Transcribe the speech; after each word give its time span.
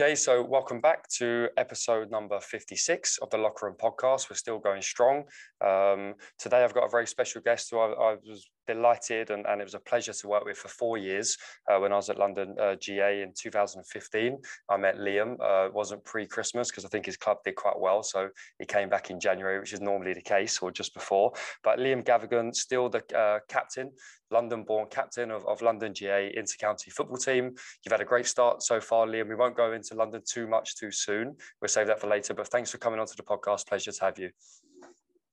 Okay, 0.00 0.14
so 0.14 0.42
welcome 0.42 0.80
back 0.80 1.06
to 1.08 1.50
episode 1.58 2.10
number 2.10 2.40
56 2.40 3.18
of 3.18 3.28
the 3.28 3.36
Locker 3.36 3.66
Room 3.66 3.76
podcast. 3.78 4.30
We're 4.30 4.36
still 4.36 4.58
going 4.58 4.80
strong. 4.80 5.24
Um, 5.62 6.14
today, 6.38 6.64
I've 6.64 6.72
got 6.72 6.86
a 6.86 6.88
very 6.88 7.06
special 7.06 7.42
guest 7.42 7.68
who 7.70 7.80
I, 7.80 8.12
I 8.12 8.16
was 8.24 8.48
delighted 8.66 9.30
and, 9.30 9.46
and, 9.46 9.60
it 9.60 9.64
was 9.64 9.74
a 9.74 9.80
pleasure 9.80 10.12
to 10.12 10.28
work 10.28 10.44
with 10.44 10.56
for 10.56 10.68
four 10.68 10.96
years 10.98 11.36
uh, 11.70 11.78
when 11.78 11.92
I 11.92 11.96
was 11.96 12.08
at 12.10 12.18
London 12.18 12.54
uh, 12.60 12.76
GAA 12.76 13.22
in 13.22 13.32
2015. 13.36 14.38
I 14.68 14.76
met 14.76 14.96
Liam. 14.96 15.36
Uh, 15.40 15.66
it 15.66 15.74
wasn't 15.74 16.04
pre 16.04 16.26
Christmas 16.26 16.70
because 16.70 16.84
I 16.84 16.88
think 16.88 17.06
his 17.06 17.16
club 17.16 17.38
did 17.44 17.56
quite 17.56 17.78
well. 17.78 18.02
So 18.02 18.28
he 18.58 18.66
came 18.66 18.88
back 18.88 19.10
in 19.10 19.20
January, 19.20 19.58
which 19.58 19.72
is 19.72 19.80
normally 19.80 20.14
the 20.14 20.22
case, 20.22 20.58
or 20.60 20.70
just 20.70 20.94
before. 20.94 21.32
But 21.62 21.78
Liam 21.78 22.04
Gavaghan, 22.04 22.54
still 22.54 22.88
the 22.88 23.02
uh, 23.16 23.40
captain, 23.48 23.90
London 24.30 24.64
born 24.64 24.86
captain 24.90 25.30
of, 25.30 25.46
of 25.46 25.62
London 25.62 25.92
GAA 25.98 26.30
inter-county 26.34 26.90
football 26.90 27.18
team. 27.18 27.54
You've 27.84 27.92
had 27.92 28.00
a 28.00 28.04
great 28.04 28.26
start 28.26 28.62
so 28.62 28.80
far, 28.80 29.06
Liam. 29.06 29.28
We 29.28 29.34
won't 29.34 29.56
go 29.56 29.72
into 29.72 29.94
London 29.94 30.22
too 30.26 30.46
much 30.46 30.76
too 30.76 30.90
soon. 30.90 31.36
We'll 31.60 31.68
save 31.68 31.88
that 31.88 32.00
for 32.00 32.06
later. 32.06 32.34
But 32.34 32.48
thanks 32.48 32.70
for 32.70 32.78
coming 32.78 33.00
onto 33.00 33.14
the 33.16 33.22
podcast. 33.22 33.66
Pleasure 33.66 33.92
to 33.92 34.04
have 34.04 34.18
you. 34.18 34.30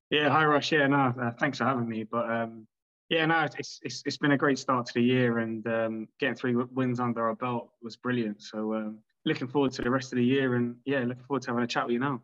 Yeah, 0.09 0.29
hi 0.29 0.45
Ross. 0.45 0.71
Yeah, 0.71 0.87
no, 0.87 1.13
uh, 1.21 1.31
thanks 1.37 1.57
for 1.57 1.65
having 1.65 1.87
me. 1.87 2.03
But 2.03 2.31
um, 2.31 2.65
yeah, 3.09 3.25
no, 3.25 3.47
it's, 3.57 3.79
it's 3.83 4.03
it's 4.05 4.17
been 4.17 4.31
a 4.31 4.37
great 4.37 4.59
start 4.59 4.85
to 4.87 4.93
the 4.93 5.03
year, 5.03 5.39
and 5.39 5.65
um, 5.67 6.07
getting 6.19 6.35
three 6.35 6.55
wins 6.55 6.99
under 6.99 7.27
our 7.27 7.35
belt 7.35 7.69
was 7.81 7.95
brilliant. 7.95 8.41
So 8.41 8.73
um, 8.73 8.99
looking 9.25 9.47
forward 9.47 9.71
to 9.73 9.81
the 9.81 9.89
rest 9.89 10.11
of 10.11 10.17
the 10.17 10.25
year, 10.25 10.55
and 10.55 10.75
yeah, 10.85 10.99
looking 10.99 11.23
forward 11.23 11.43
to 11.43 11.51
having 11.51 11.63
a 11.63 11.67
chat 11.67 11.85
with 11.85 11.93
you 11.93 11.99
now. 11.99 12.21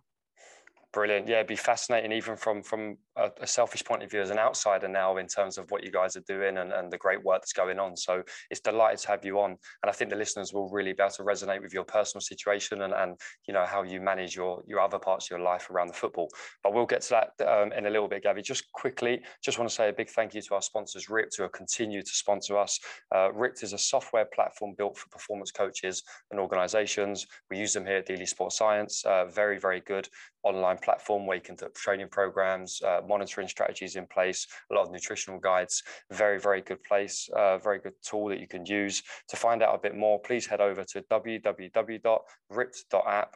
Brilliant. 0.91 1.27
Yeah, 1.27 1.37
it'd 1.37 1.47
be 1.47 1.55
fascinating, 1.55 2.11
even 2.11 2.35
from 2.35 2.61
from 2.61 2.97
a, 3.15 3.29
a, 3.41 3.47
selfish 3.47 3.83
point 3.83 4.03
of 4.03 4.09
view 4.09 4.21
as 4.21 4.29
an 4.29 4.39
outsider 4.39 4.87
now, 4.87 5.17
in 5.17 5.27
terms 5.27 5.57
of 5.57 5.69
what 5.71 5.83
you 5.83 5.91
guys 5.91 6.15
are 6.15 6.23
doing 6.27 6.57
and, 6.57 6.71
and 6.71 6.91
the 6.91 6.97
great 6.97 7.23
work 7.23 7.41
that's 7.41 7.53
going 7.53 7.79
on. 7.79 7.95
So 7.95 8.23
it's 8.49 8.59
delighted 8.59 8.99
to 8.99 9.07
have 9.09 9.25
you 9.25 9.39
on, 9.39 9.51
and 9.51 9.89
I 9.89 9.91
think 9.91 10.09
the 10.09 10.15
listeners 10.15 10.53
will 10.53 10.69
really 10.69 10.93
be 10.93 11.01
able 11.01 11.11
to 11.11 11.23
resonate 11.23 11.61
with 11.61 11.73
your 11.73 11.83
personal 11.83 12.21
situation 12.21 12.81
and, 12.81 12.93
and 12.93 13.19
you 13.47 13.53
know 13.53 13.65
how 13.65 13.83
you 13.83 14.01
manage 14.01 14.35
your 14.35 14.63
your 14.67 14.79
other 14.79 14.99
parts 14.99 15.25
of 15.25 15.37
your 15.37 15.45
life 15.45 15.69
around 15.69 15.87
the 15.87 15.93
football. 15.93 16.29
But 16.63 16.73
we'll 16.73 16.85
get 16.85 17.01
to 17.03 17.09
that 17.09 17.47
um, 17.47 17.71
in 17.73 17.85
a 17.85 17.89
little 17.89 18.07
bit, 18.07 18.23
Gavi. 18.23 18.43
Just 18.43 18.71
quickly, 18.71 19.21
just 19.43 19.57
want 19.57 19.69
to 19.69 19.75
say 19.75 19.89
a 19.89 19.93
big 19.93 20.09
thank 20.09 20.33
you 20.33 20.41
to 20.41 20.55
our 20.55 20.61
sponsors, 20.61 21.07
RYPT, 21.07 21.37
who 21.37 21.49
continue 21.49 22.01
to 22.01 22.11
sponsor 22.11 22.57
us. 22.57 22.79
Uh, 23.13 23.29
RYPT 23.29 23.63
is 23.63 23.73
a 23.73 23.77
software 23.77 24.25
platform 24.25 24.73
built 24.77 24.97
for 24.97 25.09
performance 25.09 25.51
coaches 25.51 26.03
and 26.31 26.39
organisations. 26.39 27.25
We 27.49 27.57
use 27.57 27.73
them 27.73 27.85
here 27.85 27.97
at 27.97 28.05
Deely 28.05 28.25
Sports 28.25 28.57
Science. 28.57 29.03
Uh, 29.05 29.25
very, 29.25 29.59
very 29.59 29.81
good 29.81 30.07
online 30.43 30.77
platform 30.77 31.25
where 31.25 31.35
you 31.35 31.41
can 31.41 31.55
do 31.55 31.67
training 31.75 32.09
programs, 32.09 32.81
uh, 32.85 33.01
monitoring 33.07 33.47
strategies 33.47 33.95
in 33.95 34.05
place, 34.07 34.47
a 34.71 34.73
lot 34.73 34.85
of 34.85 34.91
nutritional 34.91 35.39
guides. 35.39 35.83
Very, 36.11 36.39
very 36.39 36.61
good 36.61 36.83
place, 36.83 37.29
uh, 37.35 37.57
very 37.57 37.79
good 37.79 37.93
tool 38.01 38.27
that 38.29 38.39
you 38.39 38.47
can 38.47 38.65
use. 38.65 39.03
To 39.29 39.35
find 39.35 39.61
out 39.63 39.75
a 39.75 39.77
bit 39.77 39.95
more, 39.95 40.19
please 40.19 40.45
head 40.45 40.61
over 40.61 40.83
to 40.83 41.01
www.rypt.app 41.01 42.15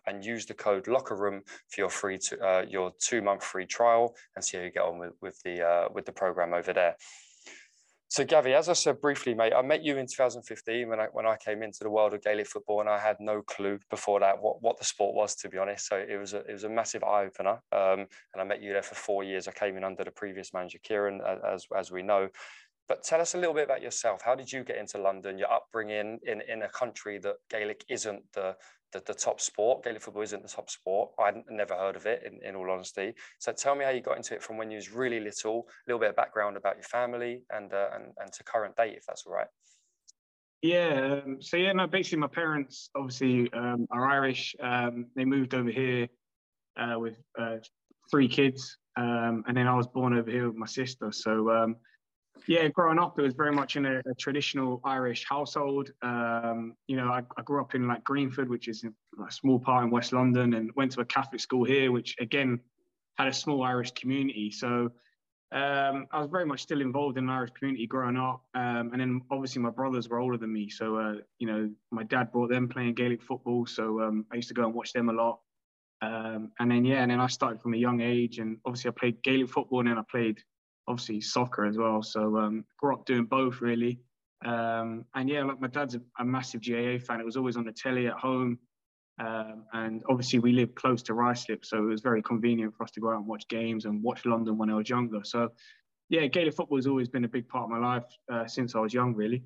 and 0.06 0.26
use 0.26 0.45
the 0.45 0.54
code 0.54 0.88
Locker 0.88 1.16
Room 1.16 1.42
for 1.70 1.82
your 1.82 1.90
free 1.90 2.18
to, 2.18 2.40
uh, 2.40 2.66
your 2.68 2.92
two 3.00 3.22
month 3.22 3.44
free 3.44 3.66
trial 3.66 4.16
and 4.36 4.44
see 4.44 4.58
how 4.58 4.64
you 4.64 4.72
get 4.72 4.84
on 4.84 4.98
with, 5.00 5.14
with 5.22 5.42
the 5.44 5.66
uh, 5.66 5.88
with 5.94 6.06
the 6.06 6.12
program 6.12 6.54
over 6.54 6.73
there. 6.73 6.95
So, 8.09 8.23
Gavi, 8.23 8.53
as 8.58 8.69
I 8.69 8.73
said 8.73 9.02
briefly, 9.02 9.33
mate, 9.33 9.52
I 9.53 9.61
met 9.61 9.83
you 9.83 9.97
in 9.97 10.08
2015 10.08 10.88
when 10.88 11.00
I 11.00 11.08
when 11.11 11.25
I 11.25 11.36
came 11.36 11.61
into 11.61 11.80
the 11.83 11.89
world 11.89 12.14
of 12.14 12.23
Gaelic 12.23 12.47
football, 12.47 12.80
and 12.80 12.89
I 12.89 12.97
had 12.97 13.17
no 13.19 13.41
clue 13.41 13.80
before 13.89 14.22
that 14.22 14.41
what, 14.41 14.61
what 14.61 14.77
the 14.77 14.86
sport 14.86 15.14
was, 15.14 15.36
to 15.36 15.49
be 15.49 15.58
honest. 15.58 15.88
So 15.88 15.97
it 15.97 16.17
was 16.17 16.33
a 16.33 16.39
it 16.45 16.53
was 16.53 16.64
a 16.64 16.69
massive 16.69 17.03
eye 17.03 17.25
opener, 17.25 17.59
um, 17.73 18.08
and 18.33 18.39
I 18.39 18.44
met 18.45 18.61
you 18.61 18.72
there 18.72 18.81
for 18.81 18.95
four 18.95 19.25
years. 19.25 19.49
I 19.49 19.52
came 19.52 19.75
in 19.75 19.83
under 19.83 20.05
the 20.05 20.11
previous 20.11 20.53
manager, 20.53 20.80
Kieran, 20.81 21.22
as 21.45 21.67
as 21.75 21.91
we 21.91 22.02
know. 22.02 22.30
But 22.88 23.03
tell 23.03 23.19
us 23.19 23.36
a 23.36 23.38
little 23.38 23.53
bit 23.53 23.66
about 23.66 23.81
yourself. 23.81 24.21
How 24.23 24.36
did 24.36 24.53
you 24.53 24.64
get 24.64 24.77
into 24.77 24.97
London? 24.97 25.38
Your 25.38 25.52
upbringing 25.52 26.19
in 26.23 26.42
in 26.47 26.61
a 26.61 26.69
country 26.69 27.20
that 27.20 27.36
Gaelic 27.49 27.83
isn't 27.89 28.23
the 28.33 28.55
the, 28.93 29.02
the 29.05 29.14
top 29.14 29.42
sport. 29.42 29.83
Gaelic 29.83 30.02
football 30.02 30.23
isn't 30.23 30.42
the 30.42 30.49
top 30.49 30.70
sport. 30.70 31.11
I'd 31.20 31.43
never 31.49 31.75
heard 31.75 31.95
of 31.95 32.05
it, 32.05 32.23
in, 32.25 32.39
in 32.48 32.55
all 32.55 32.70
honesty. 32.71 33.14
So 33.39 33.52
tell 33.52 33.75
me 33.75 33.86
how 33.86 33.92
you 33.92 34.02
got 34.02 34.17
into 34.17 34.33
it 34.33 34.43
from 34.43 34.58
when 34.58 34.71
you 34.71 34.75
was 34.77 34.92
really 34.92 35.20
little, 35.20 35.67
a 35.70 35.89
little 35.89 35.99
bit 35.99 36.09
of 36.09 36.15
background 36.15 36.58
about 36.58 36.75
your 36.75 36.83
family 36.83 37.43
and, 37.52 37.73
uh, 37.73 37.89
and, 37.93 38.05
and 38.20 38.31
to 38.33 38.43
current 38.43 38.76
date, 38.76 38.95
if 38.97 39.05
that's 39.05 39.26
all 39.26 39.33
right. 39.33 39.47
Yeah. 40.61 41.21
Um, 41.26 41.37
so 41.42 41.58
yeah, 41.58 41.71
no, 41.73 41.87
basically 41.87 42.20
my 42.20 42.27
parents 42.27 42.89
obviously 42.95 43.52
um, 43.53 43.87
are 43.92 44.08
Irish. 44.08 44.55
Um, 44.61 45.08
they 45.15 45.26
moved 45.26 45.53
over 45.53 45.70
here 45.70 46.08
uh, 46.77 46.97
with 46.97 47.17
uh, 47.39 47.58
three 48.09 48.27
kids. 48.27 48.77
Um, 48.95 49.43
and 49.47 49.55
then 49.55 49.67
I 49.67 49.76
was 49.76 49.86
born 49.86 50.17
over 50.17 50.31
here 50.31 50.47
with 50.47 50.58
my 50.58 50.65
sister. 50.65 51.11
So 51.11 51.52
um, 51.52 51.76
yeah, 52.48 52.67
growing 52.67 52.99
up, 52.99 53.17
it 53.17 53.21
was 53.21 53.33
very 53.33 53.52
much 53.52 53.75
in 53.75 53.86
a, 53.86 53.99
a 53.99 54.14
traditional 54.17 54.81
Irish 54.83 55.25
household. 55.27 55.92
Um, 56.02 56.75
you 56.87 56.95
know, 56.95 57.08
I, 57.08 57.21
I, 57.37 57.42
grew 57.43 57.61
up 57.61 57.75
in 57.75 57.87
like 57.87 58.03
Greenford, 58.03 58.49
which 58.49 58.67
is 58.67 58.83
a 58.83 59.31
small 59.31 59.59
part 59.59 59.83
in 59.83 59.89
West 59.89 60.14
London, 60.14 60.53
and 60.53 60.71
went 60.76 60.92
to 60.93 61.02
a 61.02 61.05
Catholic 61.05 61.42
school 61.42 61.64
here, 61.64 61.92
which 61.92 62.15
again 62.20 62.59
had 63.17 63.27
a 63.27 63.33
small 63.33 63.64
Irish 63.64 63.92
community. 63.92 64.52
So 64.52 64.92
um, 65.52 66.08
I 66.11 66.20
was 66.20 66.30
very 66.30 66.45
much 66.45 66.61
still 66.61 66.81
involved 66.81 67.17
in 67.17 67.23
an 67.26 67.30
Irish 67.30 67.52
community 67.52 67.87
growing 67.87 68.17
up. 68.17 68.43
Um, 68.53 68.89
and 68.92 68.99
then 68.99 69.21
obviously 69.31 69.61
my 69.61 69.70
brothers 69.70 70.09
were 70.09 70.20
older 70.20 70.37
than 70.37 70.52
me. 70.52 70.70
So, 70.70 70.97
uh, 70.97 71.14
you 71.39 71.47
know, 71.47 71.70
my 71.92 72.03
dad 72.03 72.31
brought 72.31 72.49
them 72.49 72.67
playing 72.67 72.95
Gaelic 72.95 73.23
football. 73.23 73.65
So 73.65 74.02
um, 74.02 74.26
I 74.31 74.36
used 74.36 74.49
to 74.49 74.53
go 74.53 74.65
and 74.65 74.73
watch 74.73 74.92
them 74.92 75.09
a 75.09 75.14
lot. 75.14 75.39
Um, 76.02 76.52
and 76.59 76.70
then, 76.70 76.86
yeah, 76.86 77.02
and 77.02 77.11
then 77.11 77.20
I 77.20 77.27
started 77.27 77.61
from 77.61 77.73
a 77.73 77.77
young 77.77 78.02
age. 78.02 78.39
And 78.39 78.58
obviously 78.65 78.89
I 78.89 78.93
played 78.99 79.23
Gaelic 79.23 79.49
football 79.49 79.80
and 79.80 79.89
then 79.89 79.97
I 79.97 80.03
played 80.11 80.42
obviously 80.87 81.21
soccer 81.21 81.65
as 81.65 81.77
well. 81.77 82.02
So 82.02 82.37
um, 82.37 82.65
grew 82.77 82.93
up 82.93 83.05
doing 83.05 83.25
both 83.25 83.61
really. 83.61 83.99
Um, 84.45 85.05
and 85.15 85.30
yeah, 85.30 85.43
like 85.43 85.59
my 85.59 85.67
dad's 85.67 85.95
a, 85.95 86.02
a, 86.20 86.25
massive 86.25 86.61
GAA 86.61 86.99
fan. 86.99 87.20
It 87.20 87.25
was 87.25 87.37
always 87.37 87.58
on 87.58 87.65
the 87.65 87.71
telly 87.71 88.08
at 88.08 88.14
home. 88.14 88.59
Um, 89.20 89.64
and 89.73 90.03
obviously 90.09 90.37
we 90.37 90.52
live 90.52 90.76
close 90.76 91.02
to 91.03 91.14
Ruislip, 91.14 91.65
so 91.65 91.77
it 91.77 91.87
was 91.87 92.02
very 92.02 92.21
convenient 92.21 92.76
for 92.76 92.83
us 92.83 92.92
to 92.92 92.99
go 92.99 93.09
out 93.09 93.17
and 93.17 93.26
watch 93.26 93.47
games 93.47 93.86
and 93.86 94.03
watch 94.03 94.26
London 94.26 94.58
when 94.58 94.70
I 94.70 94.76
was 94.76 94.89
younger. 94.89 95.21
So 95.23 95.49
yeah, 96.09 96.27
Gaelic 96.27 96.53
football 96.53 96.77
has 96.77 96.87
always 96.87 97.09
been 97.09 97.26
a 97.26 97.27
big 97.27 97.49
part 97.49 97.64
of 97.64 97.70
my 97.70 97.80
life 97.80 98.05
uh, 98.31 98.45
since 98.45 98.76
I 98.76 98.80
was 98.80 98.93
young, 98.93 99.15
really. 99.15 99.43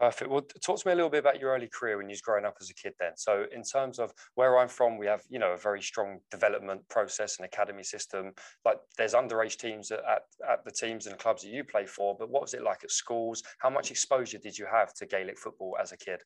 Perfect. 0.00 0.30
Well, 0.30 0.40
talk 0.64 0.80
to 0.80 0.88
me 0.88 0.92
a 0.92 0.96
little 0.96 1.10
bit 1.10 1.18
about 1.18 1.38
your 1.38 1.50
early 1.54 1.68
career 1.68 1.98
when 1.98 2.08
you 2.08 2.14
was 2.14 2.22
growing 2.22 2.46
up 2.46 2.56
as 2.58 2.70
a 2.70 2.74
kid. 2.74 2.94
Then, 2.98 3.12
so 3.16 3.44
in 3.52 3.62
terms 3.62 3.98
of 3.98 4.14
where 4.34 4.58
I'm 4.58 4.68
from, 4.68 4.96
we 4.96 5.06
have 5.06 5.20
you 5.28 5.38
know 5.38 5.52
a 5.52 5.58
very 5.58 5.82
strong 5.82 6.20
development 6.30 6.88
process 6.88 7.36
and 7.38 7.44
academy 7.44 7.82
system. 7.82 8.32
Like 8.64 8.78
there's 8.96 9.12
underage 9.12 9.58
teams 9.58 9.90
at, 9.90 9.98
at, 9.98 10.22
at 10.48 10.64
the 10.64 10.70
teams 10.70 11.06
and 11.06 11.18
clubs 11.18 11.42
that 11.42 11.50
you 11.50 11.64
play 11.64 11.84
for. 11.84 12.16
But 12.18 12.30
what 12.30 12.40
was 12.40 12.54
it 12.54 12.62
like 12.62 12.82
at 12.82 12.90
schools? 12.90 13.42
How 13.58 13.68
much 13.68 13.90
exposure 13.90 14.38
did 14.38 14.56
you 14.56 14.66
have 14.72 14.94
to 14.94 15.06
Gaelic 15.06 15.38
football 15.38 15.76
as 15.78 15.92
a 15.92 15.98
kid? 15.98 16.22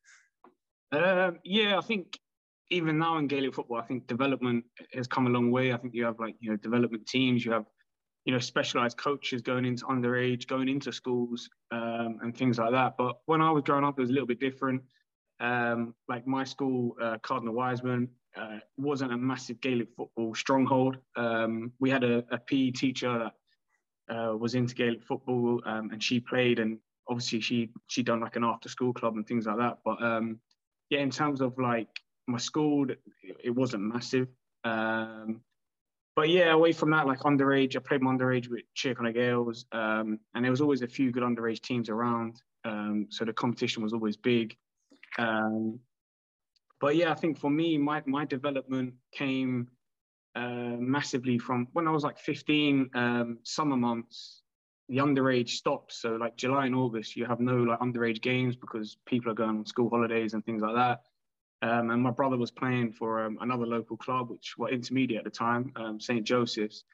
Um, 0.93 1.39
yeah, 1.43 1.77
I 1.77 1.81
think 1.81 2.17
even 2.71 2.97
now 2.97 3.19
in 3.19 3.27
Gaelic 3.27 3.57
football, 3.57 3.79
I 3.79 3.87
think 3.87 4.07
development 4.07 4.67
has 4.93 5.09
come 5.09 5.27
a 5.27 5.31
long 5.31 5.51
way. 5.51 5.73
I 5.73 5.79
think 5.79 5.95
you 5.95 6.05
have 6.05 6.21
like 6.21 6.37
you 6.39 6.51
know 6.51 6.57
development 6.59 7.07
teams, 7.07 7.45
you 7.45 7.51
have 7.51 7.65
you 8.25 8.33
know, 8.33 8.39
specialized 8.39 8.97
coaches 8.97 9.43
going 9.43 9.65
into 9.65 9.85
underage, 9.87 10.47
going 10.47 10.69
into 10.69 10.93
schools 10.93 11.49
um, 11.71 12.19
and 12.23 12.37
things 12.37 12.59
like 12.59 12.71
that. 12.73 12.97
But 12.97 13.19
when 13.27 13.43
I 13.43 13.51
was 13.51 13.63
growing 13.65 13.85
up, 13.85 13.99
it 13.99 14.03
was 14.03 14.11
a 14.11 14.13
little 14.13 14.27
bit 14.27 14.41
different. 14.41 14.83
Um, 15.41 15.95
like 16.09 16.27
my 16.27 16.45
school, 16.45 16.97
uh, 17.03 17.19
Cardinal 17.23 17.55
Wiseman, 17.55 18.09
uh, 18.37 18.59
wasn't 18.77 19.13
a 19.13 19.17
massive 19.17 19.61
Gaelic 19.61 19.89
football 19.97 20.35
stronghold. 20.35 20.97
Um, 21.17 21.73
we 21.81 21.91
had 21.91 22.03
a, 22.03 22.25
a, 22.31 22.39
PE 22.39 22.71
teacher 22.71 23.31
that 24.09 24.15
uh, 24.15 24.37
was 24.37 24.55
into 24.55 24.75
Gaelic 24.75 25.05
football, 25.05 25.61
um, 25.67 25.91
and 25.91 26.03
she 26.03 26.19
played, 26.19 26.59
and 26.59 26.79
obviously 27.09 27.41
she 27.41 27.71
she 27.87 28.03
done 28.03 28.21
like 28.21 28.37
an 28.37 28.45
after 28.45 28.69
school 28.69 28.93
club 28.93 29.17
and 29.17 29.27
things 29.27 29.47
like 29.47 29.59
that. 29.59 29.79
But 29.85 30.03
um, 30.03 30.41
yeah, 30.91 31.01
in 31.01 31.11
terms 31.11 31.41
of 31.41 31.59
like 31.59 31.89
my 32.27 32.39
school, 32.39 32.87
it 33.23 33.51
wasn't 33.51 33.83
massive. 33.83 34.29
Um, 34.65 35.41
but 36.17 36.29
yeah, 36.29 36.53
away 36.53 36.73
from 36.73 36.91
that, 36.91 37.07
like 37.07 37.21
underage, 37.21 37.77
I 37.77 37.81
played 37.81 38.03
my 38.03 38.13
underage 38.13 38.49
with 38.49 38.63
Tir 38.77 38.95
Chonaill 38.95 39.15
Gaels, 39.15 39.65
um, 39.73 40.21
and 40.35 40.45
there 40.45 40.51
was 40.51 40.61
always 40.61 40.83
a 40.83 40.87
few 40.87 41.11
good 41.11 41.23
underage 41.23 41.61
teams 41.61 41.89
around. 41.89 42.41
Um, 42.65 43.07
so 43.11 43.25
the 43.25 43.33
competition 43.33 43.83
was 43.83 43.93
always 43.93 44.17
big. 44.17 44.57
Um, 45.19 45.81
but 46.81 46.97
yeah, 46.97 47.11
I 47.11 47.15
think 47.15 47.39
for 47.39 47.51
me, 47.51 47.79
my 47.79 48.03
my 48.07 48.25
development 48.25 48.95
came 49.13 49.69
uh, 50.37 50.77
massively 50.79 51.39
from 51.39 51.69
when 51.73 51.89
I 51.89 51.91
was 51.91 52.05
like 52.05 52.19
15. 52.19 52.91
Um, 52.95 53.39
summer 53.43 53.77
months, 53.77 54.43
the 54.89 54.99
underage 54.99 55.51
stops. 55.51 56.01
So 56.01 56.11
like 56.11 56.37
July 56.37 56.67
and 56.67 56.75
August, 56.75 57.17
you 57.17 57.27
have 57.27 57.41
no 57.41 57.57
like 57.57 57.81
underage 57.81 58.23
games 58.23 58.55
because 58.57 58.97
people 59.07 59.33
are 59.33 59.35
going 59.35 59.51
on 59.51 59.67
school 59.67 59.91
holidays 59.91 60.35
and 60.35 60.45
things 60.45 60.63
like 60.63 60.75
that. 60.75 61.01
Um, 61.63 61.91
and 61.91 62.03
my 62.03 62.11
brother 62.11 62.37
was 62.37 62.51
playing 62.51 62.93
for 62.93 63.25
um, 63.25 63.39
another 63.41 63.67
local 63.67 63.97
club, 63.97 64.31
which 64.31 64.55
were 64.59 64.69
intermediate 64.69 65.19
at 65.19 65.25
the 65.25 65.31
time, 65.31 65.73
um, 65.77 65.99
St. 65.99 66.25
Joseph's. 66.25 66.85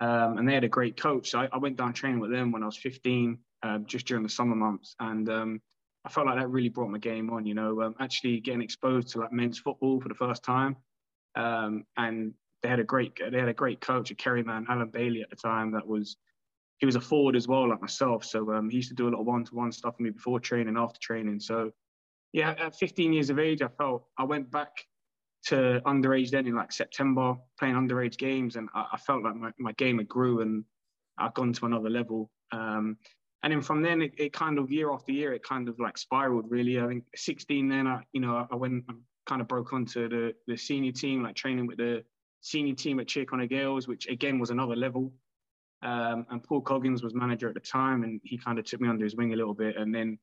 Um, 0.00 0.38
and 0.38 0.48
they 0.48 0.54
had 0.54 0.64
a 0.64 0.68
great 0.68 1.00
coach. 1.00 1.30
So 1.30 1.40
I, 1.40 1.48
I, 1.52 1.58
went 1.58 1.76
down 1.76 1.92
training 1.92 2.20
with 2.20 2.30
them 2.30 2.52
when 2.52 2.62
I 2.62 2.66
was 2.66 2.76
15, 2.76 3.38
um, 3.62 3.84
just 3.86 4.06
during 4.06 4.22
the 4.22 4.30
summer 4.30 4.56
months. 4.56 4.96
And 4.98 5.28
um, 5.28 5.60
I 6.06 6.08
felt 6.08 6.26
like 6.26 6.38
that 6.38 6.48
really 6.48 6.70
brought 6.70 6.90
my 6.90 6.98
game 6.98 7.30
on, 7.30 7.44
you 7.44 7.54
know, 7.54 7.94
actually 8.00 8.40
getting 8.40 8.62
exposed 8.62 9.08
to 9.08 9.20
like 9.20 9.32
men's 9.32 9.58
football 9.58 10.00
for 10.00 10.08
the 10.08 10.14
first 10.14 10.42
time. 10.42 10.76
and 11.36 12.34
they 12.62 12.68
had 12.68 12.80
a 12.80 12.84
great, 12.84 13.18
they 13.30 13.38
had 13.38 13.48
a 13.48 13.54
great 13.54 13.80
coach, 13.80 14.10
a 14.10 14.14
Kerry 14.14 14.42
man, 14.42 14.66
Alan 14.68 14.88
Bailey 14.88 15.22
at 15.22 15.30
the 15.30 15.36
time, 15.36 15.72
that 15.72 15.86
was, 15.86 16.16
he 16.78 16.86
was 16.86 16.96
a 16.96 17.00
forward 17.00 17.36
as 17.36 17.46
well, 17.46 17.68
like 17.68 17.80
myself. 17.80 18.24
So 18.24 18.60
he 18.70 18.76
used 18.76 18.88
to 18.88 18.94
do 18.94 19.08
a 19.08 19.10
lot 19.10 19.20
of 19.20 19.26
one-to-one 19.26 19.72
stuff 19.72 19.94
with 19.98 20.04
me 20.04 20.10
before 20.10 20.40
training, 20.40 20.76
after 20.78 20.98
training. 21.00 21.40
So 21.40 21.72
yeah, 22.32 22.54
at 22.58 22.76
15 22.76 23.12
years 23.12 23.30
of 23.30 23.38
age, 23.38 23.62
I 23.62 23.68
felt 23.68 24.04
I 24.18 24.24
went 24.24 24.50
back 24.50 24.70
to 25.46 25.80
underage 25.86 26.30
then 26.30 26.46
in 26.46 26.54
like 26.54 26.72
September, 26.72 27.34
playing 27.58 27.74
underage 27.74 28.18
games, 28.18 28.56
and 28.56 28.68
I, 28.74 28.86
I 28.92 28.96
felt 28.98 29.22
like 29.22 29.34
my, 29.34 29.50
my 29.58 29.72
game 29.72 29.98
had 29.98 30.08
grew 30.08 30.40
and 30.40 30.64
I'd 31.18 31.34
gone 31.34 31.52
to 31.54 31.66
another 31.66 31.90
level. 31.90 32.30
Um, 32.52 32.96
and 33.42 33.52
then 33.52 33.62
from 33.62 33.82
then, 33.82 34.02
it, 34.02 34.12
it, 34.18 34.32
kind 34.32 34.58
of 34.58 34.70
year 34.70 34.92
after 34.92 35.12
year, 35.12 35.32
it 35.32 35.42
kind 35.42 35.68
of 35.68 35.78
like 35.80 35.96
spiraled. 35.96 36.50
Really, 36.50 36.78
I 36.78 36.86
think 36.86 37.04
16. 37.16 37.68
Then 37.68 37.86
I, 37.86 38.02
you 38.12 38.20
know, 38.20 38.46
I 38.50 38.54
went, 38.54 38.84
I 38.88 38.94
kind 39.26 39.40
of 39.40 39.48
broke 39.48 39.72
onto 39.72 40.08
the 40.08 40.34
the 40.46 40.56
senior 40.56 40.92
team, 40.92 41.22
like 41.22 41.36
training 41.36 41.66
with 41.66 41.78
the 41.78 42.04
senior 42.42 42.74
team 42.74 43.00
at 43.00 43.08
Tir 43.08 43.24
Chonaill 43.24 43.48
Gaels, 43.48 43.88
which 43.88 44.08
again 44.08 44.38
was 44.38 44.50
another 44.50 44.76
level. 44.76 45.12
Um, 45.82 46.26
and 46.30 46.42
Paul 46.42 46.60
Coggins 46.60 47.02
was 47.02 47.14
manager 47.14 47.48
at 47.48 47.54
the 47.54 47.60
time, 47.60 48.02
and 48.02 48.20
he 48.24 48.36
kind 48.36 48.58
of 48.58 48.66
took 48.66 48.82
me 48.82 48.88
under 48.88 49.04
his 49.04 49.16
wing 49.16 49.32
a 49.32 49.36
little 49.36 49.54
bit. 49.54 49.76
And 49.78 49.94
then 49.94 50.18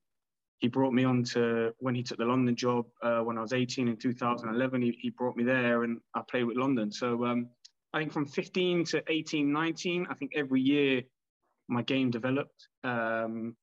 he 0.59 0.67
brought 0.67 0.93
me 0.93 1.03
on 1.03 1.23
to 1.23 1.73
when 1.79 1.93
he 1.93 2.03
took 2.03 2.17
the 2.17 2.25
London 2.25 2.55
job 2.55 2.85
uh, 3.03 3.19
when 3.19 3.37
I 3.37 3.41
was 3.41 3.53
18 3.53 3.87
in 3.87 3.97
2011. 3.97 4.81
He, 4.81 4.97
he 4.99 5.09
brought 5.11 5.35
me 5.35 5.43
there, 5.43 5.83
and 5.83 5.99
I 6.15 6.21
played 6.27 6.45
with 6.45 6.57
London. 6.57 6.91
So 6.91 7.25
um, 7.25 7.49
I 7.93 7.99
think 7.99 8.11
from 8.11 8.25
15 8.25 8.85
to 8.85 9.03
18, 9.07 9.51
19, 9.51 10.07
I 10.09 10.13
think 10.15 10.31
every 10.35 10.61
year 10.61 11.03
my 11.67 11.83
game 11.83 12.09
developed, 12.09 12.67
um, 12.83 13.55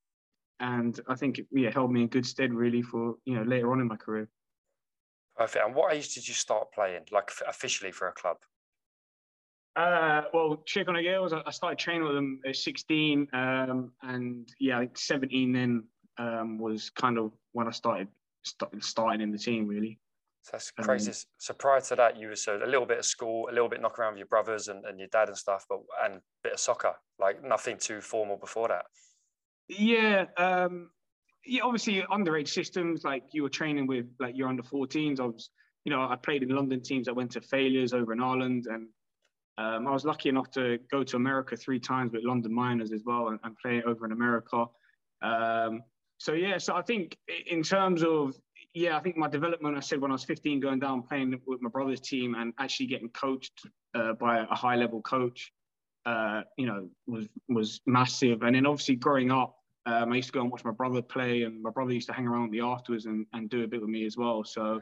and 0.59 0.99
I 1.07 1.15
think 1.15 1.39
it 1.39 1.47
yeah, 1.51 1.71
held 1.71 1.91
me 1.91 2.03
in 2.03 2.07
good 2.07 2.25
stead 2.25 2.53
really 2.53 2.81
for 2.81 3.15
you 3.25 3.35
know 3.35 3.43
later 3.43 3.71
on 3.71 3.81
in 3.81 3.87
my 3.87 3.97
career. 3.97 4.29
Perfect. 5.35 5.65
And 5.65 5.75
what 5.75 5.93
age 5.93 6.13
did 6.13 6.27
you 6.27 6.33
start 6.33 6.71
playing, 6.73 7.01
like 7.11 7.29
officially 7.45 7.91
for 7.91 8.07
a 8.07 8.13
club? 8.13 8.37
Uh, 9.75 10.21
well, 10.33 10.63
Chonaill 10.65 11.03
Gaels, 11.03 11.33
I 11.33 11.51
started 11.51 11.77
training 11.77 12.03
with 12.03 12.15
them 12.15 12.39
at 12.47 12.55
16, 12.55 13.27
um, 13.33 13.91
and 14.03 14.47
yeah, 14.61 14.79
like 14.79 14.97
17 14.97 15.51
then 15.51 15.83
um, 16.17 16.57
was 16.57 16.89
kind 16.89 17.17
of 17.17 17.31
when 17.53 17.67
I 17.67 17.71
started 17.71 18.07
started 18.43 18.83
starting 18.83 19.21
in 19.21 19.31
the 19.31 19.37
team 19.37 19.67
really. 19.67 19.99
that's 20.51 20.71
crazy. 20.71 21.11
Um, 21.11 21.15
so 21.39 21.53
prior 21.53 21.81
to 21.81 21.95
that, 21.95 22.17
you 22.17 22.27
were 22.27 22.35
so 22.35 22.57
a 22.63 22.65
little 22.65 22.85
bit 22.85 22.99
of 22.99 23.05
school, 23.05 23.49
a 23.49 23.53
little 23.53 23.69
bit 23.69 23.81
knock 23.81 23.97
around 23.97 24.13
with 24.13 24.19
your 24.19 24.27
brothers 24.27 24.67
and, 24.67 24.85
and 24.85 24.99
your 24.99 25.07
dad 25.09 25.27
and 25.29 25.37
stuff, 25.37 25.65
but 25.69 25.79
and 26.03 26.15
a 26.15 26.21
bit 26.43 26.53
of 26.53 26.59
soccer, 26.59 26.93
like 27.19 27.43
nothing 27.43 27.77
too 27.77 28.01
formal 28.01 28.37
before 28.37 28.67
that. 28.67 28.85
Yeah, 29.67 30.25
um, 30.37 30.89
yeah. 31.45 31.63
Obviously, 31.63 32.03
underage 32.11 32.49
systems 32.49 33.03
like 33.03 33.23
you 33.31 33.43
were 33.43 33.49
training 33.49 33.87
with 33.87 34.05
like 34.19 34.35
you're 34.37 34.47
under 34.47 34.63
14s. 34.63 35.19
I 35.19 35.25
was, 35.25 35.49
you 35.85 35.91
know, 35.91 36.01
I 36.01 36.15
played 36.15 36.43
in 36.43 36.49
London 36.49 36.81
teams. 36.81 37.07
I 37.07 37.13
went 37.13 37.31
to 37.31 37.41
failures 37.41 37.93
over 37.93 38.13
in 38.13 38.21
Ireland, 38.21 38.67
and 38.67 38.87
um, 39.57 39.87
I 39.87 39.91
was 39.91 40.05
lucky 40.05 40.29
enough 40.29 40.51
to 40.51 40.77
go 40.91 41.03
to 41.03 41.15
America 41.15 41.55
three 41.55 41.79
times 41.79 42.11
with 42.11 42.23
London 42.23 42.53
Minors 42.53 42.91
as 42.91 43.01
well 43.05 43.29
and, 43.29 43.39
and 43.43 43.57
play 43.57 43.81
over 43.83 44.05
in 44.05 44.11
America. 44.11 44.65
Um, 45.21 45.81
so 46.17 46.33
yeah, 46.33 46.57
so 46.57 46.75
I 46.75 46.81
think 46.81 47.17
in 47.47 47.63
terms 47.63 48.03
of 48.03 48.35
yeah, 48.75 48.97
I 48.97 48.99
think 48.99 49.15
my 49.15 49.29
development. 49.29 49.77
I 49.77 49.79
said 49.79 50.01
when 50.01 50.11
I 50.11 50.15
was 50.15 50.25
15, 50.25 50.59
going 50.59 50.79
down 50.79 51.01
playing 51.03 51.39
with 51.47 51.61
my 51.61 51.69
brother's 51.69 52.01
team 52.01 52.35
and 52.35 52.53
actually 52.59 52.87
getting 52.87 53.09
coached 53.09 53.65
uh, 53.95 54.13
by 54.13 54.39
a 54.39 54.53
high 54.53 54.75
level 54.75 55.01
coach, 55.01 55.53
uh, 56.05 56.41
you 56.57 56.67
know, 56.67 56.89
was 57.07 57.27
was 57.47 57.81
massive. 57.85 58.43
And 58.43 58.53
then 58.55 58.65
obviously 58.65 58.95
growing 58.95 59.31
up, 59.31 59.55
um, 59.85 60.11
I 60.11 60.17
used 60.17 60.27
to 60.27 60.33
go 60.33 60.41
and 60.41 60.51
watch 60.51 60.65
my 60.65 60.71
brother 60.71 61.01
play, 61.01 61.43
and 61.43 61.63
my 61.63 61.69
brother 61.69 61.93
used 61.93 62.07
to 62.07 62.13
hang 62.13 62.27
around 62.27 62.43
with 62.43 62.51
me 62.51 62.61
afterwards 62.61 63.05
and, 63.05 63.25
and 63.33 63.49
do 63.49 63.63
a 63.63 63.67
bit 63.67 63.79
with 63.79 63.89
me 63.89 64.05
as 64.05 64.17
well. 64.17 64.43
So 64.43 64.81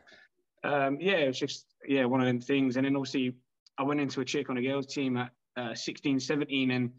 um, 0.63 0.97
yeah, 0.99 1.17
it 1.17 1.27
was 1.27 1.39
just 1.39 1.67
yeah 1.87 2.05
one 2.05 2.19
of 2.19 2.25
them 2.25 2.41
things. 2.41 2.77
And 2.77 2.85
then 2.85 2.95
obviously 2.95 3.35
I 3.77 3.83
went 3.83 4.01
into 4.01 4.21
a 4.21 4.25
Tir 4.25 4.43
Chonaill 4.43 4.63
Gaels 4.63 4.87
team 4.87 5.17
at 5.17 5.31
uh, 5.55 5.75
16, 5.75 6.19
17, 6.19 6.71
and 6.71 6.91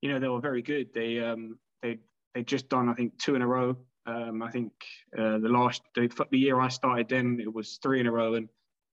you 0.00 0.12
know 0.12 0.18
they 0.18 0.28
were 0.28 0.40
very 0.40 0.62
good. 0.62 0.88
They 0.92 1.20
um, 1.20 1.56
they 1.82 1.98
they'd 2.34 2.46
just 2.46 2.68
done, 2.68 2.88
I 2.88 2.94
think, 2.94 3.18
two 3.18 3.34
in 3.34 3.42
a 3.42 3.46
row. 3.46 3.76
Um, 4.06 4.42
I 4.42 4.50
think 4.50 4.72
uh, 5.16 5.38
the 5.38 5.48
last 5.48 5.82
the, 5.94 6.10
the, 6.30 6.38
year 6.38 6.60
I 6.60 6.68
started 6.68 7.08
them, 7.08 7.38
it 7.38 7.52
was 7.52 7.78
three 7.82 8.00
in 8.00 8.06
a 8.06 8.12
row, 8.12 8.34
and 8.34 8.48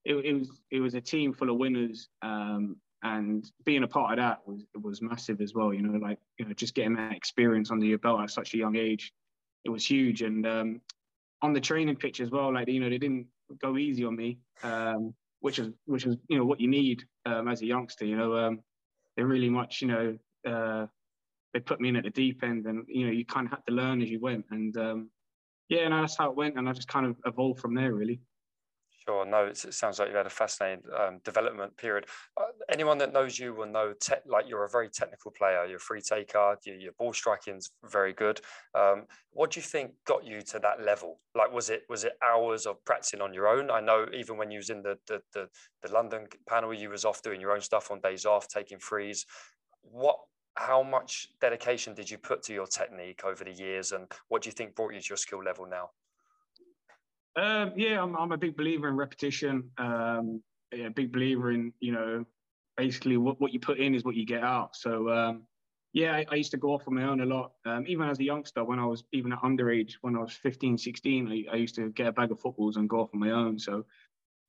it, 0.06 0.14
it 0.14 0.34
was 0.34 0.62
it 0.72 0.80
was 0.80 0.94
a 0.94 1.02
team 1.02 1.34
full 1.34 1.50
of 1.50 1.58
winners. 1.58 2.10
Um, 2.22 2.78
and 3.02 3.50
being 3.66 3.84
a 3.84 3.88
part 3.88 4.12
of 4.12 4.18
that 4.18 4.40
was 4.46 4.66
was 4.76 5.02
massive 5.02 5.42
as 5.42 5.54
well. 5.54 5.74
You 5.74 5.82
know, 5.82 5.98
like 5.98 6.20
you 6.38 6.46
know, 6.46 6.54
just 6.54 6.76
getting 6.76 6.96
that 6.96 7.16
experience 7.16 7.72
under 7.72 7.86
your 7.86 7.98
belt 7.98 8.22
at 8.22 8.30
such 8.30 8.54
a 8.54 8.58
young 8.58 8.76
age, 8.76 9.12
it 9.66 9.70
was 9.70 9.86
huge. 9.86 10.22
And 10.22 10.46
um, 10.46 10.82
on 11.42 11.54
the 11.54 11.62
training 11.62 11.96
pitch 11.96 12.20
as 12.20 12.30
well, 12.30 12.54
like 12.54 12.68
you 12.68 12.80
know, 12.80 12.90
they 12.90 12.98
didn't 12.98 13.28
go 13.62 13.78
easy 13.78 14.04
on 14.06 14.16
me, 14.16 14.38
um, 14.64 15.14
which 15.40 15.60
is 15.60 15.70
which 15.86 16.06
is 16.06 16.18
you 16.28 16.38
know 16.38 16.46
what 16.46 16.60
you 16.60 16.68
need 16.68 17.04
um, 17.26 17.48
as 17.48 17.62
a 17.62 17.66
youngster. 17.66 18.06
You 18.06 18.18
know, 18.18 18.36
um, 18.36 18.60
they 19.16 19.24
really 19.24 19.50
much 19.50 19.82
you 19.82 19.88
know. 19.88 20.18
Uh, 20.48 20.86
they 21.54 21.60
put 21.60 21.82
me 21.82 21.90
in 21.90 21.96
at 21.96 22.04
the 22.04 22.10
deep 22.10 22.44
end, 22.44 22.66
and 22.66 22.86
you 22.88 23.06
know 23.06 23.12
you 23.12 23.26
kind 23.26 23.48
of 23.48 23.52
had 23.52 23.66
to 23.68 23.74
learn 23.74 24.02
as 24.02 24.10
you 24.10 24.20
went. 24.20 24.46
And 24.52 24.76
um, 24.78 25.10
yeah, 25.70 25.88
no, 25.88 26.02
that's 26.02 26.18
how 26.18 26.30
it 26.30 26.36
went, 26.36 26.58
and 26.58 26.68
I 26.68 26.74
just 26.74 26.88
kind 26.88 27.06
of 27.06 27.16
evolved 27.26 27.60
from 27.60 27.76
there, 27.76 27.94
really. 27.94 28.20
Sure. 29.10 29.26
No, 29.26 29.46
it 29.46 29.58
sounds 29.58 29.98
like 29.98 30.10
you've 30.10 30.18
had 30.18 30.28
a 30.28 30.30
fascinating 30.30 30.84
um, 30.96 31.20
development 31.24 31.76
period. 31.78 32.06
Uh, 32.38 32.44
anyone 32.70 33.00
that 33.00 33.12
knows 33.12 33.40
you 33.40 33.56
will 33.56 33.66
know, 33.66 33.94
te- 34.00 34.16
like 34.28 34.46
you're 34.48 34.66
a 34.66 34.70
very 34.70 34.88
technical 34.88 35.32
player. 35.32 35.66
You're 35.66 35.78
a 35.78 35.80
free 35.80 36.02
taker. 36.02 36.56
Your, 36.64 36.76
your 36.76 36.92
ball 36.92 37.12
striking's 37.12 37.72
very 37.90 38.14
good. 38.14 38.40
Um, 38.76 39.06
what 39.32 39.50
do 39.50 39.62
you 39.62 39.64
think 39.64 39.94
got 40.06 40.26
you 40.26 40.44
to 40.44 40.60
that 40.60 40.84
level? 40.86 41.22
Like, 41.34 41.52
was 41.52 41.72
it 41.72 41.84
was 41.90 42.04
it 42.04 42.14
hours 42.24 42.68
of 42.68 42.84
practicing 42.86 43.22
on 43.22 43.34
your 43.34 43.48
own? 43.48 43.72
I 43.72 43.80
know 43.80 44.06
even 44.14 44.38
when 44.38 44.52
you 44.52 44.58
was 44.58 44.70
in 44.70 44.84
the 44.84 45.00
the 45.08 45.22
the, 45.34 45.48
the 45.82 45.92
London 45.92 46.28
panel, 46.48 46.72
you 46.72 46.90
was 46.92 47.04
off 47.04 47.24
doing 47.24 47.42
your 47.42 47.54
own 47.54 47.62
stuff 47.62 47.90
on 47.90 48.02
days 48.02 48.26
off, 48.26 48.48
taking 48.48 48.78
frees. 48.78 49.26
What 49.82 50.20
how 50.56 50.84
much 50.84 51.30
dedication 51.40 51.94
did 51.94 52.10
you 52.10 52.18
put 52.18 52.44
to 52.44 52.54
your 52.54 52.68
technique 52.68 53.22
over 53.24 53.44
the 53.44 53.52
years 53.52 53.92
and 53.92 54.08
what 54.28 54.42
do 54.42 54.50
you 54.50 54.54
think 54.54 54.76
brought 54.76 54.94
you 54.94 55.00
to 55.00 55.10
your 55.10 55.18
skill 55.18 55.44
level 55.44 55.66
now? 55.66 55.90
Um, 57.36 57.74
yeah 57.76 58.02
I'm, 58.02 58.16
I'm, 58.18 58.32
a 58.32 58.38
big 58.38 58.58
believer 58.58 58.90
in 58.90 58.96
repetition. 58.96 59.70
Um, 59.78 60.42
yeah, 60.74 60.90
big 60.90 61.12
believer 61.12 61.52
in 61.52 61.74
you 61.80 61.94
know 61.94 62.26
basically 62.78 63.18
what, 63.18 63.40
what 63.40 63.54
you 63.54 63.60
put 63.60 63.80
in 63.80 63.96
is 63.96 64.04
what 64.04 64.16
you 64.16 64.26
get 64.26 64.44
out. 64.44 64.76
So 64.76 65.10
um, 65.10 65.44
yeah 65.94 66.14
I, 66.14 66.26
I, 66.32 66.36
used 66.36 66.52
to 66.52 66.58
go 66.58 66.74
off 66.74 66.88
on 66.88 66.96
my 66.96 67.04
own 67.04 67.22
a 67.22 67.26
lot. 67.26 67.54
Um, 67.66 67.86
even 67.88 68.10
as 68.10 68.20
a 68.20 68.24
youngster 68.24 68.64
when 68.64 68.80
i 68.80 68.86
was 68.86 69.04
even 69.12 69.34
at 69.34 69.42
underage 69.42 69.94
when 70.02 70.16
i 70.16 70.20
was 70.20 70.34
15 70.34 70.78
16 70.78 71.28
I, 71.28 71.54
I 71.54 71.56
used 71.56 71.76
to 71.76 71.90
get 71.92 72.08
a 72.08 72.12
bag 72.12 72.32
of 72.32 72.40
footballs 72.40 72.78
and 72.78 72.90
go 72.90 73.02
off 73.02 73.10
on 73.14 73.20
my 73.20 73.32
own. 73.32 73.58
So 73.58 73.86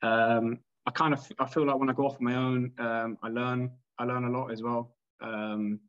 um, 0.03 0.59
i 0.87 0.91
kind 0.91 1.13
of 1.15 1.31
i 1.39 1.47
feel 1.47 1.67
like 1.67 1.79
when 1.79 1.91
i 1.91 1.93
go 1.93 2.07
off 2.07 2.17
on 2.17 2.25
my 2.25 2.35
own 2.35 2.73
um, 2.79 3.19
i 3.23 3.29
learn 3.29 3.71
i 3.99 4.05
learn 4.05 4.25
a 4.25 4.31
lot 4.31 4.51
as 4.51 4.63
well. 4.63 4.97
Um, 5.21 5.81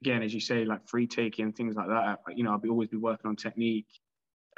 again, 0.00 0.22
as 0.22 0.34
you 0.34 0.40
say, 0.40 0.64
like 0.64 0.86
free 0.88 1.06
taking 1.06 1.52
things 1.52 1.74
like 1.76 1.88
that. 1.88 2.18
You 2.34 2.44
know, 2.44 2.52
I'll 2.52 2.58
be 2.58 2.68
always 2.68 2.88
be 2.88 2.96
working 2.96 3.28
on 3.28 3.36
technique. 3.36 3.86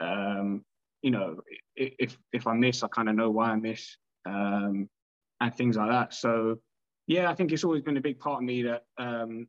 Um, 0.01 0.65
you 1.03 1.11
know, 1.11 1.41
if 1.77 2.17
if 2.33 2.47
I 2.47 2.55
miss, 2.55 2.83
I 2.83 2.89
kind 2.89 3.09
of 3.09 3.15
know 3.15 3.31
why 3.31 3.51
I 3.51 3.57
miss, 3.57 3.97
um, 4.27 4.89
and 5.41 5.55
things 5.55 5.77
like 5.77 5.91
that. 5.91 6.15
So, 6.15 6.59
yeah, 7.07 7.31
I 7.31 7.35
think 7.35 7.53
it's 7.53 7.65
always 7.65 7.83
been 7.83 7.97
a 7.97 8.01
big 8.01 8.19
part 8.19 8.43
of 8.43 8.45
me 8.45 8.63
that 8.63 8.85
um, 8.99 9.47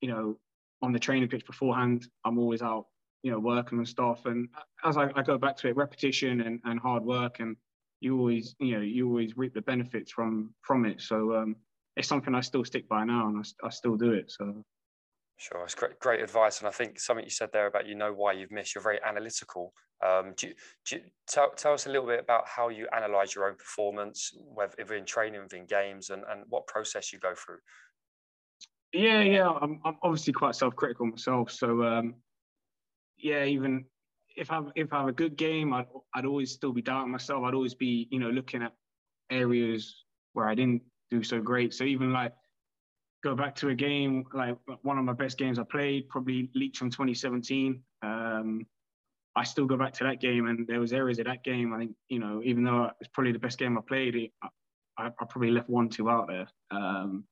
you 0.00 0.08
know, 0.08 0.36
on 0.82 0.92
the 0.92 0.98
training 0.98 1.28
pitch 1.28 1.46
beforehand, 1.46 2.06
I'm 2.24 2.38
always 2.38 2.60
out, 2.60 2.86
you 3.22 3.30
know, 3.30 3.38
working 3.38 3.78
and 3.78 3.88
stuff. 3.88 4.26
And 4.26 4.48
as 4.84 4.96
I, 4.96 5.10
I 5.14 5.22
go 5.22 5.38
back 5.38 5.56
to 5.58 5.68
it, 5.68 5.76
repetition 5.76 6.42
and, 6.42 6.60
and 6.64 6.78
hard 6.78 7.04
work, 7.04 7.40
and 7.40 7.56
you 8.00 8.18
always, 8.18 8.54
you 8.58 8.74
know, 8.74 8.82
you 8.82 9.08
always 9.08 9.36
reap 9.36 9.54
the 9.54 9.62
benefits 9.62 10.10
from 10.10 10.52
from 10.62 10.84
it. 10.84 11.00
So 11.00 11.34
um, 11.36 11.56
it's 11.96 12.08
something 12.08 12.34
I 12.34 12.40
still 12.40 12.64
stick 12.64 12.88
by 12.88 13.04
now, 13.04 13.28
and 13.28 13.38
I, 13.38 13.66
I 13.66 13.70
still 13.70 13.96
do 13.96 14.12
it. 14.12 14.30
So 14.30 14.64
Sure, 15.42 15.64
it's 15.64 15.74
great, 15.74 15.98
great 15.98 16.22
advice, 16.22 16.60
and 16.60 16.68
I 16.68 16.70
think 16.70 17.00
something 17.00 17.24
you 17.24 17.30
said 17.30 17.50
there 17.52 17.66
about 17.66 17.88
you 17.88 17.96
know 17.96 18.12
why 18.12 18.30
you've 18.30 18.52
missed. 18.52 18.76
You're 18.76 18.82
very 18.84 19.00
analytical. 19.04 19.72
Um, 20.00 20.34
do, 20.36 20.46
you, 20.46 20.54
do 20.86 20.96
you, 20.96 21.02
tell, 21.26 21.50
tell 21.50 21.72
us 21.72 21.86
a 21.86 21.88
little 21.88 22.06
bit 22.06 22.20
about 22.20 22.46
how 22.46 22.68
you 22.68 22.86
analyze 22.96 23.34
your 23.34 23.48
own 23.48 23.56
performance, 23.56 24.30
whether 24.54 24.94
in 24.94 25.04
training, 25.04 25.42
within 25.42 25.66
games, 25.66 26.10
and, 26.10 26.22
and 26.30 26.44
what 26.48 26.68
process 26.68 27.12
you 27.12 27.18
go 27.18 27.34
through. 27.34 27.58
Yeah, 28.92 29.22
yeah, 29.22 29.48
I'm, 29.48 29.80
I'm 29.84 29.96
obviously 30.04 30.32
quite 30.32 30.54
self-critical 30.54 31.06
myself. 31.06 31.50
So, 31.50 31.82
um, 31.82 32.14
yeah, 33.18 33.42
even 33.42 33.84
if 34.36 34.52
I 34.52 34.60
if 34.76 34.92
I 34.92 35.00
have 35.00 35.08
a 35.08 35.12
good 35.12 35.36
game, 35.36 35.72
I'd 35.72 35.86
I'd 36.14 36.24
always 36.24 36.52
still 36.52 36.72
be 36.72 36.82
doubting 36.82 37.10
myself. 37.10 37.42
I'd 37.42 37.54
always 37.54 37.74
be 37.74 38.06
you 38.12 38.20
know 38.20 38.30
looking 38.30 38.62
at 38.62 38.74
areas 39.28 40.04
where 40.34 40.48
I 40.48 40.54
didn't 40.54 40.82
do 41.10 41.24
so 41.24 41.40
great. 41.40 41.74
So 41.74 41.82
even 41.82 42.12
like 42.12 42.32
go 43.22 43.36
back 43.36 43.54
to 43.54 43.68
a 43.68 43.74
game 43.74 44.24
like 44.32 44.56
one 44.82 44.98
of 44.98 45.04
my 45.04 45.12
best 45.12 45.38
games 45.38 45.58
I 45.58 45.62
played, 45.62 46.08
probably 46.08 46.50
Leach 46.54 46.78
from 46.78 46.90
2017. 46.90 47.82
Um, 48.02 48.66
I 49.34 49.44
still 49.44 49.66
go 49.66 49.76
back 49.76 49.94
to 49.94 50.04
that 50.04 50.20
game, 50.20 50.46
and 50.46 50.66
there 50.66 50.80
was 50.80 50.92
areas 50.92 51.18
of 51.18 51.26
that 51.26 51.44
game. 51.44 51.72
I 51.72 51.78
think 51.78 51.92
you 52.08 52.18
know, 52.18 52.42
even 52.44 52.64
though 52.64 52.90
it's 53.00 53.08
probably 53.12 53.32
the 53.32 53.38
best 53.38 53.58
game 53.58 53.78
I 53.78 53.80
played, 53.86 54.14
it, 54.14 54.30
I, 54.42 55.06
I, 55.06 55.10
probably 55.28 55.50
left 55.50 55.70
one, 55.70 55.88
two 55.88 56.10
out 56.10 56.28
there. 56.28 56.46
Um, 56.70 57.24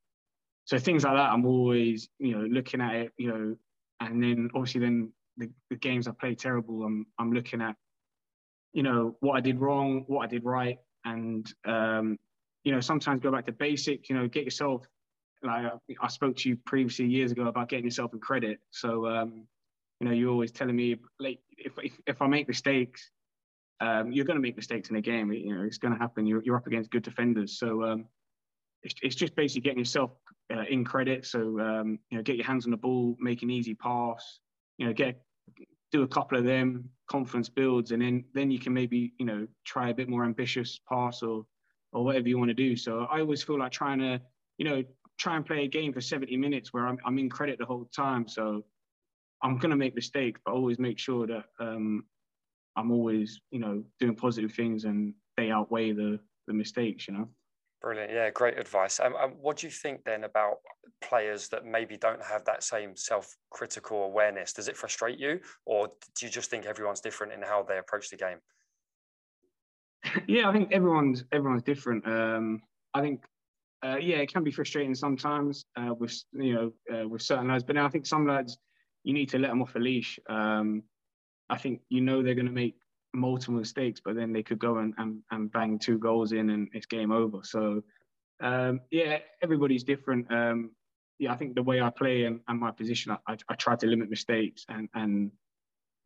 so 0.65 0.79
things 0.79 1.05
like 1.05 1.15
that, 1.15 1.31
I'm 1.31 1.45
always 1.45 2.09
you 2.19 2.39
know 2.39 2.45
looking 2.47 2.81
at 2.81 2.95
it, 2.95 3.13
you 3.19 3.29
know, 3.29 3.57
and 4.01 4.23
then 4.23 4.49
obviously 4.55 4.81
then 4.81 5.13
the, 5.37 5.51
the 5.69 5.77
games 5.77 6.09
I 6.09 6.13
played 6.13 6.39
terrible. 6.39 6.85
I'm 6.85 7.07
I'm 7.19 7.33
looking 7.33 7.61
at 7.61 7.77
you 8.73 8.83
know 8.83 9.17
what 9.21 9.37
I 9.37 9.41
did 9.41 9.61
wrong, 9.61 10.05
what 10.07 10.23
I 10.23 10.27
did 10.27 10.45
right, 10.45 10.79
and 11.05 11.53
um, 11.67 12.19
you 12.65 12.73
know 12.73 12.81
sometimes 12.81 13.23
go 13.23 13.31
back 13.31 13.45
to 13.47 13.53
basic. 13.53 14.09
You 14.09 14.17
know, 14.17 14.29
get 14.29 14.45
yourself 14.45 14.87
like 15.43 15.73
I 16.01 16.09
spoke 16.09 16.37
to 16.39 16.49
you 16.49 16.57
previously 16.67 17.07
years 17.07 17.33
ago 17.33 17.47
about 17.47 17.69
getting 17.69 17.85
yourself 17.85 18.13
in 18.13 18.21
credit. 18.21 18.61
So 18.71 19.07
um, 19.07 19.47
you 20.01 20.09
know, 20.09 20.15
you're 20.15 20.31
always 20.31 20.51
telling 20.51 20.77
me 20.77 20.97
like 21.19 21.41
if, 21.57 21.73
if, 21.83 22.01
if 22.07 22.23
I 22.23 22.27
make 22.27 22.49
mistakes, 22.49 23.11
um, 23.81 24.13
you're 24.13 24.25
going 24.25 24.37
to 24.37 24.43
make 24.43 24.57
mistakes 24.57 24.91
in 24.91 24.97
a 24.97 25.01
game. 25.01 25.33
You 25.33 25.55
know, 25.55 25.63
it's 25.63 25.79
going 25.79 25.93
to 25.93 25.99
happen. 25.99 26.27
You're, 26.27 26.43
you're 26.43 26.57
up 26.57 26.67
against 26.67 26.91
good 26.91 27.03
defenders. 27.03 27.59
So 27.59 27.85
um, 27.85 28.07
it's, 28.83 28.95
it's 29.03 29.15
just 29.15 29.35
basically 29.37 29.63
getting 29.63 29.79
yourself 29.79 30.13
uh, 30.55 30.65
in 30.69 30.85
credit. 30.85 31.27
So, 31.27 31.61
um, 31.61 31.99
you 32.11 32.17
know, 32.17 32.23
get 32.23 32.37
your 32.37 32.47
hands 32.47 32.65
on 32.65 32.71
the 32.71 32.77
ball, 32.77 33.17
make 33.21 33.43
an 33.43 33.51
easy 33.51 33.75
pass, 33.75 34.41
you 34.79 34.87
know, 34.87 34.93
get 34.93 35.23
do 35.93 36.03
a 36.03 36.09
couple 36.09 36.39
of 36.39 36.45
them, 36.45 36.89
confidence 37.09 37.49
builds, 37.49 37.91
and 37.91 38.01
then 38.01 38.25
then 38.33 38.51
you 38.51 38.61
can 38.61 38.73
maybe, 38.73 39.13
you 39.19 39.27
know, 39.27 39.47
try 39.65 39.89
a 39.89 39.95
bit 39.95 40.09
more 40.09 40.25
ambitious 40.25 40.79
pass 40.89 41.23
or 41.23 41.45
or 41.93 42.05
whatever 42.05 42.29
you 42.29 42.39
want 42.39 42.49
to 42.49 42.55
do. 42.55 42.77
So 42.77 43.07
I 43.11 43.21
always 43.21 43.43
feel 43.43 43.59
like 43.59 43.73
trying 43.73 43.99
to, 43.99 44.21
you 44.57 44.65
know, 44.65 44.85
try 45.21 45.37
and 45.37 45.45
play 45.45 45.65
a 45.65 45.69
game 45.69 45.93
for 45.93 46.01
70 46.01 46.35
minutes 46.39 46.73
where 46.73 46.89
I'm, 46.89 46.99
I'm 47.05 47.19
in 47.19 47.29
credit 47.29 47.59
the 47.59 47.67
whole 47.67 47.89
time. 47.95 48.27
So 48.27 48.65
I'm 49.43 49.59
going 49.59 49.71
to 49.71 49.77
make 49.77 49.95
mistakes, 49.95 50.41
but 50.45 50.55
always 50.55 50.79
make 50.79 50.99
sure 50.99 51.27
that 51.27 51.45
um, 51.61 52.05
I'm 52.75 52.91
always, 52.91 53.41
you 53.51 53.61
know, 53.61 53.85
doing 54.01 54.17
positive 54.17 54.53
things 54.53 54.85
and 54.85 55.15
they 55.37 55.51
outweigh 55.51 55.93
the 55.93 56.19
the 56.47 56.55
mistakes, 56.55 57.07
you 57.07 57.15
know. 57.15 57.29
Brilliant. 57.81 58.11
Yeah, 58.11 58.31
great 58.31 58.59
advice. 58.59 58.99
Um, 58.99 59.15
um, 59.15 59.31
what 59.41 59.59
do 59.59 59.67
you 59.67 59.71
think 59.71 60.05
then 60.05 60.25
about 60.25 60.57
players 61.01 61.49
that 61.49 61.65
maybe 61.65 61.97
don't 61.97 62.23
have 62.23 62.45
that 62.45 62.63
same 62.63 62.97
self-critical 62.97 64.05
awareness? 64.05 64.53
Does 64.53 64.69
it 64.69 64.77
frustrate 64.77 65.19
you, 65.19 65.41
or 65.65 65.89
do 66.17 66.27
you 66.27 66.33
just 66.33 66.51
think 66.51 66.67
everyone's 66.67 67.01
different 67.01 67.33
in 67.33 67.43
how 67.43 67.63
they 67.63 67.79
approach 67.79 68.11
the 68.11 68.17
game? 68.17 68.39
Yeah, 70.27 70.49
I 70.49 70.53
think 70.53 70.73
everyone's 70.73 71.25
everyone's 71.31 71.63
different. 71.63 72.07
Um, 72.07 72.63
I 72.95 73.01
think, 73.03 73.23
uh, 73.85 73.97
yeah, 73.97 74.17
it 74.17 74.33
can 74.33 74.45
be 74.45 74.51
frustrating 74.51 74.95
sometimes 74.95 75.65
uh, 75.77 75.95
with 75.95 76.23
you 76.33 76.55
know 76.55 76.73
uh, 76.95 77.09
with 77.09 77.23
certain 77.23 77.49
lads, 77.49 77.65
but 77.65 77.77
now 77.77 77.87
I 77.87 77.89
think 77.89 78.07
some 78.07 78.27
lads 78.27 78.59
you 79.05 79.15
need 79.15 79.31
to 79.31 79.39
let 79.39 79.49
them 79.49 79.63
off 79.63 79.75
a 79.75 79.79
leash. 79.79 80.19
Um, 80.29 80.83
I 81.49 81.57
think 81.57 81.81
you 81.89 82.01
know 82.01 82.23
they're 82.23 82.35
going 82.35 82.47
to 82.47 82.53
make 82.53 82.77
multiple 83.13 83.55
mistakes, 83.55 84.01
but 84.05 84.15
then 84.15 84.33
they 84.33 84.43
could 84.43 84.59
go 84.59 84.79
and, 84.79 84.95
and, 84.99 85.23
and 85.31 85.51
bang 85.53 85.79
two 85.79 85.99
goals 85.99 86.33
in 86.33 86.51
and 86.51 86.69
it's 86.73 86.87
game 86.87 87.13
over. 87.13 87.41
So, 87.43 87.83
um, 88.41 88.81
yeah, 88.91 89.19
everybody's 89.43 89.85
different. 89.85 90.33
Um, 90.33 90.71
yeah, 91.19 91.33
I 91.33 91.37
think 91.37 91.55
the 91.55 91.63
way 91.63 91.81
I 91.81 91.91
play 91.91 92.25
and, 92.25 92.41
and 92.49 92.61
my 92.61 92.71
position, 92.71 93.13
I, 93.27 93.37
I, 93.49 93.55
try 93.55 93.77
to 93.77 93.87
limit 93.87 94.09
mistakes 94.09 94.65
and, 94.69 94.89
and, 94.95 95.31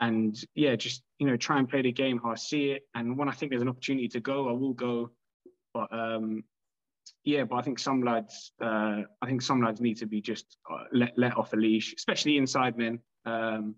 and 0.00 0.36
yeah, 0.54 0.74
just, 0.76 1.02
you 1.18 1.26
know, 1.26 1.36
try 1.36 1.58
and 1.58 1.68
play 1.68 1.82
the 1.82 1.92
game 1.92 2.20
how 2.22 2.30
I 2.30 2.36
see 2.36 2.70
it. 2.70 2.82
And 2.94 3.16
when 3.16 3.28
I 3.28 3.32
think 3.32 3.50
there's 3.50 3.62
an 3.62 3.68
opportunity 3.68 4.08
to 4.08 4.20
go, 4.20 4.48
I 4.48 4.52
will 4.52 4.72
go. 4.72 5.10
But 5.72 5.92
um, 5.92 6.42
yeah, 7.24 7.44
but 7.44 7.56
I 7.56 7.62
think 7.62 7.78
some 7.78 8.02
lads, 8.02 8.52
uh, 8.60 9.02
I 9.22 9.26
think 9.26 9.40
some 9.40 9.62
lads 9.62 9.80
need 9.80 9.96
to 9.98 10.06
be 10.06 10.20
just 10.20 10.58
uh, 10.70 10.84
let, 10.92 11.12
let 11.16 11.36
off 11.36 11.54
a 11.54 11.56
leash, 11.56 11.94
especially 11.96 12.36
inside 12.36 12.76
men. 12.76 13.00
Um, 13.24 13.76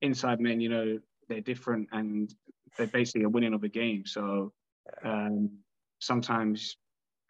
inside 0.00 0.40
men, 0.40 0.60
you 0.60 0.70
know, 0.70 0.98
they're 1.28 1.42
different 1.42 1.88
and 1.92 2.32
they're 2.76 2.86
basically 2.86 3.24
a 3.24 3.28
winning 3.28 3.52
of 3.52 3.64
a 3.64 3.68
game. 3.68 4.04
So 4.06 4.52
um, 5.04 5.50
sometimes 5.98 6.78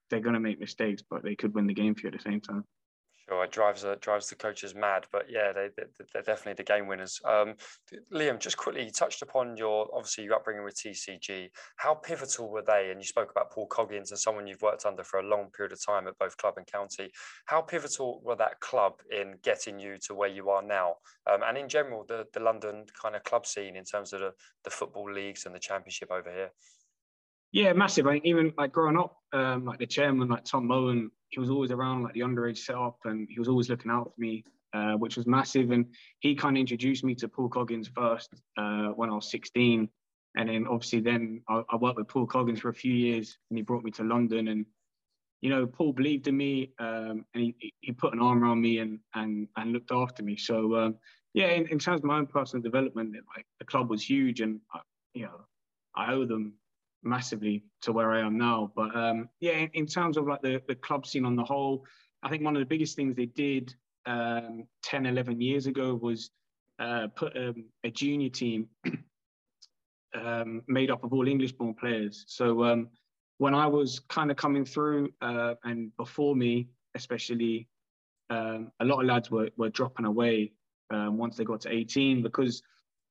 they're 0.08 0.20
going 0.20 0.34
to 0.34 0.40
make 0.40 0.60
mistakes, 0.60 1.02
but 1.08 1.24
they 1.24 1.34
could 1.34 1.54
win 1.54 1.66
the 1.66 1.74
game 1.74 1.94
for 1.94 2.02
you 2.02 2.08
at 2.08 2.12
the 2.12 2.30
same 2.30 2.40
time. 2.40 2.64
Sure, 3.28 3.42
it 3.42 3.50
drives 3.50 3.84
uh, 3.84 3.96
drives 4.00 4.28
the 4.28 4.36
coaches 4.36 4.72
mad, 4.76 5.06
but 5.10 5.26
yeah, 5.28 5.52
they, 5.52 5.68
they 5.76 6.18
are 6.18 6.22
definitely 6.22 6.54
the 6.54 6.62
game 6.62 6.86
winners. 6.86 7.20
Um, 7.24 7.54
Liam, 8.12 8.38
just 8.38 8.56
quickly, 8.56 8.84
you 8.84 8.92
touched 8.92 9.20
upon 9.20 9.56
your 9.56 9.88
obviously 9.92 10.24
your 10.24 10.34
upbringing 10.34 10.62
with 10.64 10.76
TCG. 10.76 11.50
How 11.76 11.94
pivotal 11.94 12.48
were 12.48 12.62
they? 12.62 12.90
And 12.92 13.00
you 13.00 13.04
spoke 13.04 13.32
about 13.32 13.50
Paul 13.50 13.66
Coggins 13.66 14.12
and 14.12 14.20
someone 14.20 14.46
you've 14.46 14.62
worked 14.62 14.86
under 14.86 15.02
for 15.02 15.18
a 15.18 15.26
long 15.26 15.50
period 15.50 15.72
of 15.72 15.84
time 15.84 16.06
at 16.06 16.16
both 16.18 16.36
club 16.36 16.54
and 16.56 16.66
county. 16.68 17.10
How 17.46 17.62
pivotal 17.62 18.20
were 18.24 18.36
that 18.36 18.60
club 18.60 19.00
in 19.10 19.34
getting 19.42 19.80
you 19.80 19.96
to 20.06 20.14
where 20.14 20.28
you 20.28 20.50
are 20.50 20.62
now? 20.62 20.94
Um, 21.28 21.40
and 21.44 21.58
in 21.58 21.68
general, 21.68 22.04
the 22.06 22.26
the 22.32 22.40
London 22.40 22.84
kind 23.00 23.16
of 23.16 23.24
club 23.24 23.44
scene 23.44 23.74
in 23.74 23.84
terms 23.84 24.12
of 24.12 24.20
the, 24.20 24.32
the 24.62 24.70
football 24.70 25.12
leagues 25.12 25.46
and 25.46 25.54
the 25.54 25.58
championship 25.58 26.12
over 26.12 26.30
here. 26.30 26.50
Yeah, 27.52 27.72
massive. 27.72 28.06
I 28.06 28.12
think 28.12 28.26
even 28.26 28.52
like 28.58 28.72
growing 28.72 28.98
up, 28.98 29.16
um, 29.32 29.64
like 29.64 29.78
the 29.78 29.86
chairman, 29.86 30.28
like 30.28 30.44
Tom 30.44 30.68
Mowen, 30.68 31.08
he 31.36 31.40
was 31.40 31.50
always 31.50 31.70
around 31.70 32.02
like 32.02 32.14
the 32.14 32.20
underage 32.20 32.56
setup, 32.56 32.96
and 33.04 33.28
he 33.30 33.38
was 33.38 33.46
always 33.46 33.68
looking 33.68 33.90
out 33.90 34.10
for 34.14 34.18
me, 34.18 34.42
uh, 34.72 34.94
which 34.94 35.18
was 35.18 35.26
massive. 35.26 35.70
And 35.70 35.84
he 36.20 36.34
kind 36.34 36.56
of 36.56 36.60
introduced 36.60 37.04
me 37.04 37.14
to 37.16 37.28
Paul 37.28 37.50
Coggins 37.50 37.88
first 37.94 38.32
uh, 38.56 38.88
when 38.96 39.10
I 39.10 39.14
was 39.14 39.30
16, 39.30 39.86
and 40.38 40.48
then 40.48 40.66
obviously 40.66 41.00
then 41.00 41.42
I, 41.46 41.62
I, 41.68 41.76
worked 41.76 41.98
with 41.98 42.08
Paul 42.08 42.26
Coggins 42.26 42.60
for 42.60 42.70
a 42.70 42.74
few 42.74 42.94
years, 42.94 43.36
and 43.50 43.58
he 43.58 43.62
brought 43.62 43.84
me 43.84 43.90
to 43.92 44.02
London. 44.02 44.48
And 44.48 44.64
you 45.42 45.50
know, 45.50 45.66
Paul 45.66 45.92
believed 45.92 46.26
in 46.26 46.38
me, 46.38 46.72
um, 46.78 47.26
and 47.34 47.54
he, 47.58 47.74
he 47.82 47.92
put 47.92 48.14
an 48.14 48.22
arm 48.22 48.42
around 48.42 48.62
me 48.62 48.78
and 48.78 48.98
and 49.14 49.46
and 49.58 49.72
looked 49.74 49.92
after 49.92 50.22
me. 50.22 50.38
So 50.38 50.74
um, 50.74 50.94
yeah, 51.34 51.48
in, 51.48 51.66
in, 51.66 51.78
terms 51.78 52.00
of 52.00 52.04
my 52.04 52.16
own 52.16 52.28
personal 52.28 52.62
development, 52.62 53.14
like 53.36 53.44
the 53.58 53.66
club 53.66 53.90
was 53.90 54.08
huge, 54.08 54.40
and 54.40 54.58
I, 54.72 54.80
you 55.12 55.24
know, 55.24 55.40
I 55.94 56.14
owe 56.14 56.24
them 56.24 56.54
massively 57.02 57.64
to 57.82 57.92
where 57.92 58.12
I 58.12 58.20
am 58.20 58.36
now. 58.36 58.72
But 58.74 58.94
um, 58.96 59.28
yeah, 59.40 59.52
in, 59.52 59.70
in, 59.74 59.86
terms 59.86 60.16
of 60.16 60.26
like 60.26 60.42
the, 60.42 60.62
the 60.68 60.74
club 60.74 61.06
scene 61.06 61.24
on 61.24 61.36
the 61.36 61.44
whole, 61.44 61.84
I 62.22 62.28
think 62.28 62.44
one 62.44 62.56
of 62.56 62.60
the 62.60 62.66
biggest 62.66 62.96
things 62.96 63.14
they 63.14 63.26
did 63.26 63.74
um, 64.06 64.66
10, 64.82 65.06
11 65.06 65.40
years 65.40 65.66
ago 65.66 65.94
was 65.94 66.30
uh, 66.78 67.08
put 67.14 67.36
um, 67.36 67.64
a 67.84 67.90
junior 67.90 68.28
team 68.28 68.68
um, 70.14 70.62
made 70.66 70.90
up 70.90 71.04
of 71.04 71.12
all 71.12 71.28
English 71.28 71.52
born 71.52 71.74
players. 71.74 72.24
So 72.28 72.64
um, 72.64 72.88
when 73.38 73.54
I 73.54 73.66
was 73.66 74.00
kind 74.08 74.30
of 74.30 74.36
coming 74.36 74.64
through 74.64 75.10
uh, 75.20 75.54
and 75.64 75.94
before 75.96 76.34
me, 76.34 76.68
especially, 76.94 77.68
um, 78.30 78.72
a 78.80 78.84
lot 78.84 79.00
of 79.00 79.06
lads 79.06 79.30
were, 79.30 79.50
were 79.56 79.70
dropping 79.70 80.06
away 80.06 80.52
once 80.90 81.36
they 81.36 81.44
got 81.44 81.60
to 81.60 81.72
18 81.72 82.22
because 82.22 82.62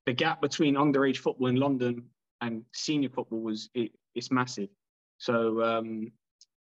the 0.05 0.13
gap 0.13 0.41
between 0.41 0.75
underage 0.75 1.17
football 1.17 1.47
in 1.47 1.55
London 1.55 2.03
and 2.45 2.63
senior 2.73 3.09
football 3.09 3.41
was 3.41 3.69
it, 3.73 3.91
it's 4.13 4.31
massive. 4.31 4.69
So 5.17 5.63
um, 5.63 6.11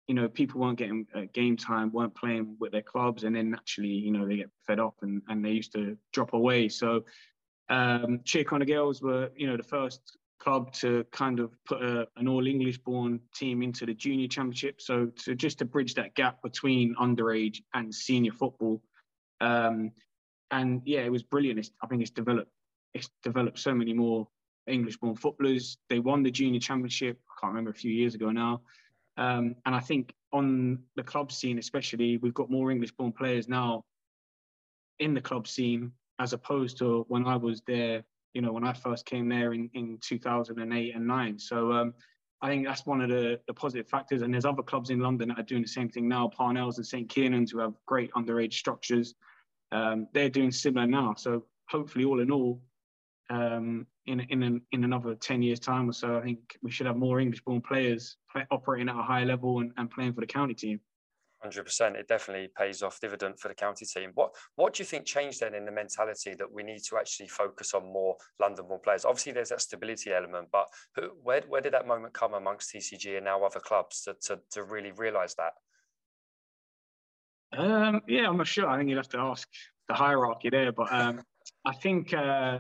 you 0.09 0.15
know, 0.15 0.29
people 0.29 0.61
weren't 0.61 0.79
getting 0.79 1.07
uh, 1.15 1.23
game 1.35 1.57
time, 1.57 1.93
weren't 1.93 2.15
playing 2.15 2.57
with 2.59 2.73
their 2.73 2.83
clubs, 2.83 3.25
and 3.25 3.37
then 3.37 3.51
naturally, 3.51 3.91
you 3.91 4.11
know, 4.11 4.27
they 4.27 4.37
get 4.37 4.51
fed 4.67 4.81
up 4.81 4.95
and, 5.03 5.23
and 5.29 5.45
they 5.45 5.51
used 5.51 5.73
to 5.73 5.97
drop 6.13 6.33
away. 6.33 6.69
So 6.69 7.05
um, 7.69 8.21
Chonaill 8.25 8.67
Gaels 8.67 9.03
were, 9.03 9.31
you 9.37 9.47
know, 9.47 9.59
the 9.59 9.63
first 9.63 10.01
club 10.41 10.73
to 10.73 11.05
kind 11.13 11.41
of 11.41 11.53
put 11.67 11.83
a, 11.83 12.09
an 12.17 12.27
all 12.27 12.47
English 12.47 12.79
born 12.79 13.21
team 13.35 13.63
into 13.63 13.85
the 13.85 13.93
junior 13.93 14.29
championship. 14.29 14.81
So 14.81 15.11
to 15.25 15.35
just 15.35 15.59
to 15.59 15.67
bridge 15.67 15.95
that 15.95 16.15
gap 16.15 16.43
between 16.43 16.95
underage 16.95 17.61
and 17.75 17.95
senior 17.95 18.33
football. 18.33 18.81
Um, 19.43 19.93
and 20.51 20.81
yeah, 20.87 21.01
it 21.01 21.13
was 21.13 21.23
brilliant. 21.23 21.59
It's, 21.59 21.71
I 21.83 21.87
think 21.87 22.01
it's 22.01 22.11
developed 22.11 22.51
it's 22.95 23.11
developed 23.23 23.59
so 23.59 23.75
many 23.75 23.93
more 23.93 24.27
English-born 24.69 25.17
footballers. 25.17 25.79
They 25.89 25.99
won 25.99 26.23
the 26.23 26.31
junior 26.31 26.61
championship. 26.61 27.19
I 27.29 27.41
can't 27.41 27.53
remember 27.53 27.71
a 27.71 27.75
few 27.75 27.93
years 27.93 28.15
ago 28.15 28.31
now. 28.31 28.63
Um, 29.17 29.57
and 29.67 29.75
I 29.75 29.81
think 29.81 30.15
on 30.33 30.79
the 30.97 31.03
club 31.03 31.33
scene, 31.33 31.59
especially, 31.59 32.19
we've 32.19 32.35
got 32.35 32.51
more 32.51 32.71
English-born 32.71 33.13
players 33.13 33.49
now 33.49 33.85
in 34.99 35.15
the 35.15 35.21
club 35.21 35.49
scene 35.49 35.93
as 36.19 36.33
opposed 36.33 36.79
to 36.79 37.05
when 37.09 37.27
I 37.27 37.37
was 37.37 37.63
there. 37.67 38.05
You 38.35 38.43
know, 38.43 38.53
when 38.53 38.65
I 38.65 38.73
first 38.73 39.07
came 39.07 39.29
there 39.29 39.55
in, 39.55 39.71
in 39.75 39.99
2008 40.01 40.95
and 40.95 41.07
nine. 41.07 41.39
So 41.39 41.73
um, 41.73 41.95
I 42.41 42.49
think 42.49 42.67
that's 42.67 42.87
one 42.87 43.01
of 43.01 43.09
the, 43.09 43.41
the 43.47 43.55
positive 43.55 43.89
factors. 43.89 44.23
And 44.23 44.33
there's 44.33 44.45
other 44.45 44.63
clubs 44.63 44.91
in 44.91 45.01
London 45.01 45.29
that 45.29 45.41
are 45.41 45.45
doing 45.45 45.63
the 45.63 45.69
same 45.69 45.89
thing 45.89 46.09
now. 46.09 46.29
Parnell's 46.29 46.77
and 46.79 46.87
St 46.87 47.09
Kiernan's 47.09 47.51
who 47.51 47.59
have 47.59 47.75
great 47.87 48.13
underage 48.13 48.55
structures. 48.55 49.15
Um, 49.73 50.07
they're 50.15 50.29
doing 50.29 50.53
similar 50.53 50.87
now. 50.87 51.15
So 51.17 51.45
hopefully, 51.69 52.05
all 52.05 52.21
in 52.21 52.31
all, 52.31 52.61
um, 53.31 53.87
in 54.09 54.21
in 54.21 54.43
an, 54.43 54.63
in 54.73 54.85
another 54.85 55.15
ten 55.15 55.43
years' 55.43 55.61
time 55.61 55.89
or 55.89 55.93
so, 55.93 56.17
I 56.17 56.23
think 56.23 56.59
we 56.63 56.71
should 56.71 56.87
have 56.87 56.97
more 56.97 57.21
English-born 57.21 57.61
players 57.61 58.17
play, 58.33 58.47
operating 58.51 58.89
at 58.89 58.97
a 58.97 59.03
higher 59.03 59.25
level 59.25 59.61
and, 59.61 59.73
and 59.77 59.91
playing 59.91 60.15
for 60.15 60.21
the 60.21 60.27
county 60.27 60.55
team. 60.55 60.81
Hundred 61.43 61.65
percent, 61.65 61.95
it 61.95 62.09
definitely 62.09 62.49
pays 62.59 62.83
off 62.83 62.99
dividend 63.01 63.39
for 63.39 63.47
the 63.47 63.55
county 63.55 63.87
team. 63.87 64.11
What 64.15 64.35
what 64.57 64.75
do 64.75 64.81
you 64.81 64.87
think 64.87 65.05
changed 65.05 65.41
then 65.41 65.55
in 65.55 65.65
the 65.65 65.71
mentality 65.71 66.35
that 66.35 66.51
we 66.51 66.65
need 66.65 66.83
to 66.89 66.97
actually 66.97 67.29
focus 67.29 67.75
on 67.75 67.85
more 67.85 68.17
London-born 68.41 68.81
players? 68.83 69.05
Obviously, 69.05 69.33
there's 69.33 69.51
that 69.51 69.61
stability 69.61 70.13
element, 70.13 70.49
but 70.51 70.67
who, 70.97 71.03
where 71.23 71.43
where 71.49 71.61
did 71.61 71.75
that 71.75 71.87
moment 71.87 72.13
come 72.13 72.35
amongst 72.35 72.75
TCG 72.75 73.17
and 73.17 73.25
now 73.25 73.45
other 73.45 73.61
clubs 73.61 74.03
to 74.03 74.15
to, 74.23 74.41
to 74.51 74.65
really 74.65 74.91
realise 74.93 75.35
that? 75.35 75.53
Um, 77.57 78.01
yeah, 78.09 78.29
I'm 78.29 78.37
not 78.37 78.49
sure. 78.49 78.67
I 78.69 78.77
think 78.77 78.91
you'd 78.91 78.97
have 78.97 79.09
to 79.11 79.19
ask 79.19 79.49
the 79.87 79.95
hierarchy 79.95 80.51
there, 80.51 80.73
but 80.73 80.93
um, 80.93 81.23
I 81.65 81.75
think. 81.75 82.13
Uh, 82.13 82.59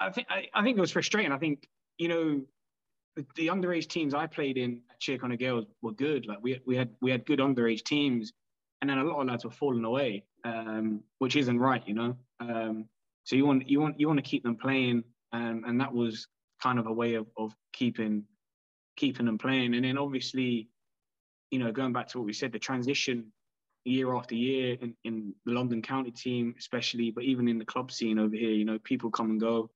I 0.00 0.10
think 0.10 0.26
I, 0.30 0.46
I, 0.54 0.62
think 0.62 0.76
it 0.76 0.80
was 0.80 0.92
frustrating. 0.92 1.32
I 1.32 1.38
think 1.38 1.68
you 1.98 2.08
know 2.08 2.42
the, 3.16 3.26
the 3.36 3.46
underage 3.48 3.88
teams 3.88 4.14
I 4.14 4.26
played 4.26 4.58
in 4.58 4.82
at 4.90 5.00
Tir 5.00 5.18
Chonaill 5.18 5.38
Gaels 5.38 5.66
were 5.82 5.92
good. 5.92 6.26
Like 6.26 6.38
we 6.42 6.60
we 6.66 6.76
had 6.76 6.90
we 7.00 7.10
had 7.10 7.24
good 7.26 7.38
underage 7.38 7.84
teams, 7.84 8.32
and 8.80 8.90
then 8.90 8.98
a 8.98 9.04
lot 9.04 9.20
of 9.20 9.28
lads 9.28 9.44
were 9.44 9.50
falling 9.50 9.84
away, 9.84 10.24
um, 10.44 11.00
which 11.18 11.36
isn't 11.36 11.58
right, 11.58 11.82
you 11.86 11.94
know. 11.94 12.16
Um, 12.40 12.86
so 13.24 13.36
you 13.36 13.46
want 13.46 13.68
you 13.68 13.80
want 13.80 13.98
you 13.98 14.06
want 14.06 14.18
to 14.18 14.30
keep 14.30 14.42
them 14.42 14.56
playing, 14.56 15.02
um, 15.32 15.64
and 15.66 15.80
that 15.80 15.92
was 15.92 16.26
kind 16.62 16.78
of 16.78 16.86
a 16.86 16.92
way 16.92 17.14
of, 17.14 17.26
of 17.36 17.52
keeping 17.72 18.24
keeping 18.96 19.26
them 19.26 19.38
playing. 19.38 19.74
And 19.74 19.84
then 19.84 19.98
obviously, 19.98 20.68
you 21.50 21.58
know, 21.58 21.72
going 21.72 21.92
back 21.92 22.08
to 22.08 22.18
what 22.18 22.26
we 22.26 22.32
said, 22.32 22.52
the 22.52 22.58
transition 22.58 23.32
year 23.84 24.14
after 24.14 24.34
year 24.34 24.76
in, 24.80 24.94
in 25.04 25.34
the 25.44 25.52
London 25.52 25.80
County 25.80 26.10
team, 26.10 26.54
especially, 26.58 27.10
but 27.10 27.24
even 27.24 27.48
in 27.48 27.58
the 27.58 27.64
club 27.64 27.92
scene 27.92 28.18
over 28.18 28.34
here, 28.34 28.50
you 28.50 28.64
know, 28.64 28.78
people 28.84 29.10
come 29.10 29.30
and 29.30 29.40
go. 29.40 29.70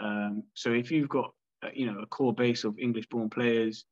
Um, 0.00 0.44
so 0.54 0.72
if 0.72 0.90
you've 0.90 1.08
got 1.08 1.32
uh, 1.64 1.70
you 1.74 1.86
know 1.86 2.00
a 2.00 2.06
core 2.06 2.34
base 2.34 2.64
of 2.64 2.78
English-born 2.78 3.30
players 3.30 3.84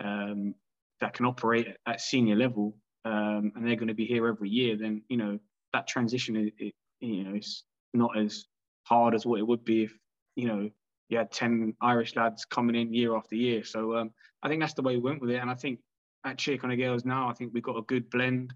um, 0.00 0.54
that 1.00 1.14
can 1.14 1.26
operate 1.26 1.68
at 1.86 2.00
senior 2.00 2.36
level, 2.36 2.76
um, 3.04 3.52
and 3.54 3.66
they're 3.66 3.76
going 3.76 3.88
to 3.88 3.94
be 3.94 4.06
here 4.06 4.26
every 4.26 4.48
year, 4.48 4.76
then 4.76 5.02
you 5.08 5.16
know 5.16 5.38
that 5.72 5.86
transition 5.86 6.36
is, 6.36 6.50
it, 6.58 6.74
you 7.00 7.24
know, 7.24 7.34
it's 7.34 7.64
not 7.94 8.16
as 8.16 8.44
hard 8.84 9.14
as 9.14 9.24
what 9.26 9.40
it 9.40 9.46
would 9.46 9.64
be 9.64 9.84
if 9.84 9.96
you 10.36 10.48
know 10.48 10.70
you 11.08 11.18
had 11.18 11.30
ten 11.30 11.74
Irish 11.80 12.16
lads 12.16 12.44
coming 12.44 12.76
in 12.76 12.94
year 12.94 13.16
after 13.16 13.36
year. 13.36 13.64
So 13.64 13.96
um, 13.96 14.10
I 14.42 14.48
think 14.48 14.60
that's 14.60 14.74
the 14.74 14.82
way 14.82 14.96
we 14.96 15.02
went 15.02 15.20
with 15.20 15.30
it, 15.30 15.36
and 15.36 15.50
I 15.50 15.54
think 15.54 15.80
at 16.24 16.38
Tir 16.38 16.56
Chonaill 16.56 16.78
Gaels 16.78 17.04
now, 17.04 17.28
I 17.28 17.34
think 17.34 17.52
we've 17.52 17.62
got 17.62 17.76
a 17.76 17.82
good 17.82 18.08
blend 18.08 18.54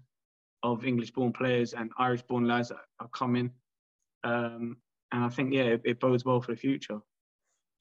of 0.63 0.85
English-born 0.85 1.33
players 1.33 1.73
and 1.73 1.91
Irish-born 1.99 2.47
lads 2.47 2.69
that 2.69 2.77
are 2.99 3.09
coming. 3.09 3.51
Um, 4.23 4.77
and 5.11 5.23
I 5.23 5.29
think 5.29 5.53
yeah, 5.53 5.63
it, 5.63 5.81
it 5.85 5.99
bodes 5.99 6.25
well 6.25 6.41
for 6.41 6.51
the 6.51 6.57
future. 6.57 6.99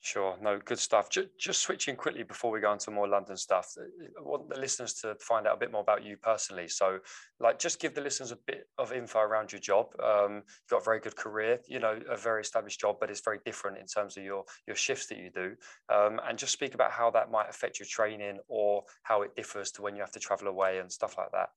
Sure, 0.06 0.36
no, 0.40 0.60
good 0.64 0.78
stuff. 0.78 1.10
Just, 1.10 1.28
just 1.36 1.62
switching 1.62 1.96
quickly 1.96 2.22
before 2.22 2.52
we 2.52 2.60
go 2.60 2.72
into 2.72 2.92
more 2.92 3.08
London 3.08 3.36
stuff, 3.36 3.72
uh, 3.76 3.82
I 4.16 4.22
want 4.22 4.48
the 4.48 4.60
listeners 4.60 4.94
to 5.02 5.16
find 5.16 5.48
out 5.48 5.56
a 5.56 5.58
bit 5.58 5.72
more 5.72 5.80
about 5.80 6.04
you 6.04 6.16
personally. 6.16 6.68
So, 6.68 6.98
like, 7.40 7.58
just 7.58 7.80
give 7.80 7.92
the 7.94 8.02
listeners 8.02 8.30
a 8.30 8.38
bit 8.46 8.68
of 8.78 8.92
info 8.92 9.18
around 9.18 9.50
your 9.50 9.60
job. 9.60 9.86
Um, 10.00 10.34
you've 10.34 10.70
got 10.70 10.82
a 10.82 10.84
very 10.84 11.00
good 11.00 11.16
career, 11.16 11.58
you 11.66 11.80
know, 11.80 11.98
a 12.08 12.16
very 12.16 12.42
established 12.42 12.78
job, 12.78 12.98
but 13.00 13.10
it's 13.10 13.22
very 13.22 13.40
different 13.44 13.78
in 13.78 13.86
terms 13.86 14.16
of 14.16 14.22
your 14.22 14.44
your 14.68 14.76
shifts 14.76 15.06
that 15.06 15.18
you 15.18 15.30
do. 15.34 15.56
Um, 15.92 16.20
and 16.28 16.38
just 16.38 16.52
speak 16.52 16.74
about 16.74 16.92
how 16.92 17.10
that 17.10 17.32
might 17.32 17.48
affect 17.48 17.80
your 17.80 17.88
training 17.90 18.38
or 18.46 18.84
how 19.02 19.22
it 19.22 19.34
differs 19.34 19.72
to 19.72 19.82
when 19.82 19.96
you 19.96 20.02
have 20.02 20.12
to 20.12 20.20
travel 20.20 20.46
away 20.46 20.78
and 20.78 20.92
stuff 20.92 21.16
like 21.18 21.32
that. 21.32 21.48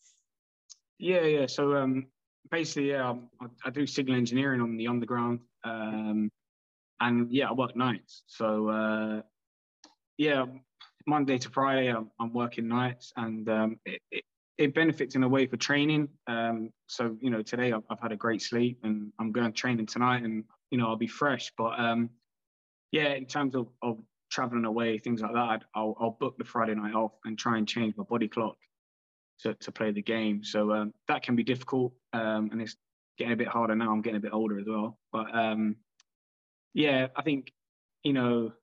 Yeah, 0.98 1.22
yeah. 1.22 1.46
So, 1.46 1.76
um, 1.76 2.08
basically, 2.50 2.92
yeah, 2.92 3.14
I, 3.40 3.46
I 3.66 3.70
do 3.70 3.86
signal 3.86 4.18
engineering 4.18 4.62
on 4.62 4.76
the 4.76 4.88
underground. 4.88 5.42
Um, 5.64 6.32
and 7.00 7.32
yeah, 7.32 7.50
I 7.50 7.54
work 7.54 7.76
nights. 7.76 8.24
So 8.28 8.70
uh, 8.70 9.22
yeah, 10.18 10.46
Monday 11.08 11.38
to 11.38 11.50
Friday, 11.50 11.90
I'm, 11.90 12.12
I'm 12.20 12.34
working 12.34 12.68
nights, 12.68 13.14
and 13.16 13.48
um, 13.50 13.80
it, 13.86 14.02
it, 14.12 14.24
it, 14.58 14.74
benefits 14.76 15.16
in 15.16 15.24
a 15.24 15.28
way 15.28 15.48
for 15.48 15.58
training. 15.58 16.10
Um, 16.28 16.72
so 16.88 17.16
you 17.22 17.30
know, 17.30 17.42
today 17.42 17.72
I've, 17.72 17.84
I've, 17.90 18.00
had 18.00 18.12
a 18.12 18.18
great 18.18 18.42
sleep, 18.42 18.80
and 18.84 19.12
I'm 19.20 19.32
going 19.32 19.54
training 19.54 19.86
tonight, 19.86 20.24
and 20.24 20.44
you 20.72 20.78
know, 20.78 20.88
I'll 20.88 20.98
be 20.98 21.08
fresh. 21.08 21.52
But 21.58 21.80
um, 21.80 22.10
yeah, 22.92 23.14
in 23.14 23.26
terms 23.26 23.56
of, 23.56 23.68
of 23.82 24.00
traveling 24.30 24.66
away, 24.66 24.98
things 24.98 25.22
like 25.22 25.34
that, 25.34 25.64
I'll, 25.76 25.96
I'll 26.00 26.18
book 26.20 26.38
the 26.38 26.44
Friday 26.44 26.76
night 26.76 26.96
off 26.96 27.14
and 27.26 27.38
try 27.38 27.58
and 27.58 27.68
change 27.68 27.96
my 27.98 28.04
body 28.04 28.28
clock 28.28 28.58
to, 29.42 29.54
to 29.54 29.72
play 29.72 29.92
the 29.92 30.02
game. 30.02 30.44
So 30.44 30.74
um, 30.74 30.94
that 31.08 31.24
can 31.24 31.36
be 31.36 31.44
difficult, 31.44 31.94
um, 32.14 32.50
and 32.52 32.62
it's 32.62 32.76
getting 33.20 33.34
a 33.34 33.38
bit 33.38 33.50
harder 33.50 33.76
now. 33.76 33.92
I'm 33.92 34.02
getting 34.02 34.18
a 34.18 34.22
bit 34.22 34.34
older 34.34 34.58
as 34.58 34.66
well, 34.68 34.98
but 35.12 35.28
um, 35.36 35.76
yeah, 36.74 37.08
I 37.16 37.22
think 37.22 37.52
you 38.04 38.14
know 38.14 38.54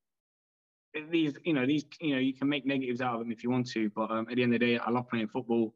these 1.11 1.35
you 1.45 1.53
know 1.53 1.67
these 1.67 1.85
you 2.01 2.15
know 2.15 2.21
you 2.21 2.35
can 2.35 2.49
make 2.49 2.67
negatives 2.67 3.01
out 3.01 3.15
of 3.15 3.21
them 3.21 3.31
if 3.31 3.45
you 3.45 3.51
want 3.51 3.69
to, 3.71 3.91
but 3.91 4.11
um, 4.11 4.27
at 4.31 4.37
the 4.37 4.43
end 4.43 4.55
of 4.55 4.61
the 4.61 4.67
day, 4.67 4.79
I 4.79 4.91
love 4.91 5.09
playing 5.09 5.29
football. 5.29 5.75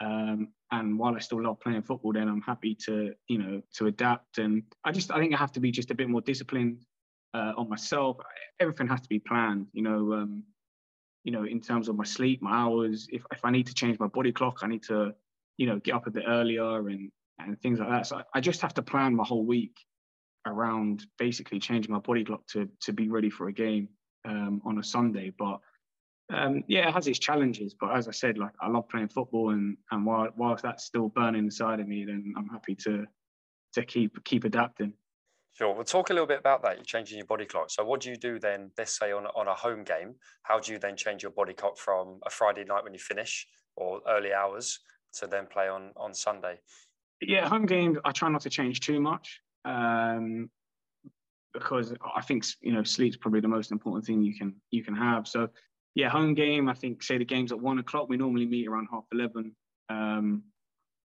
Um, 0.00 0.48
and 0.70 0.98
while 0.98 1.14
I 1.14 1.20
still 1.20 1.42
love 1.42 1.60
playing 1.60 1.82
football, 1.82 2.12
then 2.12 2.28
I'm 2.28 2.42
happy 2.42 2.74
to 2.86 3.12
you 3.28 3.38
know 3.38 3.60
to 3.74 3.86
adapt. 3.86 4.38
And 4.38 4.62
I 4.84 4.92
just 4.92 5.10
I 5.10 5.18
think 5.18 5.34
I 5.34 5.38
have 5.38 5.52
to 5.52 5.60
be 5.60 5.70
just 5.70 5.90
a 5.90 5.94
bit 5.94 6.08
more 6.08 6.20
disciplined 6.20 6.84
uh, 7.34 7.52
on 7.56 7.68
myself. 7.68 8.18
Everything 8.60 8.86
has 8.88 9.00
to 9.00 9.08
be 9.08 9.18
planned. 9.18 9.66
You 9.72 9.82
know, 9.82 10.12
um, 10.12 10.44
you 11.24 11.32
know, 11.32 11.44
in 11.44 11.60
terms 11.60 11.88
of 11.88 11.96
my 11.96 12.04
sleep, 12.04 12.40
my 12.42 12.52
hours. 12.52 13.08
If 13.10 13.24
if 13.32 13.44
I 13.44 13.50
need 13.50 13.66
to 13.66 13.74
change 13.74 13.98
my 13.98 14.06
body 14.06 14.32
clock, 14.32 14.60
I 14.62 14.68
need 14.68 14.84
to 14.84 15.12
you 15.56 15.66
know 15.66 15.78
get 15.80 15.94
up 15.94 16.06
a 16.06 16.10
bit 16.10 16.24
earlier 16.28 16.88
and 16.88 17.10
and 17.38 17.60
things 17.60 17.78
like 17.78 17.88
that. 17.88 18.06
So 18.06 18.22
I 18.34 18.40
just 18.40 18.60
have 18.62 18.74
to 18.74 18.82
plan 18.82 19.14
my 19.14 19.24
whole 19.24 19.44
week 19.44 19.76
around 20.46 21.04
basically 21.18 21.58
changing 21.58 21.92
my 21.92 21.98
body 21.98 22.24
clock 22.24 22.46
to 22.48 22.68
to 22.82 22.92
be 22.92 23.08
ready 23.08 23.30
for 23.30 23.48
a 23.48 23.52
game 23.52 23.88
um, 24.24 24.62
on 24.64 24.78
a 24.78 24.84
Sunday. 24.84 25.32
But 25.36 25.60
um, 26.32 26.64
yeah, 26.66 26.88
it 26.88 26.94
has 26.94 27.06
its 27.06 27.18
challenges. 27.18 27.74
But 27.78 27.96
as 27.96 28.08
I 28.08 28.12
said, 28.12 28.38
like 28.38 28.52
I 28.60 28.68
love 28.68 28.88
playing 28.88 29.08
football, 29.08 29.50
and 29.50 29.76
and 29.90 30.04
while 30.04 30.28
whilst 30.36 30.62
that's 30.62 30.84
still 30.84 31.08
burning 31.08 31.44
inside 31.44 31.80
of 31.80 31.88
me, 31.88 32.04
then 32.04 32.34
I'm 32.36 32.48
happy 32.48 32.74
to 32.76 33.06
to 33.74 33.84
keep 33.84 34.22
keep 34.24 34.44
adapting. 34.44 34.92
Sure. 35.52 35.74
We'll 35.74 35.84
talk 35.84 36.10
a 36.10 36.12
little 36.12 36.26
bit 36.26 36.38
about 36.38 36.62
that. 36.64 36.76
You're 36.76 36.84
changing 36.84 37.16
your 37.16 37.26
body 37.26 37.46
clock. 37.46 37.70
So, 37.70 37.82
what 37.82 38.00
do 38.02 38.10
you 38.10 38.16
do 38.16 38.38
then? 38.38 38.70
Let's 38.76 38.98
say 38.98 39.12
on 39.12 39.26
on 39.26 39.48
a 39.48 39.54
home 39.54 39.84
game, 39.84 40.14
how 40.42 40.60
do 40.60 40.72
you 40.72 40.78
then 40.78 40.96
change 40.96 41.22
your 41.22 41.32
body 41.32 41.54
clock 41.54 41.78
from 41.78 42.20
a 42.26 42.30
Friday 42.30 42.64
night 42.64 42.84
when 42.84 42.92
you 42.92 42.98
finish 42.98 43.46
or 43.74 44.02
early 44.06 44.34
hours 44.34 44.78
to 45.14 45.26
then 45.26 45.46
play 45.46 45.68
on 45.68 45.92
on 45.96 46.12
Sunday? 46.12 46.58
Yeah, 47.20 47.48
home 47.48 47.66
games. 47.66 47.98
I 48.04 48.12
try 48.12 48.28
not 48.28 48.42
to 48.42 48.50
change 48.50 48.80
too 48.80 49.00
much 49.00 49.40
um, 49.64 50.50
because 51.54 51.94
I 52.14 52.20
think 52.22 52.44
you 52.60 52.72
know 52.72 52.82
sleep's 52.84 53.16
probably 53.16 53.40
the 53.40 53.48
most 53.48 53.72
important 53.72 54.04
thing 54.04 54.22
you 54.22 54.36
can 54.36 54.54
you 54.70 54.84
can 54.84 54.94
have. 54.94 55.26
So 55.26 55.48
yeah, 55.94 56.10
home 56.10 56.34
game. 56.34 56.68
I 56.68 56.74
think 56.74 57.02
say 57.02 57.18
the 57.18 57.24
game's 57.24 57.52
at 57.52 57.60
one 57.60 57.78
o'clock. 57.78 58.08
We 58.08 58.16
normally 58.16 58.46
meet 58.46 58.68
around 58.68 58.88
half 58.90 59.04
eleven. 59.12 59.56
Um, 59.88 60.42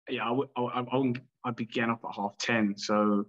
yeah, 0.09 0.27
I 0.27 0.31
would 0.31 0.49
I, 0.57 0.63
I, 0.63 1.51
up 1.91 2.01
at 2.05 2.15
half 2.15 2.39
ten. 2.39 2.75
So 2.79 3.27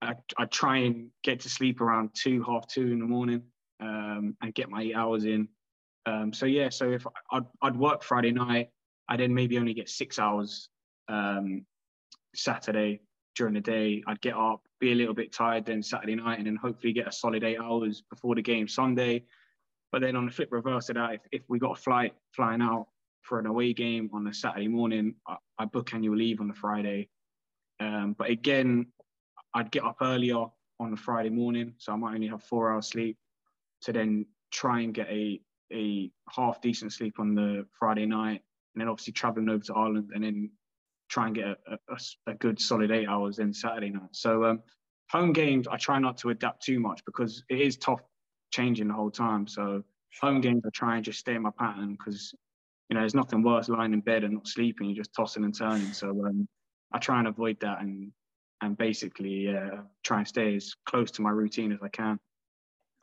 I 0.00 0.14
I 0.38 0.44
try 0.44 0.78
and 0.78 1.10
get 1.24 1.40
to 1.40 1.48
sleep 1.48 1.80
around 1.80 2.10
two 2.14 2.44
half 2.44 2.68
two 2.68 2.92
in 2.92 3.00
the 3.00 3.06
morning 3.06 3.42
um, 3.80 4.36
and 4.40 4.54
get 4.54 4.70
my 4.70 4.82
eight 4.82 4.94
hours 4.94 5.24
in. 5.24 5.48
Um, 6.06 6.32
so 6.32 6.46
yeah, 6.46 6.68
so 6.68 6.90
if 6.90 7.06
I'd, 7.30 7.44
I'd 7.60 7.76
work 7.76 8.02
Friday 8.02 8.32
night, 8.32 8.70
I 9.08 9.16
then 9.16 9.34
maybe 9.34 9.58
only 9.58 9.74
get 9.74 9.88
six 9.88 10.18
hours 10.18 10.68
um, 11.08 11.64
Saturday, 12.34 13.00
during 13.34 13.54
the 13.54 13.60
day. 13.60 14.02
I'd 14.06 14.20
get 14.20 14.34
up, 14.34 14.62
be 14.80 14.92
a 14.92 14.94
little 14.94 15.14
bit 15.14 15.32
tired 15.32 15.64
then 15.64 15.82
Saturday 15.82 16.14
night, 16.14 16.38
and 16.38 16.46
then 16.46 16.56
hopefully 16.56 16.92
get 16.92 17.08
a 17.08 17.12
solid 17.12 17.44
eight 17.44 17.58
hours 17.58 18.02
before 18.10 18.34
the 18.34 18.42
game 18.42 18.68
Sunday. 18.68 19.24
But 19.90 20.00
then 20.00 20.16
on 20.16 20.26
the 20.26 20.32
flip 20.32 20.48
reverse 20.50 20.88
of 20.88 20.96
that, 20.96 21.14
if, 21.14 21.20
if 21.32 21.42
we 21.48 21.58
got 21.58 21.78
a 21.78 21.80
flight 21.80 22.14
flying 22.34 22.62
out 22.62 22.86
for 23.22 23.38
an 23.38 23.46
away 23.46 23.72
game 23.72 24.10
on 24.12 24.26
a 24.26 24.34
Saturday 24.34 24.68
morning, 24.68 25.14
I, 25.26 25.36
I 25.58 25.64
book 25.66 25.94
annual 25.94 26.16
leave 26.16 26.40
on 26.40 26.48
the 26.48 26.54
Friday. 26.54 27.08
Um, 27.80 28.14
but 28.18 28.30
again, 28.30 28.86
I'd 29.54 29.70
get 29.70 29.84
up 29.84 29.96
earlier 30.00 30.44
on 30.80 30.90
the 30.90 30.96
Friday 30.96 31.30
morning, 31.30 31.74
so 31.78 31.92
I 31.92 31.96
might 31.96 32.14
only 32.14 32.28
have 32.28 32.42
four 32.42 32.72
hours 32.72 32.88
sleep 32.88 33.16
to 33.82 33.92
then 33.92 34.26
try 34.50 34.80
and 34.80 34.94
get 34.94 35.08
a 35.08 35.40
a 35.72 36.10
half 36.30 36.60
decent 36.60 36.92
sleep 36.92 37.18
on 37.18 37.34
the 37.34 37.66
Friday 37.78 38.04
night, 38.04 38.42
and 38.74 38.80
then 38.80 38.88
obviously 38.88 39.14
traveling 39.14 39.48
over 39.48 39.64
to 39.64 39.74
Ireland 39.74 40.10
and 40.14 40.22
then 40.22 40.50
try 41.12 41.26
and 41.26 41.34
get 41.34 41.44
a, 41.44 41.56
a, 41.88 42.30
a 42.32 42.34
good 42.34 42.58
solid 42.58 42.90
eight 42.90 43.06
hours 43.06 43.38
in 43.38 43.52
Saturday 43.52 43.90
night. 43.90 44.08
So 44.12 44.44
um, 44.44 44.62
home 45.10 45.32
games, 45.32 45.68
I 45.68 45.76
try 45.76 45.98
not 45.98 46.16
to 46.18 46.30
adapt 46.30 46.62
too 46.62 46.80
much 46.80 47.04
because 47.04 47.44
it 47.50 47.60
is 47.60 47.76
tough 47.76 48.00
changing 48.50 48.88
the 48.88 48.94
whole 48.94 49.10
time. 49.10 49.46
So 49.46 49.82
home 50.22 50.40
games, 50.40 50.62
I 50.66 50.70
try 50.72 50.96
and 50.96 51.04
just 51.04 51.18
stay 51.18 51.34
in 51.34 51.42
my 51.42 51.50
pattern 51.58 51.96
because 51.98 52.34
you 52.88 52.94
know 52.94 53.00
there's 53.00 53.14
nothing 53.14 53.42
worse 53.42 53.68
lying 53.68 53.92
in 53.92 54.00
bed 54.00 54.24
and 54.24 54.34
not 54.34 54.48
sleeping. 54.48 54.86
You're 54.86 54.96
just 54.96 55.14
tossing 55.14 55.44
and 55.44 55.56
turning. 55.56 55.92
So 55.92 56.08
um, 56.08 56.48
I 56.92 56.98
try 56.98 57.18
and 57.18 57.28
avoid 57.28 57.60
that 57.60 57.80
and 57.80 58.10
and 58.62 58.78
basically 58.78 59.54
uh, 59.54 59.82
try 60.04 60.18
and 60.18 60.28
stay 60.28 60.56
as 60.56 60.72
close 60.86 61.10
to 61.12 61.22
my 61.22 61.30
routine 61.30 61.72
as 61.72 61.80
I 61.82 61.88
can. 61.88 62.18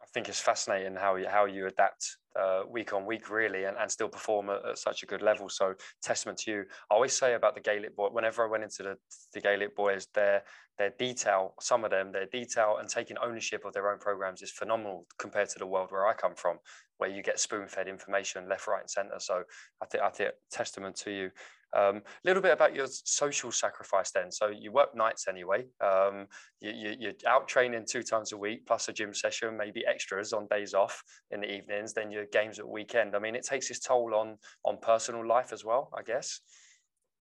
I 0.01 0.05
think 0.13 0.29
it's 0.29 0.39
fascinating 0.39 0.95
how 0.95 1.15
you 1.15 1.27
how 1.27 1.45
you 1.45 1.67
adapt 1.67 2.17
uh, 2.39 2.63
week 2.69 2.93
on 2.93 3.05
week, 3.05 3.29
really, 3.29 3.65
and, 3.65 3.77
and 3.77 3.89
still 3.89 4.07
perform 4.07 4.49
at, 4.49 4.65
at, 4.65 4.77
such 4.77 5.03
a 5.03 5.05
good 5.05 5.21
level. 5.21 5.49
So, 5.49 5.73
testament 6.01 6.37
to 6.39 6.51
you. 6.51 6.65
I 6.91 6.95
always 6.95 7.13
say 7.13 7.33
about 7.33 7.55
the 7.55 7.61
Gaelic 7.61 7.95
boy, 7.95 8.09
whenever 8.11 8.45
I 8.45 8.49
went 8.49 8.63
into 8.63 8.83
the, 8.83 8.97
the 9.33 9.41
Gaelic 9.41 9.75
boys, 9.75 10.07
their 10.13 10.43
their 10.77 10.91
detail, 10.97 11.55
some 11.59 11.83
of 11.83 11.91
them, 11.91 12.11
their 12.11 12.27
detail 12.27 12.77
and 12.79 12.87
taking 12.87 13.17
ownership 13.17 13.65
of 13.65 13.73
their 13.73 13.91
own 13.91 13.99
programs 13.99 14.41
is 14.41 14.51
phenomenal 14.51 15.05
compared 15.17 15.49
to 15.49 15.59
the 15.59 15.65
world 15.65 15.91
where 15.91 16.07
I 16.07 16.13
come 16.13 16.35
from, 16.35 16.57
where 16.99 17.09
you 17.09 17.21
get 17.21 17.37
spoon 17.37 17.67
fed 17.67 17.89
information 17.89 18.47
left, 18.47 18.67
right, 18.67 18.81
and 18.81 18.89
center. 18.89 19.19
So, 19.19 19.43
I 19.81 19.85
think 19.85 20.03
I 20.03 20.09
think 20.09 20.31
testament 20.51 20.95
to 20.97 21.11
you. 21.11 21.31
A 21.75 21.89
um, 21.89 22.01
little 22.23 22.41
bit 22.41 22.51
about 22.51 22.75
your 22.75 22.88
social 22.88 23.51
sacrifice 23.51 24.12
then. 24.12 24.32
So 24.32 24.47
you 24.47 24.71
work 24.71 24.95
nights 24.95 25.27
anyway. 25.27 25.65
Um, 25.82 26.27
you, 26.60 26.71
you, 26.71 26.95
you're 26.99 27.13
out 27.27 27.47
training 27.47 27.86
two 27.88 28.01
times 28.01 28.32
a 28.32 28.38
week, 28.38 28.65
plus 28.65 28.89
a 28.89 28.93
gym 28.93 29.13
session, 29.13 29.55
maybe 29.55 29.86
extras 29.86 30.34
on 30.34 30.47
days 30.47 30.73
off 30.73 31.03
in 31.32 31.41
the 31.41 31.51
evenings. 31.51 31.93
Then 31.93 32.10
your 32.12 32.25
games 32.25 32.58
at 32.60 32.67
weekend. 32.67 33.15
I 33.15 33.19
mean, 33.19 33.36
it 33.36 33.45
takes 33.45 33.69
its 33.69 33.79
toll 33.79 34.15
on 34.15 34.38
on 34.65 34.77
personal 34.82 35.27
life 35.27 35.53
as 35.53 35.63
well, 35.63 35.91
I 35.95 36.01
guess. 36.01 36.39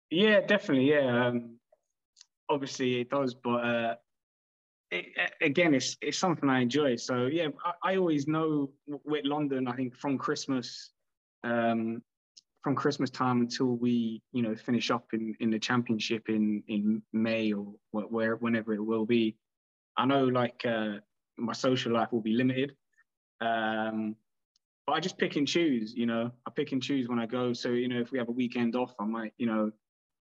Yeah, 0.10 0.42
definitely. 0.42 0.92
Yeah, 0.92 1.28
um, 1.28 1.58
obviously 2.50 3.02
it 3.02 3.10
does, 3.10 3.34
but 3.34 3.66
uh, 3.66 3.96
it, 4.92 5.06
again, 5.42 5.74
it's 5.74 5.98
it's 6.02 6.18
something 6.18 6.50
I 6.50 6.62
enjoy. 6.62 6.98
So 6.98 7.26
yeah, 7.26 7.48
I, 7.66 7.92
I 7.92 7.96
always 7.98 8.28
know 8.28 8.72
with 8.88 9.26
London. 9.26 9.68
I 9.68 9.76
think 9.76 9.96
from 9.96 10.18
Christmas. 10.18 10.92
Um, 11.44 12.02
from 12.64 12.76
Christmas 12.76 13.10
time 13.10 13.42
until 13.42 13.76
we, 13.76 14.22
you 14.32 14.42
know, 14.42 14.56
finish 14.56 14.90
up 14.90 15.06
in, 15.14 15.36
in 15.40 15.52
the 15.52 15.60
championship 15.60 16.30
in, 16.30 16.64
in 16.68 17.02
May 17.12 17.52
or 17.52 17.74
where 17.92 18.38
whenever 18.38 18.74
it 18.74 18.84
will 18.84 19.06
be, 19.06 19.36
I 19.98 20.06
know 20.06 20.26
like 20.26 20.66
uh, 20.66 20.96
my 21.38 21.54
social 21.54 21.94
life 21.94 22.12
will 22.12 22.22
be 22.22 22.34
limited. 22.34 22.74
Um, 23.42 24.16
but 24.88 24.94
I 24.94 25.00
just 25.00 25.18
pick 25.18 25.36
and 25.36 25.48
choose, 25.48 25.94
you 25.94 26.06
know, 26.06 26.32
I 26.48 26.52
pick 26.52 26.72
and 26.72 26.82
choose 26.82 27.08
when 27.08 27.20
I 27.20 27.26
go. 27.26 27.54
So, 27.54 27.70
you 27.70 27.88
know, 27.88 28.00
if 28.00 28.12
we 28.12 28.18
have 28.18 28.30
a 28.30 28.34
weekend 28.34 28.76
off, 28.76 28.94
I 29.00 29.06
might, 29.06 29.34
you 29.38 29.46
know, 29.46 29.72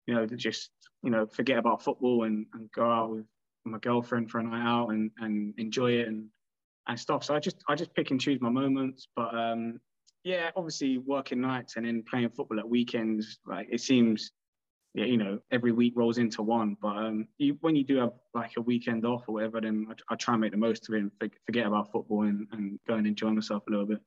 you 0.06 0.14
know, 0.14 0.26
just, 0.26 0.70
you 1.02 1.10
know, 1.10 1.26
forget 1.26 1.58
about 1.58 1.82
football 1.82 2.24
and, 2.24 2.46
and 2.54 2.70
go 2.72 2.90
out 2.90 3.10
with 3.10 3.26
my 3.64 3.78
girlfriend 3.78 4.30
for 4.30 4.38
a 4.38 4.42
night 4.42 4.66
out 4.66 4.88
and, 4.88 5.10
and 5.18 5.54
enjoy 5.58 5.92
it 5.92 6.08
and 6.08 6.26
and 6.86 6.98
stuff. 7.00 7.24
So 7.24 7.34
I 7.34 7.40
just 7.40 7.56
I 7.68 7.74
just 7.74 7.94
pick 7.94 8.10
and 8.10 8.20
choose 8.20 8.40
my 8.40 8.50
moments. 8.50 9.08
But 9.16 9.34
um, 9.34 9.80
yeah, 10.24 10.50
obviously 10.56 10.98
working 10.98 11.40
nights 11.40 11.76
and 11.76 11.86
then 11.86 12.02
playing 12.02 12.30
football 12.30 12.58
at 12.58 12.68
weekends, 12.68 13.38
like 13.46 13.68
it 13.70 13.80
seems, 13.80 14.32
yeah, 14.94 15.04
you 15.04 15.18
know, 15.18 15.38
every 15.52 15.70
week 15.70 15.92
rolls 15.96 16.16
into 16.16 16.42
one. 16.42 16.76
But 16.80 16.96
um, 16.96 17.28
you, 17.36 17.58
when 17.60 17.76
you 17.76 17.84
do 17.84 17.96
have 17.98 18.12
like 18.32 18.52
a 18.56 18.62
weekend 18.62 19.04
off 19.04 19.24
or 19.28 19.34
whatever, 19.34 19.60
then 19.60 19.86
I, 19.90 20.14
I 20.14 20.16
try 20.16 20.34
and 20.34 20.40
make 20.40 20.52
the 20.52 20.56
most 20.56 20.88
of 20.88 20.94
it 20.94 21.00
and 21.00 21.10
forget 21.44 21.66
about 21.66 21.92
football 21.92 22.22
and, 22.22 22.46
and 22.52 22.78
go 22.88 22.94
and 22.94 23.06
enjoy 23.06 23.30
myself 23.30 23.64
a 23.68 23.70
little 23.70 23.86
bit. 23.86 24.00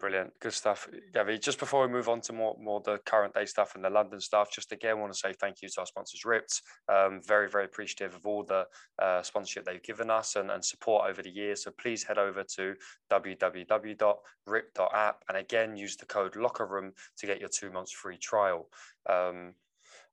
Brilliant, 0.00 0.32
good 0.40 0.54
stuff, 0.54 0.88
Gavi. 1.14 1.38
Just 1.38 1.58
before 1.58 1.86
we 1.86 1.92
move 1.92 2.08
on 2.08 2.22
to 2.22 2.32
more 2.32 2.56
more 2.58 2.80
the 2.80 2.96
current 3.04 3.34
day 3.34 3.44
stuff 3.44 3.74
and 3.74 3.84
the 3.84 3.90
London 3.90 4.18
stuff, 4.18 4.50
just 4.50 4.72
again 4.72 4.98
want 4.98 5.12
to 5.12 5.18
say 5.18 5.34
thank 5.34 5.60
you 5.60 5.68
to 5.68 5.80
our 5.80 5.86
sponsors, 5.86 6.22
RYPT. 6.24 6.62
Um, 6.88 7.20
very 7.22 7.50
very 7.50 7.66
appreciative 7.66 8.14
of 8.14 8.24
all 8.24 8.42
the 8.42 8.66
uh, 8.98 9.22
sponsorship 9.22 9.66
they've 9.66 9.82
given 9.82 10.08
us 10.08 10.36
and, 10.36 10.50
and 10.50 10.64
support 10.64 11.10
over 11.10 11.20
the 11.20 11.28
years. 11.28 11.64
So 11.64 11.70
please 11.78 12.02
head 12.02 12.16
over 12.16 12.42
to 12.56 12.74
www.rypt.app 13.12 14.04
and 15.28 15.36
again 15.36 15.76
use 15.76 15.96
the 15.96 16.06
code 16.06 16.34
Locker 16.34 16.66
Room 16.66 16.92
to 17.18 17.26
get 17.26 17.38
your 17.38 17.50
two 17.50 17.70
months 17.70 17.92
free 17.92 18.16
trial. 18.16 18.70
Um, 19.06 19.52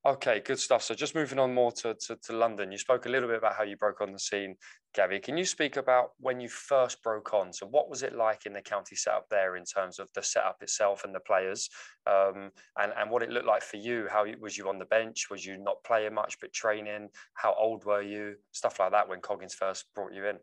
Okay, 0.05 0.41
good 0.45 0.59
stuff. 0.59 0.83
So 0.83 0.93
just 0.93 1.15
moving 1.15 1.39
on 1.39 1.53
more 1.53 1.71
to, 1.73 1.93
to, 1.93 2.15
to, 2.15 2.33
London, 2.33 2.71
you 2.71 2.77
spoke 2.77 3.05
a 3.05 3.09
little 3.09 3.27
bit 3.27 3.39
about 3.39 3.55
how 3.55 3.63
you 3.63 3.75
broke 3.75 3.99
on 3.99 4.13
the 4.13 4.19
scene, 4.19 4.55
Gavi. 4.95 5.21
Can 5.21 5.37
you 5.37 5.43
speak 5.43 5.75
about 5.75 6.11
when 6.19 6.39
you 6.39 6.47
first 6.47 7.03
broke 7.03 7.33
on? 7.33 7.51
So 7.51 7.65
what 7.65 7.89
was 7.89 8.03
it 8.03 8.15
like 8.15 8.45
in 8.45 8.53
the 8.53 8.61
county 8.61 8.95
setup 8.95 9.25
there 9.29 9.57
in 9.57 9.65
terms 9.65 9.99
of 9.99 10.07
the 10.13 10.23
setup 10.23 10.57
itself 10.61 11.03
and 11.03 11.13
the 11.13 11.19
players, 11.19 11.69
um, 12.05 12.51
and 12.77 12.93
and 12.97 13.09
what 13.09 13.21
it 13.21 13.31
looked 13.31 13.47
like 13.47 13.63
for 13.63 13.77
you? 13.77 14.07
How 14.09 14.25
was 14.39 14.57
you 14.57 14.69
on 14.69 14.79
the 14.79 14.85
bench? 14.85 15.27
Was 15.29 15.45
you 15.45 15.57
not 15.57 15.83
playing 15.83 16.13
much 16.13 16.39
but 16.39 16.53
training? 16.53 17.09
How 17.33 17.53
old 17.57 17.83
were 17.83 18.01
you? 18.01 18.35
Stuff 18.53 18.79
like 18.79 18.91
that 18.91 19.09
when 19.09 19.19
Coggins 19.19 19.55
first 19.55 19.85
brought 19.93 20.13
you 20.13 20.25
in. 20.27 20.37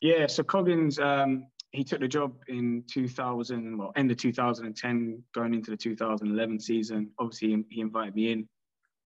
Yeah, 0.00 0.26
so 0.26 0.42
Coggins, 0.42 0.98
um, 0.98 1.46
he 1.72 1.84
took 1.84 2.00
the 2.00 2.08
job 2.08 2.34
in 2.48 2.84
2000, 2.90 3.76
well, 3.76 3.92
end 3.96 4.10
of 4.10 4.16
2010, 4.16 5.22
going 5.34 5.54
into 5.54 5.70
the 5.70 5.76
2011 5.76 6.60
season. 6.60 7.10
Obviously, 7.18 7.64
he, 7.70 7.80
invited 7.80 8.14
me 8.14 8.32
in, 8.32 8.48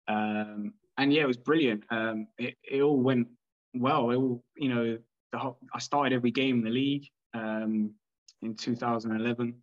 um, 0.07 0.73
and 0.97 1.13
yeah, 1.13 1.23
it 1.23 1.27
was 1.27 1.37
brilliant. 1.37 1.83
Um, 1.89 2.27
it, 2.37 2.55
it, 2.63 2.81
all 2.81 2.99
went 2.99 3.27
well. 3.73 4.11
It 4.11 4.17
all, 4.17 4.43
you 4.55 4.69
know, 4.69 4.97
the, 5.31 5.53
I 5.73 5.79
started 5.79 6.13
every 6.13 6.31
game 6.31 6.59
in 6.59 6.63
the 6.63 6.69
league 6.69 7.07
um, 7.33 7.91
in 8.41 8.55
2011. 8.55 9.55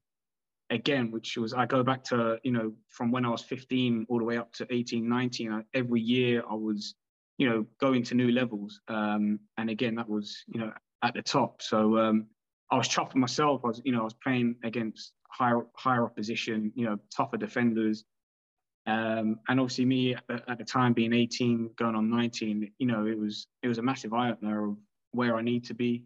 Again, 0.71 1.11
which 1.11 1.37
was 1.39 1.55
I 1.55 1.65
go 1.65 1.83
back 1.83 2.05
to 2.05 2.39
you 2.43 2.53
know 2.53 2.75
from 2.91 3.11
when 3.11 3.25
I 3.25 3.31
was 3.31 3.43
15 3.43 4.07
all 4.11 4.19
the 4.19 4.25
way 4.25 4.37
up 4.37 4.53
to 4.55 4.67
18, 4.71 5.09
19. 5.09 5.65
every 5.73 6.01
year 6.01 6.43
I 6.49 6.55
was 6.55 6.95
you 7.39 7.49
know 7.49 7.65
going 7.81 8.03
to 8.05 8.15
new 8.15 8.31
levels, 8.33 8.81
um, 8.89 9.41
and 9.57 9.71
again 9.71 9.95
that 9.95 10.09
was 10.09 10.45
you 10.47 10.61
know 10.61 10.73
at 11.03 11.15
the 11.15 11.23
top. 11.23 11.63
So 11.63 11.97
um, 11.97 12.27
I 12.71 12.77
was 12.77 12.89
chuffed 12.89 13.15
myself. 13.15 13.63
I 13.65 13.69
was, 13.69 13.83
you 13.85 13.93
know, 13.93 14.01
I 14.01 14.05
was 14.05 14.15
playing 14.15 14.57
against 14.63 15.13
higher 15.31 15.63
higher 15.75 16.05
opposition, 16.05 16.73
you 16.75 16.85
know, 16.85 16.99
tougher 17.15 17.37
defenders. 17.37 18.05
Um, 18.87 19.41
and 19.49 19.61
obviously 19.61 19.85
me 19.85 20.15
at, 20.15 20.49
at, 20.49 20.59
the 20.59 20.65
time 20.65 20.95
being 20.95 21.13
18, 21.13 21.71
going 21.77 21.95
on 21.95 22.09
19, 22.09 22.73
you 22.79 22.87
know, 22.87 23.07
it 23.07 23.19
was 23.19 23.47
it 23.63 23.69
was 23.69 23.79
a 23.79 23.83
massive 23.83 24.15
eye 24.15 24.31
opener 24.31 24.71
of 24.71 24.77
where 25.13 25.37
I 25.37 25.43
need 25.43 25.65
to 25.65 25.75
be 25.75 26.05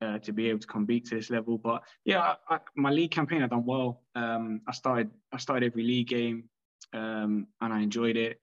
uh, 0.00 0.18
to 0.20 0.32
be 0.32 0.48
able 0.48 0.60
to 0.60 0.66
compete 0.66 1.06
to 1.06 1.16
this 1.16 1.30
level. 1.30 1.58
But 1.58 1.82
yeah, 2.04 2.34
I, 2.48 2.54
I, 2.54 2.60
my 2.76 2.90
league 2.90 3.10
campaign 3.10 3.42
I 3.42 3.46
done 3.46 3.64
well. 3.64 4.02
Um, 4.14 4.60
I 4.66 4.72
started 4.72 5.10
I 5.32 5.38
started 5.38 5.66
every 5.66 5.84
league 5.84 6.08
game, 6.08 6.44
um, 6.92 7.46
and 7.60 7.72
I 7.72 7.80
enjoyed 7.80 8.16
it. 8.16 8.40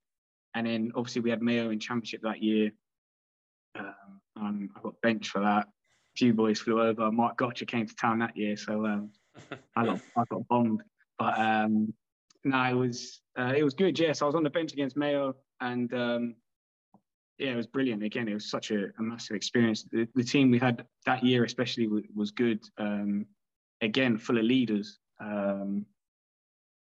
And 0.54 0.68
then 0.68 0.92
obviously 0.96 1.22
we 1.22 1.30
had 1.30 1.42
Mayo 1.42 1.70
in 1.70 1.80
Championship 1.80 2.22
that 2.24 2.42
year, 2.42 2.72
um, 3.78 4.22
and 4.38 4.70
I 4.76 4.82
got 4.82 5.02
benched 5.02 5.32
for 5.32 5.42
that 5.42 5.68
few 6.16 6.34
boys 6.34 6.60
flew 6.60 6.82
over. 6.82 7.12
Mark 7.12 7.38
Gottsche 7.38 7.68
came 7.68 7.88
to 7.88 7.96
town 7.96 8.20
that 8.20 8.36
year, 8.36 8.56
so 8.56 8.86
um, 8.86 9.10
I 9.76 9.86
got 9.86 10.00
I 10.18 10.24
got 10.30 10.48
bombed. 10.48 10.82
But 11.18 11.38
um, 11.40 11.94
no, 12.44 12.64
it 12.64 12.74
was 12.74 13.22
uh, 13.38 13.54
it 13.56 13.64
was 13.64 13.74
good. 13.74 13.98
Yes, 13.98 14.22
I 14.22 14.26
was 14.26 14.36
on 14.36 14.44
the 14.44 14.50
bench 14.50 14.74
against 14.74 14.98
Mayo, 14.98 15.36
and 15.60 15.94
um, 15.94 16.36
yeah, 17.38 17.52
it 17.52 17.56
was 17.56 17.68
brilliant. 17.68 18.04
Again, 18.04 18.28
it 18.28 18.34
was 18.34 18.50
such 18.50 18.72
a, 18.72 18.86
a 18.98 19.02
massive 19.02 19.36
experience. 19.36 19.84
The, 19.92 20.08
the, 20.16 20.24
team 20.24 20.52
we 20.52 20.60
had 20.60 20.86
that 21.06 21.24
year, 21.24 21.44
especially, 21.44 21.88
was, 22.16 22.32
good. 22.32 22.64
Um, 22.78 23.26
again, 23.82 24.18
full 24.18 24.38
of 24.38 24.46
leaders, 24.46 25.00
um, 25.20 25.86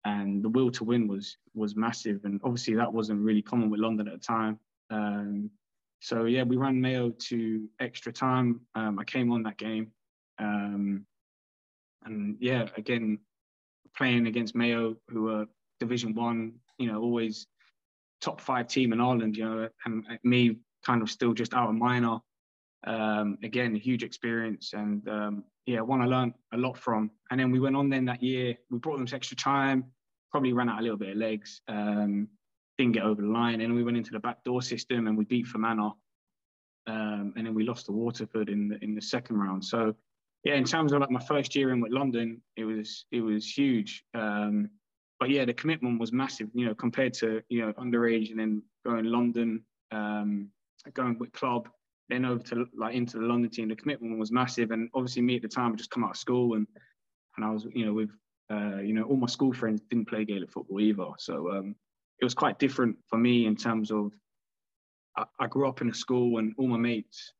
and 0.04 0.42
the 0.42 0.48
will 0.48 0.70
to 0.72 0.84
win 0.84 1.06
was 1.06 1.36
was 1.54 1.76
massive. 1.76 2.24
And 2.24 2.40
obviously, 2.42 2.74
that 2.74 2.92
wasn't 2.92 3.20
really 3.20 3.42
common 3.42 3.70
with 3.70 3.80
London 3.80 4.08
at 4.08 4.14
the 4.14 4.26
time. 4.26 4.58
So 6.02 6.24
yeah, 6.24 6.42
we 6.42 6.56
ran 6.56 6.80
Mayo 6.80 7.10
to 7.10 7.68
extra 7.78 8.12
time. 8.12 8.62
Um, 8.74 8.98
I 8.98 9.04
came 9.04 9.30
on 9.30 9.44
that 9.44 9.56
game, 9.56 9.92
um, 10.40 11.06
and 12.04 12.36
yeah, 12.40 12.66
again, 12.76 13.20
playing 13.96 14.26
against 14.26 14.56
Mayo, 14.56 14.96
who 15.08 15.28
are 15.30 15.46
Division 15.78 16.12
One, 16.12 16.54
you 16.76 16.90
know, 16.90 17.00
always 17.00 17.46
top 18.20 18.40
five 18.40 18.66
team 18.66 18.92
in 18.92 19.00
Ireland, 19.00 19.36
you 19.36 19.44
know, 19.44 19.68
and 19.84 20.04
me 20.24 20.58
kind 20.84 21.02
of 21.02 21.10
still 21.10 21.34
just 21.34 21.54
out 21.54 21.68
of 21.68 21.76
minor. 21.76 22.18
Um, 22.84 23.38
again, 23.44 23.72
huge 23.76 24.02
experience, 24.02 24.72
and 24.72 25.08
um, 25.08 25.44
yeah, 25.66 25.82
one 25.82 26.02
I 26.02 26.06
learned 26.06 26.34
a 26.52 26.56
lot 26.56 26.76
from. 26.76 27.12
And 27.30 27.38
then 27.38 27.52
we 27.52 27.60
went 27.60 27.76
on 27.76 27.88
then 27.88 28.06
that 28.06 28.24
year. 28.24 28.56
We 28.72 28.78
brought 28.78 28.96
them 28.96 29.06
to 29.06 29.14
extra 29.14 29.36
time. 29.36 29.84
Probably 30.32 30.52
ran 30.52 30.68
out 30.68 30.80
a 30.80 30.82
little 30.82 30.98
bit 30.98 31.10
of 31.10 31.16
legs. 31.16 31.60
Um, 31.68 32.26
didn't 32.78 32.92
get 32.92 33.04
over 33.04 33.20
the 33.20 33.28
line. 33.28 33.60
And 33.60 33.74
we 33.74 33.84
went 33.84 33.96
into 33.96 34.12
the 34.12 34.18
back 34.18 34.42
door 34.44 34.62
system 34.62 35.06
and 35.06 35.16
we 35.16 35.24
beat 35.24 35.46
Fermanagh. 35.46 35.92
Um, 36.86 37.34
and 37.36 37.46
then 37.46 37.54
we 37.54 37.64
lost 37.64 37.86
to 37.86 37.92
Waterford 37.92 38.48
in 38.48 38.68
the, 38.68 38.82
in 38.82 38.94
the 38.94 39.02
second 39.02 39.36
round. 39.38 39.64
So 39.64 39.94
yeah, 40.44 40.54
in 40.54 40.64
terms 40.64 40.92
of 40.92 41.00
like 41.00 41.10
my 41.10 41.20
first 41.20 41.54
year 41.54 41.72
in 41.72 41.80
with 41.80 41.92
London, 41.92 42.42
it 42.56 42.64
was 42.64 43.06
it 43.12 43.20
was 43.20 43.46
huge. 43.46 44.04
Um, 44.14 44.70
but 45.20 45.30
yeah, 45.30 45.44
the 45.44 45.54
commitment 45.54 46.00
was 46.00 46.12
massive. 46.12 46.48
You 46.52 46.66
know, 46.66 46.74
compared 46.74 47.14
to 47.14 47.42
you 47.48 47.64
know 47.64 47.72
underage 47.74 48.30
and 48.30 48.40
then 48.40 48.62
going 48.84 49.04
London, 49.04 49.62
um, 49.92 50.48
going 50.94 51.16
with 51.18 51.32
club, 51.32 51.68
then 52.08 52.24
over 52.24 52.42
to 52.42 52.66
like 52.76 52.94
into 52.94 53.18
the 53.18 53.26
London 53.26 53.50
team, 53.50 53.68
the 53.68 53.76
commitment 53.76 54.18
was 54.18 54.32
massive. 54.32 54.72
And 54.72 54.90
obviously, 54.94 55.22
me 55.22 55.36
at 55.36 55.42
the 55.42 55.48
time, 55.48 55.72
I 55.72 55.76
just 55.76 55.90
come 55.90 56.02
out 56.02 56.10
of 56.10 56.16
school 56.16 56.54
and 56.54 56.66
and 57.36 57.44
I 57.44 57.50
was 57.50 57.66
you 57.72 57.86
know 57.86 57.92
with 57.92 58.10
uh, 58.50 58.80
you 58.80 58.94
know 58.94 59.04
all 59.04 59.16
my 59.16 59.28
school 59.28 59.52
friends 59.52 59.80
didn't 59.90 60.08
play 60.08 60.24
Gaelic 60.24 60.50
football 60.50 60.80
either. 60.80 61.06
So 61.18 61.52
um, 61.52 61.76
it 62.20 62.24
was 62.24 62.34
quite 62.34 62.58
different 62.58 62.96
for 63.08 63.18
me 63.18 63.46
in 63.46 63.56
terms 63.56 63.90
of 63.90 64.12
I, 65.16 65.24
I 65.40 65.46
grew 65.46 65.68
up 65.68 65.80
in 65.80 65.90
a 65.90 65.94
school 65.94 66.38
and 66.38 66.54
all 66.58 66.68
my 66.68 66.78
mates 66.78 67.32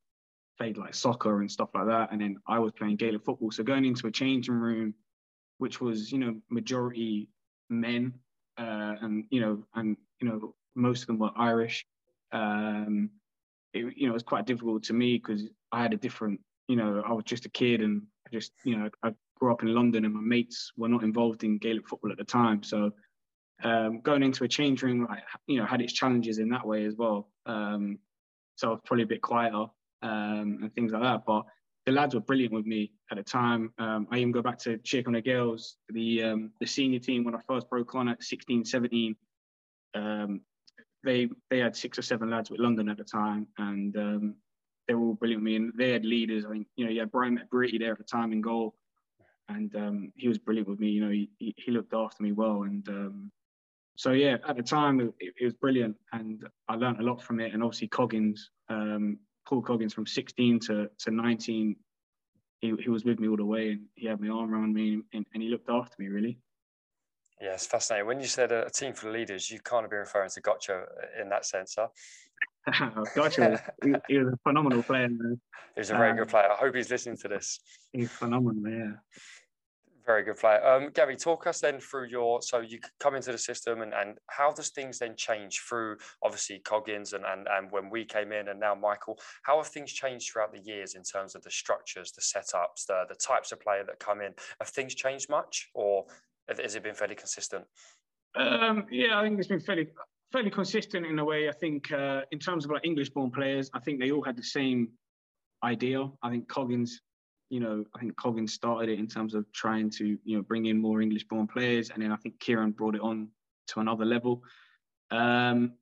played 0.59 0.77
like 0.77 0.95
soccer 0.95 1.41
and 1.41 1.51
stuff 1.51 1.71
like 1.75 1.87
that, 1.87 2.13
and 2.13 2.21
then 2.21 2.37
I 2.47 2.59
was 2.59 2.73
playing 2.73 2.97
Gaelic 2.97 3.25
football. 3.25 3.51
So 3.51 3.63
going 3.63 3.85
into 3.85 4.07
a 4.07 4.13
changing 4.13 4.55
room, 4.55 4.95
which 5.59 5.81
was 5.81 6.13
you 6.13 6.19
know 6.19 6.37
majority 6.51 7.29
men, 7.71 8.15
uh, 8.59 8.95
and 9.01 9.25
you 9.31 9.41
know 9.41 9.65
and 9.75 9.97
you 10.21 10.29
know 10.29 10.55
most 10.75 11.03
of 11.03 11.07
them 11.09 11.19
were 11.19 11.31
Irish. 11.37 11.85
Um, 12.33 13.11
it, 13.75 13.97
you 13.97 14.07
know, 14.07 14.13
it 14.13 14.15
was 14.15 14.23
quite 14.23 14.47
difficult 14.47 14.83
to 14.85 14.93
me 14.93 15.19
because 15.19 15.45
I 15.71 15.83
had 15.83 15.93
a 15.93 15.97
different, 15.97 16.41
you 16.69 16.77
know, 16.77 17.03
I 17.07 17.13
was 17.13 17.25
just 17.25 17.47
a 17.47 17.51
kid 17.51 17.81
and 17.81 18.03
I 18.27 18.31
just, 18.31 18.53
you 18.65 18.77
know, 18.77 18.91
I 19.03 19.13
grew 19.39 19.53
up 19.53 19.63
in 19.63 19.75
London 19.75 20.05
and 20.05 20.15
my 20.15 20.21
mates 20.21 20.73
were 20.77 20.89
not 20.89 21.03
involved 21.03 21.45
in 21.45 21.59
Gaelic 21.59 21.89
football 21.89 22.13
at 22.13 22.19
the 22.19 22.25
time. 22.25 22.63
So 22.63 22.91
um, 23.63 24.01
going 24.01 24.23
into 24.23 24.45
a 24.45 24.49
change 24.49 24.83
room, 24.83 25.07
like, 25.09 25.23
you 25.47 25.59
know, 25.59 25.67
had 25.67 25.81
its 25.81 25.93
challenges 25.93 26.39
in 26.39 26.49
that 26.51 26.67
way 26.67 26.85
as 26.85 26.95
well. 26.97 27.29
Um, 27.47 27.99
so 28.57 28.69
I 28.69 28.71
was 28.73 28.81
probably 28.85 29.05
a 29.05 29.09
bit 29.09 29.23
quieter 29.23 29.67
um, 30.03 30.59
and 30.63 30.75
things 30.75 30.93
like 30.93 31.03
that. 31.03 31.23
But 31.27 31.45
the 31.87 31.93
lads 31.93 32.15
were 32.15 32.21
brilliant 32.21 32.53
with 32.53 32.67
me 32.67 32.93
at 33.11 33.17
the 33.17 33.23
time. 33.25 33.73
Um, 33.79 34.07
I 34.11 34.19
even 34.19 34.33
go 34.33 34.43
back 34.43 34.59
to 34.61 34.79
Tir 34.79 35.03
Chonaill 35.03 35.25
Gaels, 35.25 35.77
the 35.89 36.23
um, 36.23 36.51
the 36.61 36.67
senior 36.67 36.99
team 36.99 37.25
when 37.25 37.35
I 37.35 37.41
first 37.49 37.69
broke 37.69 37.95
on 37.95 38.09
at 38.09 38.23
16, 38.23 38.65
17. 38.65 39.17
Um, 39.95 40.41
they 41.05 41.29
they 41.51 41.59
had 41.59 41.77
six 41.77 41.99
or 41.99 42.03
seven 42.03 42.31
lads 42.31 42.51
with 42.51 42.61
London 42.61 42.89
at 42.89 42.99
the 42.99 43.05
time, 43.05 43.49
and 43.59 43.95
they 44.87 44.95
were 44.95 45.07
all 45.07 45.15
brilliant 45.15 45.43
with 45.43 45.47
me. 45.47 45.57
And 45.57 45.73
they 45.77 45.91
had 45.91 46.05
leaders. 46.05 46.45
I 46.45 46.51
think 46.51 46.67
you 46.77 46.85
know, 46.85 46.91
you 46.91 47.01
had 47.01 47.11
Brian 47.11 47.39
McBritty 47.39 47.79
there 47.79 47.93
at 47.93 47.99
the 47.99 48.05
time 48.05 48.33
in 48.33 48.41
goal, 48.41 48.75
and 49.49 50.13
he 50.15 50.29
was 50.29 50.39
brilliant 50.39 50.69
with 50.69 50.79
me. 50.79 50.91
You 50.91 51.05
know, 51.05 51.11
he, 51.11 51.31
he 51.39 51.73
looked 51.73 51.95
after 51.95 52.23
me 52.23 52.31
well, 52.31 52.63
and 52.63 52.89
so 53.97 54.13
yeah, 54.13 54.37
at 54.49 54.57
the 54.57 54.63
time 54.63 55.01
it, 55.01 55.35
it, 55.39 55.45
was 55.45 55.55
brilliant, 55.55 55.97
and 56.13 56.47
I 56.69 56.77
learned 56.77 57.01
a 57.01 57.03
lot 57.03 57.23
from 57.23 57.41
it. 57.41 57.53
And 57.53 57.63
obviously 57.63 57.89
Coggins, 57.89 58.51
um, 58.69 59.19
Paul 59.47 59.63
Coggins, 59.63 59.93
from 59.93 60.07
16 60.07 60.61
to, 60.61 60.89
to 61.01 61.11
19, 61.11 61.77
he, 62.61 62.75
he 62.81 62.91
was 62.91 63.05
with 63.05 63.21
me 63.21 63.29
all 63.29 63.37
the 63.37 63.45
way, 63.45 63.73
and 63.73 63.83
he 63.95 64.07
had 64.07 64.21
my 64.21 64.29
arm 64.29 64.55
around 64.55 64.73
me, 64.73 65.03
and, 65.13 65.27
and 65.35 65.43
he 65.43 65.49
looked 65.49 65.69
after 65.69 65.95
me 65.99 66.09
really. 66.09 66.39
Yeah, 67.41 67.55
it's 67.55 67.67
fascinating. 67.67 68.07
When 68.07 68.21
you 68.21 68.27
said 68.27 68.53
a, 68.53 68.67
a 68.67 68.71
team 68.71 68.93
for 68.95 69.09
of 69.09 69.15
leaders, 69.15 69.51
you 69.51 69.59
kind 69.59 69.85
of 69.85 69.91
be 69.91 69.97
referring 69.97 70.31
to 70.31 70.41
Gottsche 70.41 70.85
in 71.21 71.29
that 71.29 71.45
sense, 71.45 71.77
huh? 71.77 71.89
gotcha. 73.17 73.61
he, 73.83 73.95
he, 74.09 74.19
was 74.19 74.33
a 74.33 74.39
phenomenal 74.49 74.83
player. 74.83 75.09
Man. 75.09 75.41
He 75.75 75.81
was 75.81 75.89
a 75.89 75.95
very 75.95 76.11
um, 76.11 76.19
good 76.19 76.29
player. 76.29 76.51
I 76.53 76.57
hope 76.57 76.75
he's 76.75 76.91
listening 76.91 77.17
to 77.23 77.29
this. 77.29 77.59
He's 77.95 78.11
phenomenal, 78.11 78.71
yeah. 78.71 78.93
Very 80.05 80.25
good 80.25 80.37
player. 80.37 80.65
Um, 80.67 80.91
Gary, 80.95 81.17
talk 81.17 81.47
us 81.47 81.61
then 81.61 81.79
through 81.79 82.07
your 82.09 82.43
so 82.43 82.61
you 82.61 82.81
come 82.99 83.15
into 83.15 83.31
the 83.31 83.39
system 83.39 83.83
and, 83.83 83.95
and 83.95 84.19
how 84.29 84.51
does 84.51 84.71
things 84.71 84.99
then 84.99 85.15
change 85.17 85.61
through 85.61 85.97
obviously 86.25 86.59
Coggins 86.59 87.13
and, 87.13 87.25
and 87.25 87.47
and 87.49 87.71
when 87.71 87.89
we 87.89 88.05
came 88.05 88.33
in 88.33 88.49
and 88.49 88.59
now 88.59 88.75
Michael, 88.75 89.19
how 89.45 89.59
have 89.59 89.69
things 89.69 89.93
changed 89.93 90.33
throughout 90.33 90.53
the 90.53 90.61
years 90.61 90.95
in 90.95 91.03
terms 91.05 91.37
of 91.37 91.43
the 91.43 91.51
structures, 91.51 92.11
the 92.11 92.21
setups, 92.21 92.87
the 92.89 93.05
the 93.09 93.15
types 93.15 93.53
of 93.53 93.61
player 93.61 93.85
that 93.85 94.01
come 94.01 94.21
in? 94.21 94.35
Have 94.61 94.69
things 94.71 94.95
changed 94.95 95.31
much 95.31 95.71
or 95.75 96.05
has 96.49 96.75
it 96.75 96.83
been 96.83 96.95
fairly 96.95 97.15
consistent? 97.15 97.65
Um, 98.35 98.87
yeah, 98.91 99.19
I 99.19 99.23
think 99.23 99.39
it's 99.39 99.49
been 99.49 99.61
fairly 99.61 99.89
fairly 100.33 100.51
consistent 100.51 101.07
in 101.07 101.19
a 101.19 101.25
way. 101.25 101.49
I 101.49 101.53
think 101.53 101.93
uh, 101.93 102.23
in 102.33 102.41
terms 102.41 102.65
of 102.65 102.73
like 102.73 102.85
English 102.85 103.11
born 103.11 103.31
players, 103.31 103.71
I 103.75 103.79
think 103.79 104.01
they 104.01 104.11
all 104.11 104.23
had 104.23 104.37
the 104.37 104.43
same 104.43 104.89
idea. 105.63 106.09
I 106.23 106.31
think 106.31 106.49
Coggins 106.49 107.01
you 107.53 107.61
know, 107.61 107.85
I 107.95 107.99
think 107.99 108.17
Coggins 108.17 108.55
started 108.55 108.89
it 108.89 108.99
in 108.99 109.07
terms 109.07 109.35
of 109.35 109.45
trying 109.53 109.91
to, 109.91 110.19
you 110.25 110.37
know, 110.39 110.43
bring 110.43 110.65
in 110.67 110.81
more 110.81 111.03
English 111.03 111.29
born 111.29 111.47
players. 111.47 111.91
And 111.91 112.03
then 112.03 112.11
I 112.11 112.17
think 112.17 112.41
Kieran 112.41 112.71
brought 112.71 112.95
it 112.95 113.03
on 113.03 113.29
to 113.69 113.81
another 113.81 114.07
level. 114.07 114.43
Um, 115.11 115.75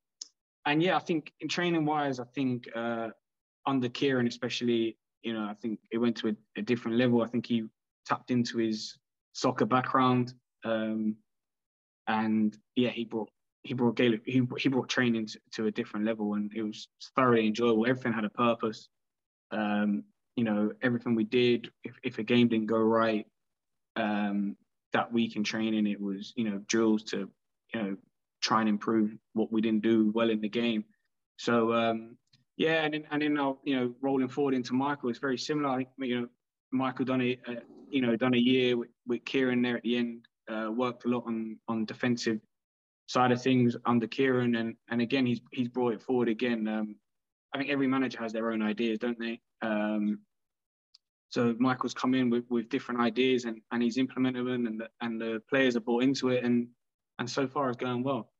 and 0.67 0.83
yeah, 0.83 0.97
I 0.97 0.99
think 0.99 1.33
in 1.39 1.47
training 1.47 1.85
wise, 1.85 2.19
I 2.19 2.25
think 2.25 2.69
uh, 2.75 3.11
under 3.67 3.89
Kieran, 3.89 4.27
especially, 4.27 4.97
you 5.23 5.33
know, 5.33 5.45
I 5.49 5.55
think 5.55 5.79
it 5.93 5.99
went 5.99 6.17
to 6.17 6.31
a, 6.31 6.37
a, 6.57 6.63
different 6.63 6.97
level. 6.97 7.23
I 7.23 7.29
think 7.29 7.47
he 7.47 7.63
tapped 8.05 8.33
into 8.33 8.59
his 8.59 8.99
soccer 9.33 9.65
background. 9.65 10.35
Um, 10.65 11.15
and 12.09 12.59
yeah, 12.75 12.91
he 12.91 13.05
brought 13.05 13.31
he 13.63 13.75
brought 13.75 13.95
Gaelic, 13.95 14.23
he, 14.25 14.43
he 14.59 14.69
brought 14.69 14.89
training 14.89 15.27
to, 15.29 15.41
to, 15.53 15.67
a 15.67 15.71
different 15.71 16.05
level 16.05 16.35
and 16.35 16.51
it 16.53 16.63
was 16.63 16.89
thoroughly 17.15 17.47
enjoyable. 17.47 17.87
Everything 17.87 18.13
had 18.13 18.25
a 18.25 18.31
purpose. 18.31 18.89
Um, 19.53 20.03
you 20.41 20.45
know, 20.45 20.73
everything 20.81 21.15
we 21.15 21.25
did, 21.25 21.71
if, 21.85 21.93
if 22.03 22.19
a 22.19 22.23
game 22.23 22.49
didn't 22.49 22.65
go 22.67 22.79
right, 22.79 23.27
um, 23.97 24.57
that 24.95 25.13
week 25.13 25.37
in 25.37 25.45
training, 25.45 25.87
it 25.87 26.01
was, 26.01 26.33
you 26.35 26.49
know, 26.49 26.63
drills 26.67 27.03
to, 27.03 27.29
you 27.75 27.83
know, 27.83 27.97
try 28.41 28.61
and 28.61 28.69
improve 28.71 29.15
what 29.35 29.53
we 29.53 29.61
didn't 29.61 29.83
do 29.83 30.11
well 30.15 30.31
in 30.31 30.41
the 30.41 30.49
game. 30.49 30.83
So, 31.37 31.75
um, 31.75 32.17
yeah, 32.57 32.85
and 32.85 32.95
then, 32.95 33.05
and 33.11 33.21
then, 33.21 33.39
I'll, 33.39 33.61
you 33.65 33.77
know, 33.77 33.95
rolling 34.01 34.31
forward 34.31 34.55
into 34.55 34.73
Michael, 34.73 35.11
it's 35.11 35.19
very 35.19 35.37
similar. 35.37 35.69
I 35.69 35.77
think, 35.77 35.89
you 35.99 36.21
know, 36.23 36.29
Michael 36.73 37.05
done 37.05 37.21
a, 37.21 37.39
uh, 37.47 37.61
you 37.91 38.01
know, 38.01 38.17
done 38.17 38.33
a 38.33 38.39
year 38.39 38.79
with, 38.79 38.89
with 39.07 39.23
Kieran 39.27 39.61
there 39.61 39.77
at 39.77 39.83
the 39.83 39.99
end, 39.99 40.25
uh, 40.51 40.71
worked 40.73 41.05
a 41.05 41.09
lot 41.09 41.25
on, 41.27 41.59
on 41.69 41.85
defensive 41.85 42.41
side 43.09 43.31
of 43.31 43.43
things 43.43 43.77
under 43.85 44.07
Kieran. 44.07 44.55
And, 44.55 44.75
and 44.89 45.03
again, 45.03 45.27
he's, 45.27 45.43
he's 45.53 45.69
brought 45.69 45.93
it 45.93 46.01
forward 46.01 46.31
again. 46.31 46.67
Um, 46.67 46.97
I 47.53 47.59
think 47.59 47.69
every 47.69 47.89
manager 47.89 48.19
has 48.23 48.33
their 48.33 48.53
own 48.53 48.63
ideas, 48.63 48.99
don't 48.99 49.19
they? 49.19 49.39
Um, 49.61 50.21
so 51.31 51.55
Michael's 51.59 51.95
come 51.95 52.15
in 52.15 52.29
with, 52.29 52.45
with 52.51 52.69
different 52.69 53.01
ideas 53.01 53.45
and, 53.45 53.61
and 53.71 53.83
he's 53.83 53.99
implemented 53.99 54.47
them 54.47 54.67
and 54.67 54.81
the, 54.81 54.89
and 55.01 55.21
the 55.21 55.41
players 55.49 55.77
are 55.77 55.81
bought 55.81 56.03
into 56.03 56.29
it 56.29 56.45
and 56.45 56.69
and 57.19 57.29
so 57.29 57.47
far 57.47 57.69
it's 57.69 57.77
going 57.77 58.03
well. 58.03 58.31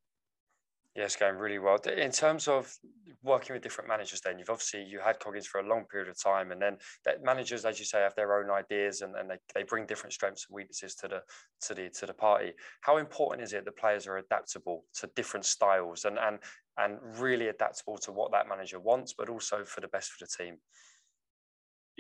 Yeah, 0.97 1.05
it's 1.05 1.15
going 1.15 1.37
really 1.37 1.59
well. 1.59 1.77
In 1.77 2.11
terms 2.11 2.49
of 2.49 2.75
working 3.23 3.55
with 3.55 3.63
different 3.63 3.89
managers, 3.89 4.23
then 4.23 4.39
you've 4.39 4.51
obviously 4.51 4.83
you 4.83 4.99
had 4.99 5.21
Coggins 5.21 5.47
for 5.47 5.61
a 5.61 5.69
long 5.69 5.85
period 5.85 6.09
of 6.09 6.21
time, 6.21 6.51
and 6.51 6.61
then 6.61 6.79
that 7.05 7.23
managers, 7.23 7.65
as 7.65 7.79
you 7.79 7.85
say, 7.85 8.01
have 8.01 8.15
their 8.17 8.41
own 8.41 8.51
ideas 8.51 9.03
and, 9.03 9.15
and 9.15 9.31
they, 9.31 9.37
they 9.55 9.63
bring 9.63 9.87
different 9.87 10.15
strengths 10.15 10.47
and 10.49 10.57
weaknesses 10.57 10.95
to 10.97 11.09
the 11.09 11.23
to 11.61 11.75
the 11.75 11.91
to 11.91 12.07
the 12.07 12.15
party. 12.15 12.53
How 12.81 12.97
important 12.97 13.45
is 13.45 13.53
it 13.53 13.65
that 13.67 13.77
players 13.77 14.07
are 14.07 14.17
adaptable 14.17 14.85
to 14.95 15.09
different 15.15 15.47
styles 15.47 16.07
and 16.07 16.19
and 16.19 16.39
and 16.79 16.99
really 17.21 17.49
adaptable 17.49 17.99
to 17.99 18.11
what 18.11 18.33
that 18.33 18.49
manager 18.49 18.81
wants, 18.81 19.13
but 19.13 19.29
also 19.29 19.63
for 19.65 19.81
the 19.81 19.89
best 19.89 20.11
for 20.11 20.25
the 20.25 20.45
team? 20.45 20.57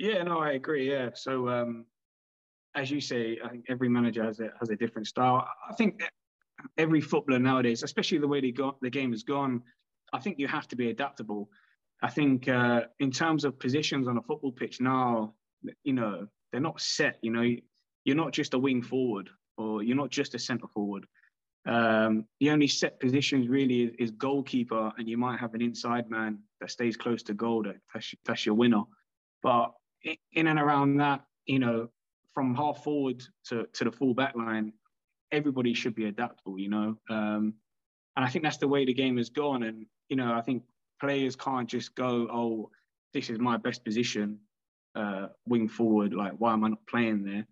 Yeah, 0.01 0.23
no, 0.23 0.39
I 0.39 0.53
agree. 0.53 0.91
Yeah, 0.91 1.11
so 1.15 1.47
um, 1.51 1.85
as 2.75 2.91
you 2.91 3.03
say, 3.03 3.39
I 3.45 3.49
think 3.49 3.67
every 3.69 3.91
manager 3.91 4.25
has 4.25 4.41
a 4.41 4.49
has 4.59 4.71
a 4.71 4.77
different 4.77 5.07
style. 5.07 5.47
I 5.69 5.75
think 5.75 6.03
every 6.79 7.03
footballer 7.03 7.39
nowadays, 7.39 7.83
especially 7.83 8.17
the 8.17 8.27
way 8.27 8.41
they 8.41 8.51
got 8.51 8.81
the 8.81 8.89
game 8.89 9.11
has 9.11 9.25
gone, 9.25 9.63
I 10.15 10.19
think 10.19 10.39
you 10.39 10.49
have 10.49 10.67
to 10.69 10.77
be 10.77 10.89
adaptable. 10.89 11.51
I 12.03 12.09
think 12.09 12.49
uh, 12.49 12.85
in 12.99 13.11
terms 13.11 13.45
of 13.45 13.59
positions 13.59 14.09
on 14.09 14.17
a 14.17 14.23
football 14.23 14.53
pitch 14.53 14.81
now, 14.81 15.35
you 15.85 15.93
know, 15.93 16.27
they're 16.51 16.63
not 16.63 16.81
set. 16.81 17.19
You 17.21 17.33
know, 17.33 17.47
you're 18.07 18.17
not 18.17 18.33
just 18.33 18.55
a 18.55 18.59
wing 18.59 18.81
forward 18.83 19.29
or 19.59 19.83
you're 19.83 19.99
not 19.99 20.09
just 20.09 20.35
a 20.35 20.39
centre 20.39 20.69
forward. 20.69 21.05
Um, 21.67 22.25
the 22.41 22.49
only 22.53 22.69
set 22.69 23.01
positions 23.01 23.49
really 23.49 23.83
is, 23.83 23.93
is, 23.99 24.11
goalkeeper, 24.13 24.93
and 24.97 25.07
you 25.07 25.19
might 25.19 25.39
have 25.41 25.53
an 25.53 25.61
inside 25.61 26.09
man 26.09 26.39
that 26.63 26.71
stays 26.71 26.97
close 26.97 27.23
to 27.25 27.35
goal. 27.35 27.65
That, 27.65 27.77
that's, 27.93 28.15
that's 28.25 28.47
your 28.47 28.55
winner. 28.55 28.85
But 29.43 29.73
in 30.05 30.47
and 30.47 30.59
around 30.59 30.97
that, 30.99 31.25
you 31.47 31.59
know, 31.59 31.89
from 32.35 32.55
half 32.55 32.83
forward 32.85 33.23
to, 33.49 33.67
to 33.73 33.85
the 33.85 33.93
full 33.93 34.15
back 34.15 34.35
line, 34.37 34.73
everybody 35.33 35.75
should 35.75 35.95
be 35.95 36.07
adaptable, 36.07 36.59
you 36.59 36.69
know. 36.69 36.97
Um, 37.09 37.55
and 38.17 38.25
I 38.25 38.29
think 38.29 38.45
that's 38.45 38.57
the 38.59 38.69
way 38.69 38.85
the 38.85 38.95
game 38.95 39.17
has 39.17 39.31
gone. 39.31 39.63
And, 39.63 39.87
you 40.09 40.17
know, 40.17 40.33
I 40.33 40.41
think 40.41 40.63
players 41.01 41.37
can't 41.37 41.69
just 41.69 41.95
go, 41.95 42.29
oh, 42.31 42.71
this 43.13 43.31
is 43.31 43.39
my 43.39 43.57
best 43.57 43.85
position, 43.85 44.39
uh, 44.95 45.29
wing 45.47 45.69
forward. 45.69 46.15
Like, 46.15 46.33
why 46.39 46.53
am 46.53 46.65
I 46.65 46.69
not 46.69 46.87
playing 46.87 47.25
there? 47.25 47.47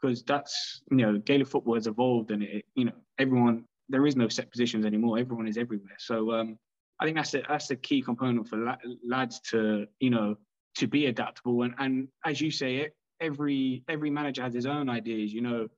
Because 0.00 0.22
that's, 0.22 0.82
you 0.90 0.96
know, 0.96 1.18
Gaelic 1.18 1.46
football 1.46 1.74
has 1.74 1.86
evolved 1.86 2.30
and 2.30 2.42
it, 2.42 2.64
you 2.74 2.84
know, 2.86 2.92
everyone, 3.18 3.64
there 3.88 4.06
is 4.06 4.16
no 4.16 4.28
set 4.28 4.50
positions 4.50 4.84
anymore. 4.84 5.18
Everyone 5.18 5.46
is 5.46 5.56
everywhere. 5.56 5.96
So 5.98 6.32
um, 6.32 6.58
I 7.00 7.04
think 7.04 7.16
that's 7.16 7.34
a, 7.34 7.42
that's 7.48 7.70
a 7.70 7.76
key 7.76 8.02
component 8.02 8.48
for 8.48 8.76
lads 9.06 9.40
to, 9.50 9.86
you 10.00 10.10
know, 10.10 10.36
to 10.76 10.86
be 10.86 11.06
adaptable. 11.06 11.62
And, 11.62 11.74
and 11.78 12.08
as 12.24 12.40
you 12.40 12.50
say, 12.50 12.90
every 13.20 13.84
every 13.88 14.10
manager 14.10 14.42
has 14.42 14.54
his 14.54 14.66
own 14.66 14.88
ideas. 14.88 15.32
You 15.32 15.42
know, 15.42 15.68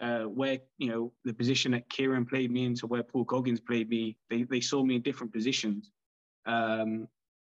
uh, 0.00 0.24
where 0.24 0.58
you 0.78 0.88
know 0.88 1.12
the 1.24 1.32
position 1.32 1.72
that 1.72 1.88
Kieran 1.88 2.26
played 2.26 2.50
me 2.50 2.64
into, 2.64 2.86
where 2.86 3.02
Paul 3.02 3.24
Coggins 3.24 3.60
played 3.60 3.88
me, 3.88 4.16
they 4.30 4.44
they 4.44 4.60
saw 4.60 4.82
me 4.82 4.96
in 4.96 5.02
different 5.02 5.32
positions, 5.32 5.90
um, 6.46 7.06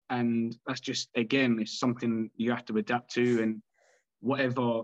and 0.10 0.56
that's 0.68 0.82
just 0.82 1.10
again, 1.16 1.58
it's 1.60 1.80
something 1.80 2.30
you 2.36 2.52
have 2.52 2.66
to 2.66 2.78
adapt 2.78 3.14
to, 3.14 3.42
and 3.42 3.62
whatever 4.20 4.84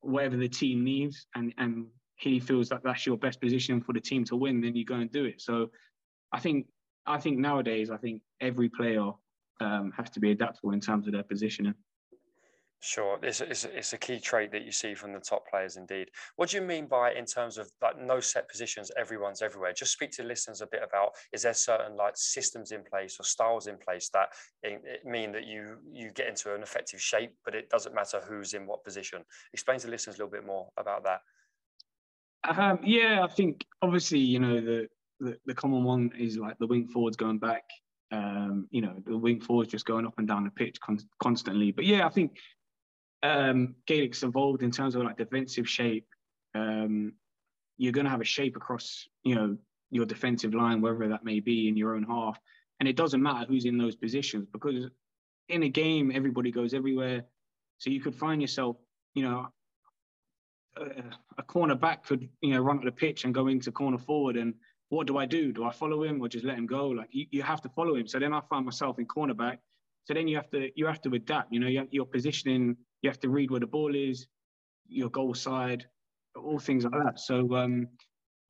whatever 0.00 0.36
the 0.36 0.48
team 0.48 0.84
needs, 0.84 1.26
and 1.34 1.54
and 1.58 1.86
he 2.16 2.40
feels 2.40 2.68
that 2.68 2.82
that's 2.84 3.06
your 3.06 3.16
best 3.16 3.40
position 3.40 3.80
for 3.80 3.92
the 3.92 4.00
team 4.00 4.24
to 4.24 4.36
win, 4.36 4.60
then 4.60 4.76
you 4.76 4.84
go 4.84 4.94
and 4.94 5.10
do 5.10 5.24
it. 5.24 5.40
So, 5.40 5.70
I 6.32 6.40
think 6.40 6.66
I 7.06 7.18
think 7.18 7.38
nowadays, 7.38 7.90
I 7.90 7.96
think 7.96 8.22
every 8.40 8.68
player 8.68 9.12
um, 9.60 9.92
have 9.96 10.10
to 10.12 10.20
be 10.20 10.30
adaptable 10.30 10.72
in 10.72 10.80
terms 10.80 11.06
of 11.06 11.12
their 11.12 11.22
positioning. 11.22 11.74
Sure, 12.86 13.18
it's, 13.22 13.40
it's, 13.40 13.64
it's 13.64 13.94
a 13.94 13.98
key 13.98 14.20
trait 14.20 14.52
that 14.52 14.62
you 14.66 14.70
see 14.70 14.94
from 14.94 15.14
the 15.14 15.18
top 15.18 15.48
players 15.48 15.78
indeed. 15.78 16.10
What 16.36 16.50
do 16.50 16.58
you 16.58 16.62
mean 16.62 16.86
by 16.86 17.14
in 17.14 17.24
terms 17.24 17.56
of 17.56 17.70
like 17.80 17.98
no 17.98 18.20
set 18.20 18.46
positions, 18.46 18.90
everyone's 18.98 19.40
everywhere? 19.40 19.72
Just 19.72 19.94
speak 19.94 20.10
to 20.12 20.22
listeners 20.22 20.60
a 20.60 20.66
bit 20.66 20.82
about 20.86 21.12
is 21.32 21.44
there 21.44 21.54
certain 21.54 21.96
like 21.96 22.12
systems 22.14 22.72
in 22.72 22.84
place 22.84 23.16
or 23.18 23.24
styles 23.24 23.68
in 23.68 23.78
place 23.78 24.10
that 24.10 24.28
mean 25.02 25.32
that 25.32 25.46
you 25.46 25.78
you 25.90 26.10
get 26.10 26.28
into 26.28 26.54
an 26.54 26.62
effective 26.62 27.00
shape, 27.00 27.32
but 27.42 27.54
it 27.54 27.70
doesn't 27.70 27.94
matter 27.94 28.20
who's 28.28 28.52
in 28.52 28.66
what 28.66 28.84
position. 28.84 29.22
Explain 29.54 29.78
to 29.78 29.88
listeners 29.88 30.16
a 30.16 30.18
little 30.18 30.30
bit 30.30 30.44
more 30.44 30.68
about 30.76 31.04
that. 31.04 31.20
Um, 32.46 32.80
yeah, 32.84 33.24
I 33.24 33.28
think 33.28 33.64
obviously 33.80 34.18
you 34.18 34.40
know 34.40 34.60
the, 34.60 34.88
the 35.20 35.38
the 35.46 35.54
common 35.54 35.84
one 35.84 36.12
is 36.18 36.36
like 36.36 36.58
the 36.58 36.66
wing 36.66 36.86
forwards 36.86 37.16
going 37.16 37.38
back 37.38 37.64
um, 38.10 38.68
you 38.70 38.80
know, 38.80 38.94
the 39.04 39.16
wing 39.16 39.40
forwards 39.40 39.70
just 39.70 39.86
going 39.86 40.06
up 40.06 40.14
and 40.18 40.28
down 40.28 40.44
the 40.44 40.50
pitch 40.50 40.80
con- 40.80 41.00
constantly. 41.22 41.72
But 41.72 41.84
yeah, 41.84 42.06
I 42.06 42.10
think 42.10 42.38
um, 43.22 43.74
Gaelic's 43.86 44.22
evolved 44.22 44.62
in 44.62 44.70
terms 44.70 44.94
of 44.94 45.02
like 45.02 45.16
defensive 45.16 45.68
shape. 45.68 46.06
Um, 46.54 47.14
you're 47.76 47.92
going 47.92 48.04
to 48.04 48.10
have 48.10 48.20
a 48.20 48.24
shape 48.24 48.56
across, 48.56 49.08
you 49.24 49.34
know, 49.34 49.56
your 49.90 50.06
defensive 50.06 50.54
line, 50.54 50.80
wherever 50.80 51.08
that 51.08 51.24
may 51.24 51.40
be 51.40 51.68
in 51.68 51.76
your 51.76 51.94
own 51.94 52.04
half. 52.04 52.38
And 52.80 52.88
it 52.88 52.96
doesn't 52.96 53.22
matter 53.22 53.46
who's 53.46 53.64
in 53.64 53.78
those 53.78 53.96
positions 53.96 54.46
because 54.52 54.88
in 55.48 55.62
a 55.62 55.68
game, 55.68 56.12
everybody 56.14 56.50
goes 56.50 56.74
everywhere. 56.74 57.24
So 57.78 57.90
you 57.90 58.00
could 58.00 58.14
find 58.14 58.40
yourself, 58.40 58.76
you 59.14 59.22
know, 59.22 59.48
a, 60.76 60.84
a 61.38 61.42
corner 61.42 61.74
back 61.74 62.04
could, 62.04 62.28
you 62.40 62.50
know, 62.50 62.60
run 62.60 62.78
at 62.78 62.84
the 62.84 62.92
pitch 62.92 63.24
and 63.24 63.34
go 63.34 63.48
into 63.48 63.72
corner 63.72 63.98
forward 63.98 64.36
and 64.36 64.54
what 64.94 65.06
do 65.06 65.18
I 65.18 65.26
do? 65.26 65.52
Do 65.52 65.64
I 65.64 65.72
follow 65.72 66.04
him 66.04 66.20
or 66.20 66.28
just 66.28 66.44
let 66.44 66.56
him 66.56 66.66
go? 66.66 66.88
Like 66.88 67.08
you, 67.10 67.26
you 67.30 67.42
have 67.42 67.60
to 67.62 67.68
follow 67.68 67.96
him. 67.96 68.06
So 68.06 68.18
then 68.18 68.32
I 68.32 68.40
find 68.48 68.64
myself 68.64 68.98
in 68.98 69.06
cornerback. 69.06 69.58
So 70.04 70.14
then 70.14 70.28
you 70.28 70.36
have 70.36 70.50
to 70.50 70.70
you 70.76 70.86
have 70.86 71.00
to 71.02 71.10
adapt. 71.14 71.52
You 71.52 71.60
know, 71.60 71.66
you 71.66 71.78
have, 71.78 71.88
your 71.90 72.06
positioning. 72.06 72.76
You 73.02 73.10
have 73.10 73.20
to 73.20 73.28
read 73.28 73.50
where 73.50 73.60
the 73.60 73.66
ball 73.66 73.94
is, 73.94 74.26
your 74.86 75.10
goal 75.10 75.34
side, 75.34 75.84
all 76.36 76.58
things 76.58 76.84
like 76.84 76.92
that. 76.92 77.20
So 77.20 77.54
um, 77.54 77.88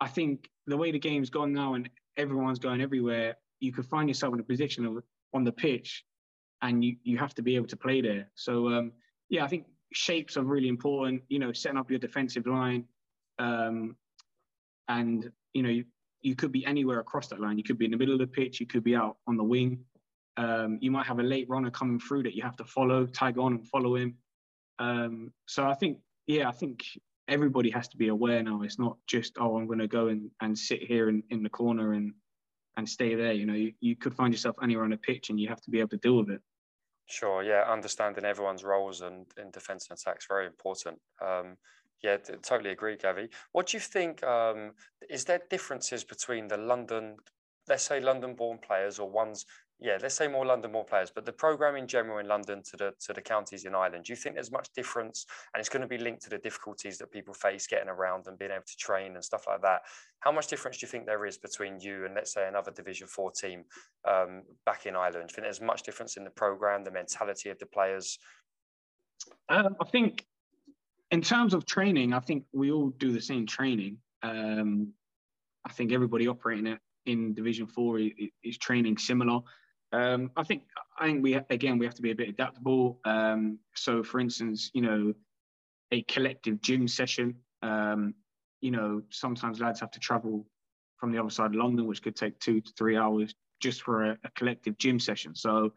I 0.01 0.09
think 0.09 0.49
the 0.67 0.77
way 0.77 0.93
the 0.93 0.99
game's 0.99 1.31
gone 1.31 1.53
now 1.53 1.75
and 1.75 1.89
everyone's 2.17 2.59
going 2.59 2.81
everywhere, 2.81 3.37
you 3.61 3.73
could 3.73 3.87
find 3.87 4.09
yourself 4.09 4.35
in 4.35 4.41
a 4.41 4.45
position 4.45 4.85
of, 4.87 5.03
on 5.33 5.45
the 5.45 5.53
pitch, 5.53 6.05
and 6.63 6.85
you 6.85 6.97
you 7.03 7.19
have 7.19 7.35
to 7.35 7.43
be 7.43 7.57
able 7.57 7.69
to 7.69 7.77
play 7.77 8.01
there. 8.01 8.29
So 8.35 8.69
um, 8.69 8.93
yeah, 9.29 9.45
I 9.45 9.49
think 9.49 9.65
shapes 9.93 10.37
are 10.37 10.45
really 10.45 10.69
important. 10.69 11.23
You 11.29 11.39
know, 11.39 11.53
setting 11.53 11.79
up 11.79 11.91
your 11.91 12.01
defensive 12.01 12.47
line, 12.47 12.85
um, 13.39 13.97
and 14.89 15.31
you 15.53 15.63
know 15.63 15.83
you 16.25 16.35
could 16.35 16.51
be 16.51 16.65
anywhere 16.65 17.01
across 17.01 17.29
that 17.29 17.41
line. 17.41 17.59
You 17.59 17.65
could 17.65 17.79
be 17.79 17.85
in 17.85 17.91
the 17.91 17.97
middle 17.97 18.15
of 18.15 18.21
the 18.21 18.27
pitch. 18.27 18.59
You 18.59 18.67
could 18.67 18.83
be 18.83 18.97
out 18.97 19.19
on 19.27 19.37
the 19.37 19.45
wing. 19.45 19.85
Um, 20.37 20.79
you 20.81 20.91
might 20.91 21.07
have 21.07 21.21
a 21.21 21.23
late 21.23 21.49
runner 21.49 21.71
coming 21.71 22.01
through 22.01 22.25
that 22.25 22.35
you 22.35 22.43
have 22.43 22.57
to 22.57 22.65
follow, 22.65 23.07
tag 23.07 23.39
on 23.39 23.53
and 23.53 23.69
follow 23.69 23.95
him. 23.95 24.17
Um, 24.79 25.33
so 25.47 25.67
I 25.67 25.75
think, 25.75 25.99
yeah, 26.27 26.49
I 26.49 26.53
think 26.53 26.83
everybody 27.29 27.71
has 27.71 27.89
to 27.89 27.97
be 27.97 28.09
aware 28.09 28.43
now. 28.43 28.63
It's 28.63 28.79
not 28.79 28.97
just 29.07 29.37
oh, 29.39 29.57
I'm 29.57 29.67
going 29.67 29.79
to 29.79 29.87
go 29.87 30.09
and, 30.09 30.31
and 30.41 30.59
sit 30.59 30.83
here 30.83 31.09
in, 31.09 31.23
in 31.31 31.43
the 31.43 31.51
corner 31.51 31.93
and 31.93 32.13
and 32.77 32.89
stay 32.89 33.15
there. 33.15 33.33
You 33.33 33.47
know, 33.47 33.55
you, 33.55 33.73
you 33.81 33.95
could 33.95 34.15
find 34.15 34.35
yourself 34.35 34.57
anywhere 34.61 34.85
on 34.85 34.93
a 34.93 34.97
pitch, 34.97 35.31
and 35.31 35.39
you 35.39 35.49
have 35.49 35.61
to 35.61 35.71
be 35.71 35.79
able 35.79 35.91
to 35.91 35.97
deal 35.99 36.17
with 36.17 36.31
it. 36.31 36.41
Sure. 37.07 37.43
Yeah, 37.43 37.65
understanding 37.69 38.25
everyone's 38.25 38.65
roles 38.65 39.03
and 39.03 39.27
in 39.37 39.51
defence 39.51 39.87
and 39.89 39.99
attack 39.99 40.19
is 40.19 40.27
very 40.27 40.47
important. 40.47 40.99
Um, 41.23 41.57
yeah, 42.05 42.19
totally 42.43 42.71
agree, 42.71 42.99
Gavi. 42.99 43.29
What 43.53 43.69
do 43.69 43.79
you 43.79 43.81
think? 43.81 44.23
Um, 44.23 44.73
is 45.09 45.25
there 45.25 45.41
differences 45.49 46.05
between 46.05 46.49
the 46.49 46.59
London, 46.59 47.17
let's 47.67 47.85
say 47.85 47.99
London-born 47.99 48.59
players, 48.59 48.99
or 48.99 49.09
ones 49.09 49.47
yeah, 49.81 49.99
let's 50.01 50.15
say 50.15 50.29
more 50.29 50.47
London, 50.47 50.71
more 50.71 50.85
players, 50.85 51.11
but 51.13 51.27
the 51.27 51.33
program 51.33 51.75
in 51.77 51.89
general 51.89 52.19
in 52.19 52.29
London 52.29 52.63
to 52.71 52.77
the 52.77 52.93
to 53.07 53.13
the 53.13 53.21
counties 53.21 53.65
in 53.65 53.75
Ireland, 53.75 54.05
do 54.05 54.13
you 54.13 54.17
think 54.17 54.35
there's 54.37 54.53
much 54.53 54.69
difference? 54.75 55.27
And 55.53 55.61
it's 55.61 55.69
going 55.69 55.83
to 55.83 55.89
be 55.89 55.99
linked 55.99 56.23
to 56.25 56.31
the 56.31 56.39
difficulties 56.39 56.97
that 56.99 57.11
people 57.11 57.35
face 57.35 57.67
getting 57.67 57.89
around 57.89 58.27
and 58.27 58.39
being 58.39 58.53
able 58.53 58.63
to 58.67 58.77
train 58.79 59.15
and 59.15 59.25
stuff 59.25 59.47
like 59.49 59.63
that. 59.63 59.81
How 60.21 60.31
much 60.31 60.47
difference 60.47 60.79
do 60.79 60.87
you 60.87 60.91
think 60.91 61.07
there 61.07 61.27
is 61.27 61.39
between 61.39 61.81
you 61.81 62.05
and 62.05 62.15
let's 62.15 62.33
say 62.33 62.47
another 62.47 62.71
Division 62.71 63.09
Four 63.09 63.33
team 63.33 63.65
um, 64.07 64.43
back 64.65 64.87
in 64.87 64.95
Ireland? 64.95 65.29
Do 65.29 65.33
you 65.33 65.35
think 65.37 65.47
there's 65.47 65.61
much 65.61 65.83
difference 65.83 66.17
in 66.17 66.25
the 66.25 66.31
program, 66.31 66.85
the 66.85 66.93
mentality 66.93 67.51
of 67.51 67.59
the 67.59 67.67
players? 67.67 68.19
Um, 69.49 69.75
I 69.81 69.85
think 69.91 70.25
in 71.15 71.23
terms 71.23 71.55
of 71.55 71.65
training, 71.65 72.13
I 72.13 72.19
think 72.19 72.45
we 72.53 72.73
all 72.73 72.89
do 72.99 73.13
the 73.13 73.21
same 73.21 73.47
training. 73.47 73.99
Um, 74.25 74.93
I 75.65 75.73
think 75.73 75.93
everybody 75.93 76.27
operating 76.27 76.67
it 76.67 76.81
in 77.07 77.35
Division 77.35 77.69
Four 77.69 78.01
is, 78.01 78.11
is 78.43 78.59
training 78.59 78.99
similar. 78.99 79.39
Um, 79.93 80.33
I 80.37 80.43
think 80.43 80.65
I 80.99 81.07
think 81.07 81.23
we 81.23 81.35
again 81.51 81.79
we 81.79 81.87
have 81.87 81.95
to 81.95 82.03
be 82.03 82.11
a 82.11 82.17
bit 82.17 82.31
adaptable. 82.31 82.99
Um, 83.05 83.61
so, 83.77 84.03
for 84.03 84.19
instance, 84.19 84.73
you 84.75 84.83
know, 84.83 85.15
a 85.93 86.03
collective 86.03 86.61
gym 86.61 86.89
session. 86.89 87.37
Um, 87.63 88.15
you 88.61 88.73
know, 88.73 89.01
sometimes 89.11 89.61
lads 89.61 89.79
have 89.79 89.93
to 89.93 90.01
travel 90.01 90.45
from 90.97 91.13
the 91.13 91.21
other 91.21 91.31
side 91.31 91.53
of 91.53 91.55
London, 91.55 91.87
which 91.87 92.03
could 92.03 92.17
take 92.17 92.41
two 92.41 92.61
to 92.61 92.73
three 92.77 92.97
hours 92.97 93.33
just 93.61 93.83
for 93.83 94.05
a, 94.11 94.19
a 94.25 94.31
collective 94.35 94.77
gym 94.79 94.99
session. 94.99 95.37
So, 95.37 95.75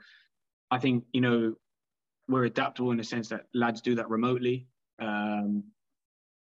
I 0.71 0.79
think 0.79 1.03
you 1.13 1.21
know 1.21 1.53
we're 2.27 2.45
adaptable 2.45 2.89
in 2.89 2.97
the 2.97 3.03
sense 3.03 3.29
that 3.29 3.45
lads 3.53 3.81
do 3.81 3.93
that 3.95 4.09
remotely, 4.09 4.67
um, 4.99 5.63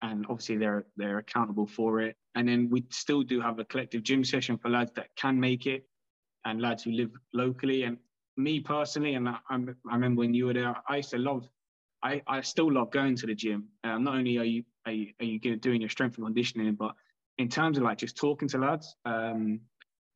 and 0.03 0.25
obviously 0.29 0.57
they're 0.57 0.87
they're 0.97 1.19
accountable 1.19 1.67
for 1.67 2.01
it. 2.01 2.17
And 2.35 2.49
then 2.49 2.69
we 2.71 2.85
still 2.91 3.23
do 3.23 3.41
have 3.41 3.59
a 3.59 3.65
collective 3.65 4.03
gym 4.03 4.25
session 4.25 4.57
for 4.57 4.71
lads 4.71 4.93
that 4.95 5.09
can 5.17 5.39
make 5.39 5.67
it 5.67 5.87
and 6.45 6.61
lads 6.61 6.85
who 6.85 6.93
live 6.93 7.11
locally. 7.35 7.83
And 7.83 7.99
me 8.37 8.61
personally, 8.61 9.15
and 9.15 9.29
I, 9.29 9.39
I 9.51 9.59
remember 9.85 10.21
when 10.21 10.35
you 10.35 10.47
were 10.47 10.55
there, 10.55 10.75
I 10.89 10.97
used 10.97 11.11
to 11.11 11.19
love, 11.19 11.49
I, 12.03 12.23
I 12.27 12.41
still 12.41 12.73
love 12.73 12.91
going 12.93 13.17
to 13.17 13.27
the 13.27 13.35
gym. 13.35 13.69
Um, 13.85 14.05
not 14.05 14.15
only 14.15 14.39
are 14.39 14.45
you, 14.45 14.63
are 14.87 14.93
you, 14.93 15.13
are 15.21 15.25
you 15.25 15.57
doing 15.57 15.81
your 15.81 15.91
strength 15.91 16.17
and 16.17 16.27
conditioning, 16.27 16.75
but 16.75 16.95
in 17.39 17.49
terms 17.49 17.77
of 17.79 17.85
like 17.85 17.99
just 17.99 18.17
talking 18.17 18.49
to 18.49 18.59
lads, 18.59 18.97
um, 19.05 19.61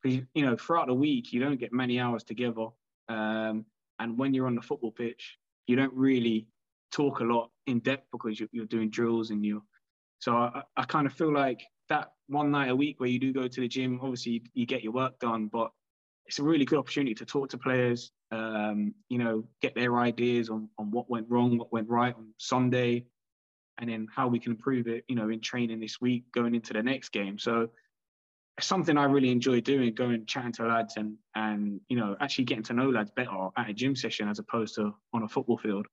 you 0.05 0.27
know, 0.35 0.57
throughout 0.57 0.87
the 0.87 0.95
week, 0.95 1.33
you 1.33 1.41
don't 1.41 1.59
get 1.59 1.73
many 1.73 1.99
hours 1.99 2.23
together. 2.23 2.67
Um, 3.09 3.65
and 3.99 4.19
when 4.19 4.35
you're 4.35 4.47
on 4.47 4.55
the 4.55 4.63
football 4.63 4.93
pitch, 4.93 5.37
you 5.67 5.77
don't 5.77 5.93
really 5.95 6.47
talk 6.95 7.21
a 7.21 7.25
lot 7.25 7.51
in 7.67 7.81
depth 7.81 8.07
because 8.13 8.39
you're, 8.39 8.49
you're 8.53 8.67
doing 8.67 8.89
drills 8.89 9.31
and 9.31 9.45
you're. 9.45 9.63
so 10.21 10.37
I, 10.37 10.63
I 10.77 10.85
kind 10.85 11.07
of 11.07 11.13
feel 11.13 11.33
like 11.33 11.61
that 11.89 12.13
one 12.29 12.51
night 12.51 12.71
a 12.71 12.77
week 12.77 13.01
where 13.01 13.09
you 13.09 13.19
do 13.19 13.33
go 13.33 13.49
to 13.49 13.61
the 13.61 13.69
gym, 13.69 13.99
obviously 14.01 14.33
you, 14.33 14.41
you 14.55 14.67
get 14.67 14.83
your 14.83 14.93
work 14.93 15.19
done, 15.19 15.49
but 15.53 15.71
it's 16.27 16.39
a 16.39 16.43
really 16.43 16.65
good 16.65 16.79
opportunity 16.79 17.15
to 17.15 17.25
talk 17.25 17.51
to 17.51 17.59
players, 17.59 18.13
um, 18.31 18.95
you 19.09 19.19
know, 19.19 19.45
get 19.61 19.75
their 19.75 19.99
ideas 19.99 20.49
on, 20.49 20.69
on 20.79 20.91
what 20.91 21.11
went 21.11 21.27
wrong, 21.29 21.59
what 21.59 21.73
went 21.73 21.89
right 21.89 22.15
on 22.15 22.29
Sunday, 22.39 23.05
and 23.79 23.91
then 23.91 24.07
how 24.15 24.29
we 24.29 24.39
can 24.39 24.53
improve 24.53 24.87
it, 24.87 25.05
you 25.09 25.17
know, 25.17 25.29
in 25.29 25.41
training 25.41 25.81
this 25.81 26.01
week 26.01 26.25
going 26.33 26.55
into 26.55 26.73
the 26.73 26.83
next 26.83 27.11
game. 27.11 27.39
So 27.39 27.69
it's 28.57 28.67
something 28.67 28.97
I 28.97 29.05
really 29.05 29.31
enjoy 29.31 29.61
doing, 29.61 29.93
going 29.95 30.25
chatting 30.27 30.53
to 30.53 30.67
lads 30.67 30.97
and 30.97 31.17
and 31.35 31.81
you 31.89 31.97
know, 31.97 32.17
actually 32.21 32.45
getting 32.45 32.63
to 32.65 32.73
know 32.73 32.89
lads 32.89 33.11
better 33.17 33.49
at 33.59 33.69
a 33.69 33.75
gym 33.75 33.97
session 33.97 34.29
as 34.29 34.39
opposed 34.39 34.77
to 34.77 34.95
on 35.13 35.25
a 35.25 35.29
football 35.29 35.59
field. 35.59 35.87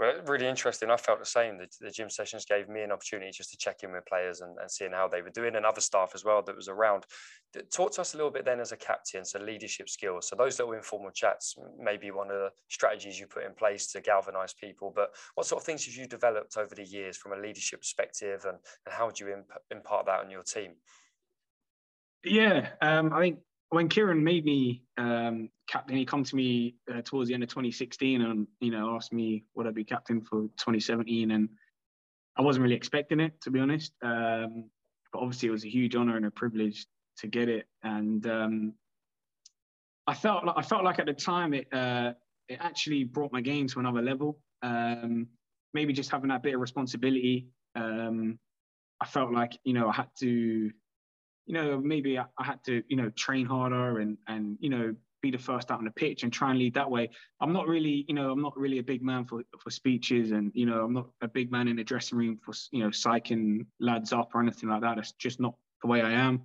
Well, 0.00 0.14
really 0.24 0.46
interesting. 0.46 0.90
I 0.90 0.96
felt 0.96 1.18
the 1.18 1.26
same. 1.26 1.58
The, 1.58 1.68
the, 1.78 1.90
gym 1.90 2.08
sessions 2.08 2.46
gave 2.46 2.70
me 2.70 2.80
an 2.80 2.90
opportunity 2.90 3.32
just 3.32 3.50
to 3.50 3.58
check 3.58 3.82
in 3.82 3.92
with 3.92 4.06
players 4.06 4.40
and, 4.40 4.56
and 4.58 4.70
seeing 4.70 4.92
how 4.92 5.08
they 5.08 5.20
were 5.20 5.28
doing 5.28 5.56
and 5.56 5.66
other 5.66 5.82
staff 5.82 6.12
as 6.14 6.24
well 6.24 6.40
that 6.40 6.56
was 6.56 6.68
around. 6.68 7.04
Talk 7.70 7.92
to 7.92 8.00
us 8.00 8.14
a 8.14 8.16
little 8.16 8.30
bit 8.32 8.46
then 8.46 8.60
as 8.60 8.72
a 8.72 8.78
captain, 8.78 9.26
so 9.26 9.38
leadership 9.38 9.90
skills. 9.90 10.26
So 10.26 10.36
those 10.36 10.58
little 10.58 10.72
informal 10.72 11.10
chats, 11.10 11.54
maybe 11.78 12.10
one 12.12 12.30
of 12.30 12.38
the 12.38 12.48
strategies 12.70 13.20
you 13.20 13.26
put 13.26 13.44
in 13.44 13.52
place 13.52 13.92
to 13.92 14.00
galvanize 14.00 14.54
people. 14.54 14.90
But 14.96 15.10
what 15.34 15.46
sort 15.46 15.60
of 15.60 15.66
things 15.66 15.84
have 15.84 15.94
you 15.94 16.06
developed 16.06 16.56
over 16.56 16.74
the 16.74 16.84
years 16.84 17.18
from 17.18 17.34
a 17.34 17.36
leadership 17.42 17.80
perspective 17.80 18.46
and, 18.46 18.56
and 18.86 18.94
how 18.94 19.04
would 19.04 19.20
you 19.20 19.30
imp- 19.30 19.52
impart 19.70 20.06
that 20.06 20.20
on 20.20 20.30
your 20.30 20.44
team? 20.44 20.76
Yeah, 22.24 22.68
um, 22.80 23.12
I 23.12 23.20
think 23.20 23.40
when 23.70 23.88
Kieran 23.88 24.22
made 24.22 24.44
me 24.44 24.82
um, 24.98 25.48
captain, 25.68 25.96
he 25.96 26.04
come 26.04 26.24
to 26.24 26.36
me 26.36 26.74
uh, 26.92 27.02
towards 27.02 27.28
the 27.28 27.34
end 27.34 27.44
of 27.44 27.48
2016 27.48 28.20
and 28.20 28.46
you 28.60 28.70
know 28.70 28.94
asked 28.94 29.12
me 29.12 29.44
would 29.54 29.66
I 29.66 29.70
be 29.70 29.84
captain 29.84 30.20
for 30.20 30.42
2017, 30.58 31.30
and 31.30 31.48
I 32.36 32.42
wasn't 32.42 32.64
really 32.64 32.74
expecting 32.74 33.20
it 33.20 33.40
to 33.42 33.50
be 33.50 33.60
honest. 33.60 33.92
Um, 34.02 34.70
but 35.12 35.20
obviously, 35.20 35.48
it 35.48 35.52
was 35.52 35.64
a 35.64 35.70
huge 35.70 35.94
honor 35.96 36.16
and 36.16 36.26
a 36.26 36.30
privilege 36.30 36.86
to 37.18 37.28
get 37.28 37.48
it, 37.48 37.66
and 37.82 38.26
um, 38.26 38.74
I 40.06 40.14
felt 40.14 40.44
like, 40.44 40.56
I 40.58 40.62
felt 40.62 40.84
like 40.84 40.98
at 40.98 41.06
the 41.06 41.14
time 41.14 41.54
it 41.54 41.72
uh, 41.72 42.12
it 42.48 42.58
actually 42.60 43.04
brought 43.04 43.32
my 43.32 43.40
game 43.40 43.68
to 43.68 43.80
another 43.80 44.02
level. 44.02 44.40
Um, 44.62 45.28
maybe 45.72 45.92
just 45.92 46.10
having 46.10 46.28
that 46.28 46.42
bit 46.42 46.54
of 46.54 46.60
responsibility. 46.60 47.46
Um, 47.76 48.38
I 49.00 49.06
felt 49.06 49.32
like 49.32 49.56
you 49.62 49.74
know 49.74 49.88
I 49.88 49.92
had 49.92 50.08
to 50.20 50.72
you 51.50 51.54
know, 51.54 51.80
maybe 51.80 52.16
I, 52.16 52.26
I, 52.38 52.44
had 52.44 52.62
to, 52.66 52.80
you 52.86 52.96
know, 52.96 53.10
train 53.16 53.44
harder 53.44 53.98
and 53.98 54.16
and 54.28 54.56
you 54.60 54.70
know 54.70 54.94
be 55.20 55.32
the 55.32 55.38
first 55.38 55.72
out 55.72 55.78
on 55.78 55.84
the 55.84 55.90
pitch 55.90 56.22
and 56.22 56.32
try 56.32 56.50
and 56.50 56.60
lead 56.60 56.74
that 56.74 56.88
way. 56.88 57.10
I'm 57.40 57.52
not 57.52 57.66
really, 57.66 58.04
you 58.06 58.14
know, 58.14 58.30
I'm 58.30 58.40
not 58.40 58.56
really 58.56 58.78
a 58.78 58.84
big 58.84 59.02
man 59.02 59.24
for 59.24 59.42
for 59.58 59.68
speeches 59.68 60.30
and 60.30 60.52
you 60.54 60.64
know 60.64 60.84
I'm 60.84 60.92
not 60.92 61.08
a 61.22 61.26
big 61.26 61.50
man 61.50 61.66
in 61.66 61.74
the 61.74 61.82
dressing 61.82 62.18
room 62.18 62.38
for 62.40 62.52
you 62.70 62.84
know 62.84 62.90
psyching 62.90 63.66
lads 63.80 64.12
up 64.12 64.30
or 64.32 64.40
anything 64.40 64.68
like 64.68 64.82
that. 64.82 64.94
That's 64.94 65.10
just 65.14 65.40
not 65.40 65.56
the 65.82 65.88
way 65.88 66.02
I 66.02 66.12
am. 66.12 66.42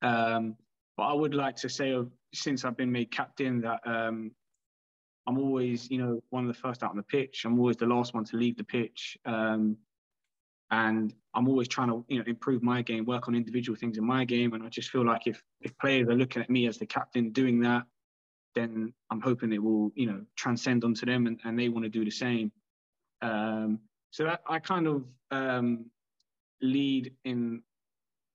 Um, 0.00 0.56
but 0.96 1.02
I 1.02 1.12
would 1.12 1.34
like 1.34 1.56
to 1.56 1.68
say, 1.68 1.94
since 2.32 2.64
I've 2.64 2.78
been 2.78 2.90
made 2.90 3.10
captain, 3.10 3.60
that 3.60 3.80
um, 3.84 4.30
I'm 5.26 5.36
always, 5.36 5.90
you 5.90 5.98
know, 5.98 6.22
one 6.30 6.48
of 6.48 6.48
the 6.48 6.58
first 6.58 6.82
out 6.82 6.92
on 6.92 6.96
the 6.96 7.02
pitch. 7.02 7.44
I'm 7.44 7.58
always 7.58 7.76
the 7.76 7.84
last 7.84 8.14
one 8.14 8.24
to 8.24 8.38
leave 8.38 8.56
the 8.56 8.64
pitch. 8.64 9.18
Um, 9.26 9.76
and 10.70 11.14
I'm 11.34 11.48
always 11.48 11.68
trying 11.68 11.88
to 11.88 12.04
you 12.08 12.18
know 12.18 12.24
improve 12.26 12.62
my 12.62 12.82
game, 12.82 13.04
work 13.04 13.28
on 13.28 13.34
individual 13.34 13.78
things 13.78 13.98
in 13.98 14.04
my 14.04 14.24
game, 14.24 14.54
and 14.54 14.62
I 14.62 14.68
just 14.68 14.90
feel 14.90 15.04
like 15.04 15.26
if 15.26 15.42
if 15.60 15.76
players 15.78 16.08
are 16.08 16.14
looking 16.14 16.42
at 16.42 16.50
me 16.50 16.66
as 16.66 16.78
the 16.78 16.86
captain 16.86 17.30
doing 17.30 17.60
that, 17.60 17.84
then 18.54 18.92
I'm 19.10 19.20
hoping 19.20 19.52
it 19.52 19.62
will 19.62 19.92
you 19.94 20.06
know 20.06 20.22
transcend 20.36 20.84
onto 20.84 21.06
them 21.06 21.26
and, 21.26 21.38
and 21.44 21.58
they 21.58 21.68
want 21.68 21.84
to 21.84 21.90
do 21.90 22.04
the 22.04 22.10
same. 22.10 22.50
Um, 23.22 23.80
so 24.10 24.24
that 24.24 24.40
I 24.48 24.58
kind 24.58 24.86
of 24.86 25.04
um, 25.30 25.86
lead 26.62 27.12
in 27.24 27.62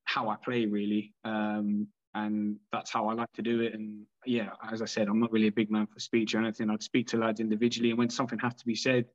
how 0.05 0.29
I 0.29 0.35
play 0.35 0.65
really, 0.65 1.13
um, 1.23 1.87
and 2.13 2.57
that's 2.71 2.91
how 2.91 3.07
I 3.09 3.13
like 3.13 3.31
to 3.33 3.41
do 3.41 3.61
it. 3.61 3.73
And 3.73 4.05
yeah, 4.25 4.49
as 4.71 4.81
I 4.81 4.85
said, 4.85 5.07
I'm 5.07 5.19
not 5.19 5.31
really 5.31 5.47
a 5.47 5.51
big 5.51 5.71
man 5.71 5.87
for 5.87 5.99
speech 5.99 6.35
or 6.35 6.39
anything. 6.39 6.69
I'd 6.69 6.83
speak 6.83 7.07
to 7.07 7.17
lads 7.17 7.39
individually, 7.39 7.89
and 7.89 7.99
when 7.99 8.09
something 8.09 8.39
has 8.39 8.55
to 8.55 8.65
be 8.65 8.75
said, 8.75 9.05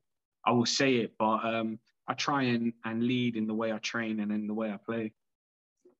I 0.45 0.51
will 0.51 0.65
say 0.65 0.95
it. 0.95 1.13
But 1.17 1.45
um, 1.45 1.79
I 2.07 2.13
try 2.13 2.43
and, 2.43 2.73
and 2.85 3.03
lead 3.03 3.35
in 3.35 3.47
the 3.47 3.53
way 3.53 3.71
I 3.71 3.79
train 3.79 4.19
and 4.19 4.31
in 4.31 4.47
the 4.47 4.53
way 4.53 4.71
I 4.71 4.77
play. 4.77 5.13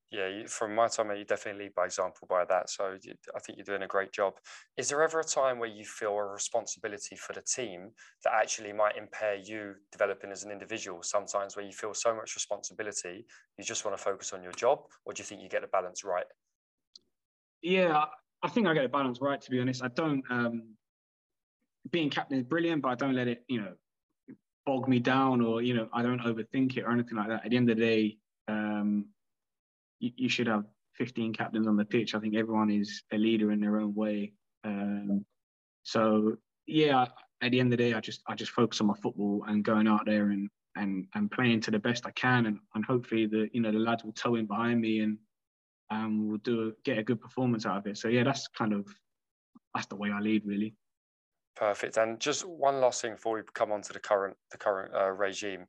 Yeah, 0.10 0.46
from 0.48 0.74
my 0.74 0.88
time, 0.88 1.12
you 1.17 1.26
definitely 1.26 1.65
lead 1.65 1.76
by 1.76 1.84
example 1.84 2.28
by 2.30 2.46
that. 2.46 2.70
So 2.70 2.98
I 3.36 3.39
think 3.39 3.58
you're 3.58 3.65
doing 3.65 3.84
a 3.84 3.88
great 3.88 4.13
job. 4.13 4.36
Is 4.78 4.88
there 4.88 5.04
ever 5.04 5.20
a 5.20 5.24
time 5.24 5.60
where 5.60 5.67
you 5.67 5.84
feel 5.84 6.13
a 6.13 6.26
responsibility 6.26 7.17
for 7.17 7.34
the 7.34 7.41
team 7.41 7.91
that 8.24 8.34
actually 8.34 8.72
might 8.72 8.96
impair 8.96 9.36
you 9.36 9.76
developing 9.91 10.32
as 10.32 10.43
an 10.46 10.52
individual? 10.52 11.04
Sometimes 11.04 11.58
where 11.58 11.65
you 11.65 11.74
feel 11.74 11.94
so 11.94 12.15
much 12.15 12.36
responsibility, 12.36 13.25
you 13.58 13.63
just 13.65 13.84
want 13.84 13.98
to 13.98 14.04
focus 14.04 14.31
on 14.31 14.42
your 14.42 14.54
job, 14.54 14.79
or 15.04 15.12
do 15.12 15.19
you 15.19 15.25
think 15.25 15.42
you 15.42 15.50
get 15.50 15.62
the 15.62 15.67
balance 15.67 16.06
right? 16.06 16.25
Yeah, 17.62 18.06
I 18.42 18.50
think 18.50 18.67
I 18.67 18.73
get 18.73 18.84
the 18.84 18.90
balance 18.90 19.19
right. 19.21 19.42
To 19.42 19.52
be 19.52 19.60
honest, 19.60 19.84
I 19.84 19.90
don't. 19.90 20.23
Um, 20.29 20.77
being 21.90 22.10
captain 22.10 22.38
is 22.38 22.44
brilliant, 22.44 22.81
but 22.81 22.90
I 22.90 22.96
don't 22.96 23.15
let 23.15 23.27
it, 23.27 23.44
you 23.48 23.62
know, 23.62 23.75
bog 24.68 24.88
me 24.90 25.00
down 25.00 25.40
or 25.42 25.62
you 25.62 25.74
know 25.74 25.88
I 25.94 26.04
don't 26.04 26.22
overthink 26.22 26.76
it 26.76 26.84
or 26.84 26.92
anything 26.92 27.18
like 27.18 27.30
that. 27.30 27.46
At 27.46 27.52
the 27.52 27.58
end 27.58 27.70
of 27.72 27.78
the 27.78 27.84
day, 27.84 28.18
um, 28.50 29.06
you, 30.00 30.12
you, 30.18 30.30
should 30.30 30.48
have 30.48 30.65
15 30.98 31.34
captains 31.34 31.68
on 31.68 31.78
the 31.78 31.86
pitch. 31.86 32.13
I 32.13 32.20
think 32.20 32.36
everyone 32.36 32.70
is 32.70 33.02
a 33.13 33.18
leader 33.18 33.52
in 33.52 33.62
their 33.62 33.80
own 33.80 33.96
way. 33.96 34.34
Um, 34.65 35.26
so 35.84 36.36
yeah, 36.68 37.06
at 37.42 37.52
the 37.52 37.62
end 37.62 37.72
of 37.72 37.78
the 37.78 37.84
day, 37.84 37.94
I 37.94 38.02
just 38.02 38.22
I 38.28 38.36
just 38.36 38.52
focus 38.52 38.82
on 38.82 38.88
my 38.88 38.98
football 39.02 39.46
and 39.48 39.63
going 39.63 39.88
out 39.88 40.06
there 40.06 40.32
and 40.32 40.50
and 40.76 41.08
and 41.15 41.32
playing 41.32 41.62
to 41.62 41.72
the 41.72 41.80
best 41.80 42.06
I 42.06 42.12
can, 42.12 42.46
and, 42.46 42.60
and 42.76 42.84
hopefully 42.84 43.26
the 43.26 43.50
you 43.54 43.62
know 43.62 43.72
the 43.72 43.80
lads 43.80 44.04
will 44.04 44.12
tow 44.12 44.36
in 44.36 44.48
behind 44.48 44.82
me 44.82 45.00
and 45.00 45.18
um, 45.90 46.28
we'll 46.28 46.40
do 46.40 46.74
get 46.84 46.98
a 46.98 47.04
good 47.04 47.22
performance 47.22 47.65
out 47.65 47.78
of 47.78 47.88
it. 47.88 47.98
So 47.98 48.10
yeah, 48.10 48.24
that's 48.24 48.50
kind 48.50 48.74
of 48.74 48.86
that's 49.74 49.88
the 49.88 49.96
way 49.96 50.12
I 50.12 50.20
lead 50.20 50.46
really. 50.46 50.76
Perfect. 51.58 51.97
And 51.97 52.19
just 52.19 52.45
one 52.45 52.79
last 52.79 53.01
thing 53.01 53.13
before 53.13 53.33
we 53.35 53.41
come 53.55 53.71
on 53.71 53.81
to 53.81 53.93
the 53.93 53.99
current 53.99 54.37
the 54.51 54.58
current 54.58 54.93
uh, 54.93 55.10
regime. 55.10 55.65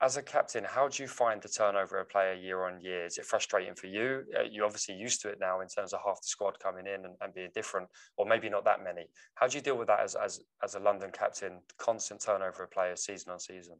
as 0.00 0.16
a 0.16 0.22
captain, 0.22 0.64
how 0.64 0.86
do 0.86 1.02
you 1.02 1.08
find 1.08 1.42
the 1.42 1.48
turnover 1.48 1.98
of 1.98 2.08
player 2.08 2.34
year 2.34 2.64
on 2.64 2.80
year? 2.80 3.06
Is 3.06 3.18
it 3.18 3.24
frustrating 3.24 3.74
for 3.74 3.88
you? 3.88 4.22
Uh, 4.38 4.42
you're 4.48 4.64
obviously 4.64 4.94
used 4.94 5.20
to 5.22 5.28
it 5.30 5.38
now 5.40 5.60
in 5.60 5.66
terms 5.66 5.92
of 5.92 6.00
half 6.04 6.20
the 6.20 6.28
squad 6.28 6.58
coming 6.60 6.86
in 6.86 7.04
and, 7.04 7.14
and, 7.20 7.34
being 7.34 7.50
different, 7.54 7.88
or 8.16 8.24
maybe 8.24 8.48
not 8.48 8.64
that 8.64 8.84
many. 8.84 9.06
How 9.34 9.48
do 9.48 9.56
you 9.56 9.62
deal 9.62 9.76
with 9.76 9.88
that 9.88 10.00
as, 10.00 10.14
as, 10.14 10.40
as 10.62 10.76
a 10.76 10.80
London 10.80 11.10
captain, 11.12 11.60
constant 11.76 12.20
turnover 12.20 12.64
of 12.64 12.70
players 12.70 13.04
season 13.04 13.32
on 13.32 13.40
season? 13.40 13.76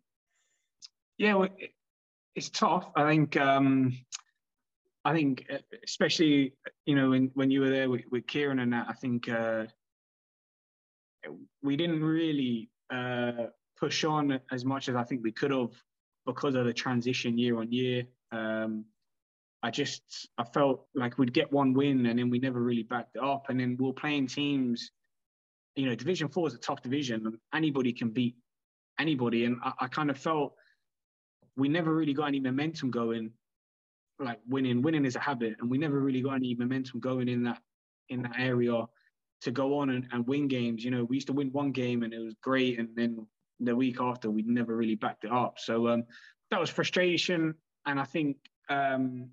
Yeah, 1.18 1.34
well, 1.34 1.48
it's 2.34 2.50
tough. 2.50 2.88
I 2.96 3.08
think, 3.08 3.36
um, 3.36 3.96
I 5.04 5.12
think, 5.12 5.46
uh, 5.52 5.58
especially 5.84 6.54
you 6.86 6.96
know 6.96 7.10
when, 7.10 7.30
when 7.34 7.52
you 7.52 7.60
were 7.60 7.70
there 7.70 7.88
with, 7.88 8.02
with 8.10 8.26
Kieran 8.26 8.58
and 8.58 8.72
that, 8.72 8.86
I 8.88 8.94
think 8.94 9.28
uh, 9.28 9.64
we 11.62 11.77
didn't 11.77 12.03
really 12.03 12.70
uh, 12.93 13.47
push 13.79 14.05
on 14.05 14.41
as 14.51 14.64
much 14.64 14.89
as 14.89 14.97
I 14.97 15.05
think 15.05 15.23
we 15.23 15.33
could 15.33 15.51
have 15.51 15.70
because 16.27 16.55
of 16.55 16.64
the 16.64 16.73
transition 16.73 17.39
year 17.39 17.59
on 17.59 17.73
year. 17.73 18.05
Um, 18.31 18.85
I 19.62 19.70
just 19.70 20.29
I 20.39 20.45
felt 20.45 20.87
like 20.95 21.18
we'd 21.18 21.33
get 21.33 21.53
one 21.53 21.73
win 21.73 22.07
and 22.07 22.18
then 22.18 22.31
we 22.31 22.39
never 22.39 22.61
really 22.61 22.83
backed 22.83 23.16
it 23.16 23.23
up. 23.23 23.47
And 23.49 23.61
then 23.61 23.77
we 23.79 23.89
are 23.89 23.93
playing 23.93 24.27
teams, 24.27 24.91
you 25.77 25.87
know, 25.87 25.95
Division 25.95 26.29
Four 26.29 26.49
is 26.49 26.55
a 26.55 26.59
tough 26.59 26.83
division. 26.83 27.39
Anybody 27.55 27.93
can 27.93 28.11
beat 28.11 28.37
anybody, 28.99 29.45
and 29.45 29.57
I, 29.64 29.73
I 29.81 29.87
kind 29.89 30.11
of 30.11 30.18
felt 30.18 30.55
we 31.57 31.68
never 31.68 31.95
really 31.95 32.14
got 32.14 32.27
any 32.27 32.41
momentum 32.41 32.91
going. 32.91 33.31
Like 34.18 34.41
winning, 34.49 34.83
winning 34.83 35.05
is 35.05 35.16
a 35.16 35.20
habit, 35.20 35.57
and 35.61 35.70
we 35.70 35.79
never 35.79 35.99
really 35.99 36.20
got 36.20 36.35
any 36.35 36.55
momentum 36.55 37.01
going 37.01 37.29
in 37.29 37.45
that 37.45 37.61
in 38.09 38.23
that 38.23 38.35
area 38.39 38.85
to 39.43 39.51
go 39.51 39.78
on 39.78 39.90
and, 39.90 40.09
and 40.12 40.26
win 40.26 40.49
games. 40.49 40.84
You 40.84 40.90
know, 40.90 41.05
we 41.05 41.16
used 41.16 41.26
to 41.28 41.32
win 41.32 41.53
one 41.53 41.72
game 41.72 42.03
and 42.03 42.12
it 42.12 42.18
was 42.18 42.34
great, 42.43 42.78
and 42.78 42.88
then 42.95 43.26
the 43.61 43.74
week 43.74 44.01
after 44.01 44.30
we 44.30 44.43
never 44.43 44.76
really 44.76 44.95
backed 44.95 45.24
it 45.24 45.32
up. 45.32 45.59
So 45.59 45.88
um, 45.88 46.05
that 46.51 46.61
was 46.61 46.70
frustration, 46.70 47.55
and 47.86 48.01
I 48.01 48.05
think 48.05 48.36
um, 48.68 49.28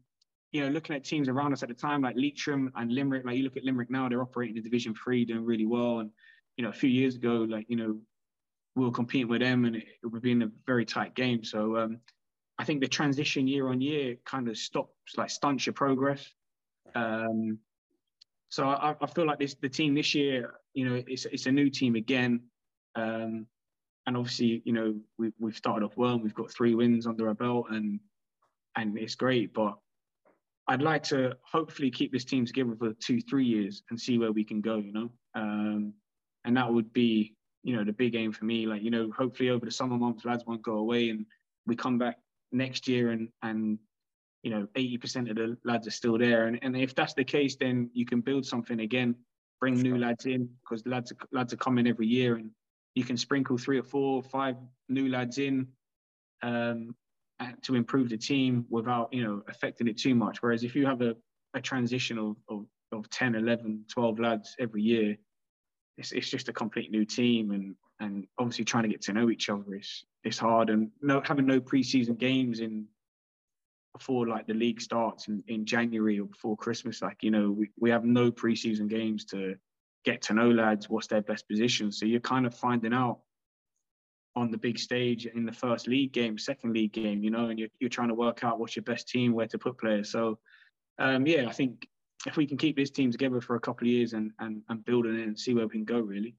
you 0.52 0.62
know 0.62 0.70
looking 0.70 0.96
at 0.96 1.04
teams 1.04 1.30
around 1.30 1.54
us 1.54 1.64
at 1.64 1.70
the 1.70 1.76
time 1.76 2.02
like 2.02 2.16
Leitrim 2.16 2.72
and 2.76 2.92
Limerick. 2.92 3.26
Like 3.26 3.38
you 3.38 3.44
look 3.44 3.58
at 3.58 3.64
Limerick 3.64 3.90
now, 3.90 4.10
they're 4.10 4.22
operating 4.22 4.58
in 4.58 4.64
Division 4.64 4.94
Three, 4.96 5.26
doing 5.26 5.46
really 5.46 5.66
well, 5.66 6.00
and 6.00 6.12
you 6.58 6.64
know 6.64 6.70
a 6.70 6.74
few 6.74 6.90
years 6.90 7.16
ago, 7.16 7.46
like 7.50 7.66
you 7.70 7.76
know 7.76 8.00
we 8.76 8.86
were 8.86 8.92
competing 8.92 9.28
with 9.28 9.42
them, 9.42 9.66
and 9.66 9.76
it, 9.76 9.86
it 10.04 10.08
would 10.08 10.22
be 10.22 10.32
in 10.32 10.44
a 10.44 10.52
very 10.66 10.86
tight 10.86 11.16
game. 11.16 11.44
So 11.44 11.78
um, 11.78 12.00
I 12.58 12.64
think 12.64 12.82
the 12.82 12.88
transition 12.88 13.48
year 13.48 13.70
on 13.70 13.82
year 13.82 14.16
kind 14.26 14.48
of 14.48 14.58
stops, 14.58 15.18
like 15.18 15.30
stunts 15.30 15.66
your 15.66 15.74
progress. 15.74 16.28
Um, 16.96 17.60
so 18.50 18.68
I, 18.68 18.96
I, 19.00 19.06
feel 19.08 19.28
like 19.28 19.40
this 19.40 19.56
the 19.62 19.70
team 19.70 19.94
this 19.94 20.16
year, 20.16 20.56
you 20.74 20.90
know, 20.90 21.02
it's 21.08 21.26
it's 21.26 21.46
a 21.46 21.52
new 21.52 21.70
team 21.70 21.96
again. 21.96 22.42
Um, 22.96 23.46
and 24.08 24.18
obviously, 24.18 24.64
you 24.66 24.74
know, 24.74 24.96
we, 25.20 25.32
we've 25.40 25.56
started 25.56 25.86
off 25.86 25.96
well. 25.96 26.20
We've 26.20 26.34
got 26.34 26.52
three 26.52 26.74
wins 26.74 27.06
under 27.06 27.28
our 27.28 27.36
belt, 27.36 27.68
and 27.70 28.00
and 28.76 28.98
it's 28.98 29.14
great. 29.14 29.54
But 29.54 29.78
I'd 30.68 30.82
like 30.82 31.04
to 31.04 31.36
hopefully 31.44 31.92
keep 31.92 32.12
this 32.12 32.26
team 32.26 32.46
together 32.46 32.76
for 32.78 32.94
two, 32.94 33.22
three 33.22 33.46
years 33.46 33.84
and 33.92 34.02
see 34.02 34.18
where 34.18 34.32
we 34.32 34.44
can 34.44 34.62
go. 34.62 34.78
You 34.78 34.94
know, 34.94 35.10
um, 35.36 35.94
and 36.44 36.58
that 36.58 36.74
would 36.74 36.92
be, 36.92 37.36
you 37.64 37.76
know, 37.76 37.84
the 37.84 37.94
big 37.94 38.16
aim 38.16 38.32
for 38.32 38.46
me. 38.46 38.66
Like, 38.66 38.82
you 38.82 38.90
know, 38.90 39.12
hopefully 39.16 39.50
over 39.50 39.66
the 39.66 39.72
summer 39.72 39.98
months, 39.98 40.26
lads 40.26 40.44
won't 40.48 40.64
go 40.64 40.78
away, 40.78 41.10
and 41.10 41.28
we 41.68 41.76
come 41.76 42.00
back 42.00 42.18
next 42.52 42.88
year, 42.88 43.12
and 43.12 43.30
and 43.44 43.78
you 44.44 44.52
know, 44.52 44.68
80% 44.76 45.30
of 45.30 45.36
the 45.36 45.58
lads 45.64 45.88
are 45.88 45.92
still 45.92 46.18
there. 46.18 46.48
And, 46.48 46.60
and 46.62 46.76
if 46.78 46.96
that's 46.96 47.14
the 47.14 47.24
case, 47.24 47.56
then 47.56 47.90
you 47.94 48.06
can 48.06 48.22
build 48.22 48.46
something 48.46 48.80
again, 48.80 49.16
bring 49.60 49.76
new 49.82 49.98
lads 49.98 50.26
in 50.26 50.50
because 50.62 50.86
lads 50.86 51.12
are, 51.12 51.18
lads 51.32 51.54
are 51.54 51.58
coming 51.58 51.88
every 51.88 52.08
year 52.08 52.36
and 52.36 52.52
you 52.96 53.04
can 53.04 53.18
sprinkle 53.18 53.58
three 53.58 53.78
or 53.78 53.84
four, 53.84 54.24
five 54.24 54.56
new 54.88 55.10
lads 55.10 55.38
in 55.38 55.68
um, 56.42 56.96
to 57.62 57.76
improve 57.76 58.10
the 58.10 58.18
team 58.18 58.66
without, 58.70 59.14
you 59.14 59.24
know, 59.24 59.44
affecting 59.50 59.88
it 59.88 59.98
too 59.98 60.16
much. 60.16 60.42
Whereas 60.42 60.64
if 60.64 60.76
you 60.76 60.86
have 60.86 61.02
a, 61.02 61.16
a 61.54 61.62
transition 61.62 62.18
of, 62.18 62.36
of, 62.50 62.66
of 62.92 63.10
10, 63.10 63.36
11, 63.36 63.86
12 63.90 64.20
lads 64.20 64.56
every 64.60 64.82
year, 64.82 65.18
it's, 65.98 66.14
it's 66.14 66.30
just 66.30 66.50
a 66.50 66.54
complete 66.54 66.92
new 66.92 67.06
team. 67.06 67.52
And, 67.52 67.76
and 68.00 68.26
obviously 68.38 68.66
trying 68.66 68.84
to 68.84 68.90
get 68.90 69.02
to 69.04 69.14
know 69.14 69.30
each 69.30 69.50
other 69.50 69.76
is, 69.76 70.06
is 70.24 70.40
hard. 70.40 70.70
And 70.70 70.92
no, 71.02 71.22
having 71.26 71.46
no 71.46 71.60
preseason 71.60 72.18
games 72.18 72.62
in 72.62 72.86
before 73.94 74.28
like 74.28 74.48
the 74.48 74.54
league 74.54 74.82
starts 74.82 75.28
in, 75.28 75.44
in 75.48 75.66
January 75.66 76.20
or 76.20 76.26
before 76.26 76.56
Christmas, 76.56 77.02
like, 77.02 77.24
you 77.24 77.32
know, 77.32 77.52
we, 77.52 77.70
we 77.80 77.90
have 77.90 78.06
no 78.06 78.32
preseason 78.32 78.88
games 78.88 79.26
to 79.26 79.56
get 80.06 80.22
to 80.24 80.34
know 80.34 80.50
lads, 80.50 80.90
what's 80.90 81.08
their 81.08 81.22
best 81.22 81.48
position. 81.48 81.92
So 81.92 82.06
you're 82.06 82.20
kind 82.20 82.46
of 82.46 82.56
finding 82.56 82.94
out 82.94 83.20
on 84.36 84.52
the 84.52 84.58
big 84.58 84.80
stage 84.80 85.26
in 85.26 85.46
the 85.46 85.52
first 85.52 85.88
league 85.88 86.14
game, 86.14 86.38
second 86.38 86.74
league 86.74 86.94
game, 86.94 87.24
you 87.24 87.32
know, 87.32 87.48
and 87.48 87.60
you're, 87.60 87.70
you're 87.80 87.90
trying 87.90 88.08
to 88.10 88.14
work 88.14 88.44
out 88.44 88.60
what's 88.60 88.76
your 88.76 88.84
best 88.84 89.10
team, 89.10 89.34
where 89.34 89.48
to 89.48 89.58
put 89.58 89.78
players. 89.78 90.12
So, 90.12 90.40
um, 91.00 91.26
yeah, 91.26 91.48
I 91.48 91.52
think 91.52 91.88
if 92.26 92.38
we 92.38 92.46
can 92.46 92.58
keep 92.58 92.78
this 92.78 92.92
team 92.92 93.12
together 93.12 93.42
for 93.42 93.56
a 93.56 93.60
couple 93.60 93.88
of 93.88 93.92
years 93.92 94.14
and, 94.14 94.32
and, 94.40 94.62
and 94.70 94.86
building 94.86 95.20
it 95.20 95.28
and 95.28 95.38
see 95.38 95.54
where 95.54 95.66
we 95.66 95.72
can 95.72 95.86
go, 95.86 96.00
really. 96.00 96.36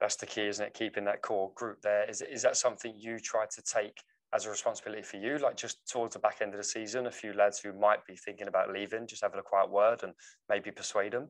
That's 0.00 0.16
the 0.16 0.26
key, 0.26 0.46
isn't 0.46 0.64
it? 0.64 0.74
Keeping 0.74 1.04
that 1.06 1.22
core 1.22 1.50
group 1.54 1.80
there. 1.80 2.08
Is, 2.08 2.20
is 2.20 2.42
that 2.42 2.56
something 2.56 2.94
you 2.96 3.18
try 3.18 3.46
to 3.46 3.62
take 3.62 4.02
as 4.34 4.46
a 4.46 4.50
responsibility 4.50 5.02
for 5.02 5.16
you, 5.16 5.38
like 5.38 5.56
just 5.56 5.88
towards 5.88 6.14
the 6.14 6.18
back 6.18 6.38
end 6.40 6.52
of 6.52 6.58
the 6.58 6.64
season, 6.64 7.06
a 7.06 7.10
few 7.10 7.32
lads 7.32 7.60
who 7.60 7.72
might 7.72 8.04
be 8.04 8.16
thinking 8.16 8.48
about 8.48 8.72
leaving, 8.72 9.06
just 9.06 9.22
having 9.22 9.38
a 9.38 9.42
quiet 9.42 9.70
word 9.70 10.02
and 10.02 10.12
maybe 10.48 10.72
persuade 10.72 11.12
them? 11.12 11.28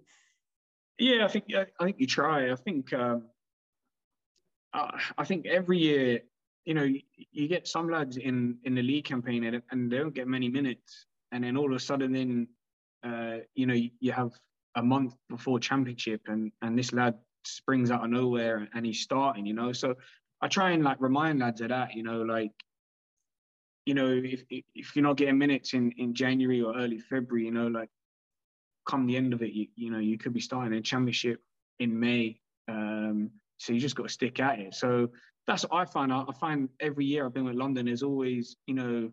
Yeah, 0.98 1.24
I 1.24 1.28
think 1.28 1.44
I 1.54 1.84
think 1.84 1.96
you 1.98 2.06
try. 2.06 2.50
I 2.50 2.56
think 2.56 2.92
um, 2.94 3.24
I 4.72 5.24
think 5.24 5.46
every 5.46 5.78
year, 5.78 6.20
you 6.64 6.74
know, 6.74 6.88
you, 7.32 7.48
get 7.48 7.68
some 7.68 7.90
lads 7.90 8.16
in 8.16 8.58
in 8.64 8.74
the 8.74 8.82
league 8.82 9.04
campaign 9.04 9.44
and, 9.44 9.62
and, 9.70 9.90
they 9.90 9.98
don't 9.98 10.14
get 10.14 10.26
many 10.26 10.48
minutes, 10.48 11.06
and 11.32 11.44
then 11.44 11.56
all 11.56 11.70
of 11.70 11.76
a 11.76 11.80
sudden, 11.80 12.12
then 12.12 12.48
uh, 13.04 13.38
you 13.54 13.66
know, 13.66 13.74
you, 13.74 13.90
you 14.00 14.12
have 14.12 14.30
a 14.76 14.82
month 14.82 15.14
before 15.28 15.58
championship, 15.58 16.22
and 16.26 16.52
and 16.62 16.78
this 16.78 16.92
lad 16.92 17.14
springs 17.44 17.90
out 17.90 18.04
of 18.04 18.10
nowhere 18.10 18.66
and 18.74 18.86
he's 18.86 19.00
starting. 19.00 19.44
You 19.44 19.54
know, 19.54 19.72
so 19.72 19.94
I 20.40 20.48
try 20.48 20.70
and 20.70 20.82
like 20.82 20.96
remind 21.00 21.40
lads 21.40 21.60
of 21.60 21.68
that. 21.68 21.94
You 21.94 22.02
know, 22.02 22.22
like 22.22 22.52
you 23.86 23.94
know, 23.94 24.08
if 24.08 24.44
if 24.50 24.96
you're 24.96 25.02
not 25.02 25.16
getting 25.16 25.38
minutes 25.38 25.74
in 25.74 25.92
in 25.92 26.14
January 26.14 26.62
or 26.62 26.76
early 26.76 26.98
February, 26.98 27.46
you 27.46 27.52
know, 27.52 27.66
like 27.66 27.90
come 28.86 29.06
the 29.06 29.16
end 29.16 29.32
of 29.32 29.42
it, 29.42 29.52
you, 29.52 29.66
you 29.76 29.90
know, 29.90 29.98
you 29.98 30.18
could 30.18 30.32
be 30.32 30.40
starting 30.40 30.74
a 30.74 30.80
championship 30.80 31.40
in 31.80 31.98
May. 31.98 32.38
Um, 32.68 33.30
so 33.58 33.72
you 33.72 33.80
just 33.80 33.96
got 33.96 34.04
to 34.04 34.12
stick 34.12 34.40
at 34.40 34.58
it. 34.58 34.74
So 34.74 35.08
that's 35.46 35.62
what 35.64 35.74
I 35.74 35.84
find. 35.84 36.12
I, 36.12 36.24
find 36.38 36.68
every 36.80 37.04
year 37.04 37.26
I've 37.26 37.34
been 37.34 37.44
with 37.44 37.54
London, 37.54 37.86
there's 37.86 38.02
always, 38.02 38.56
you 38.66 38.74
know, 38.74 39.10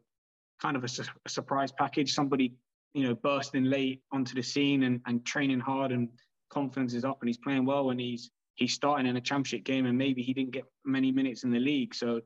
kind 0.61 0.76
of 0.76 0.84
a, 0.84 0.88
su- 0.88 1.03
a, 1.26 1.30
surprise 1.30 1.72
package. 1.72 2.13
Somebody, 2.13 2.53
you 2.93 3.07
know, 3.07 3.15
bursting 3.15 3.65
late 3.65 4.01
onto 4.11 4.36
the 4.36 4.41
scene 4.41 4.84
and, 4.84 5.01
and 5.05 5.26
training 5.26 5.59
hard 5.59 5.91
and 5.91 6.09
confidence 6.49 6.93
is 6.93 7.05
up 7.05 7.22
and 7.22 7.30
he's 7.30 7.38
playing 7.38 7.65
well 7.65 7.91
and 7.91 7.99
he's 7.99 8.30
he's 8.55 8.74
starting 8.74 9.07
in 9.07 9.15
a 9.15 9.22
championship 9.22 9.63
game 9.63 9.86
and 9.86 9.97
maybe 9.97 10.22
he 10.22 10.34
didn't 10.34 10.51
get 10.51 10.65
many 10.86 11.11
minutes 11.11 11.43
in 11.43 11.51
the 11.51 11.59
league. 11.59 11.95
So 11.95 12.22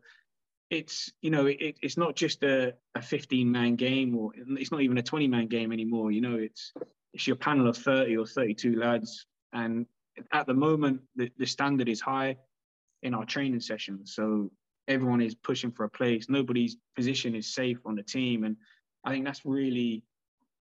it's 0.69 1.11
you 1.21 1.29
know 1.29 1.45
it, 1.45 1.75
it's 1.81 1.97
not 1.97 2.15
just 2.15 2.43
a, 2.43 2.73
a 2.95 3.01
15 3.01 3.51
man 3.51 3.75
game 3.75 4.15
or 4.17 4.31
it's 4.35 4.71
not 4.71 4.81
even 4.81 4.97
a 4.97 5.03
20 5.03 5.27
man 5.27 5.47
game 5.47 5.71
anymore. 5.71 6.11
You 6.11 6.21
know, 6.21 6.35
it's 6.35 6.73
it's 7.13 7.25
your 7.25 7.37
panel 7.37 7.67
of 7.67 7.77
30 7.77 8.17
or 8.17 8.25
32 8.25 8.75
lads. 8.75 9.25
And 9.53 9.85
at 10.33 10.47
the 10.47 10.53
moment, 10.53 11.01
the, 11.15 11.31
the 11.37 11.45
standard 11.45 11.87
is 11.87 12.01
high 12.01 12.37
in 13.03 13.13
our 13.13 13.25
training 13.25 13.61
sessions. 13.61 14.13
So 14.13 14.51
everyone 14.89 15.21
is 15.21 15.33
pushing 15.33 15.71
for 15.71 15.85
a 15.85 15.89
place. 15.89 16.27
Nobody's 16.27 16.75
position 16.95 17.33
is 17.33 17.53
safe 17.53 17.79
on 17.85 17.95
the 17.95 18.03
team. 18.03 18.43
And 18.43 18.57
I 19.05 19.11
think 19.11 19.23
that's 19.23 19.45
really, 19.45 20.03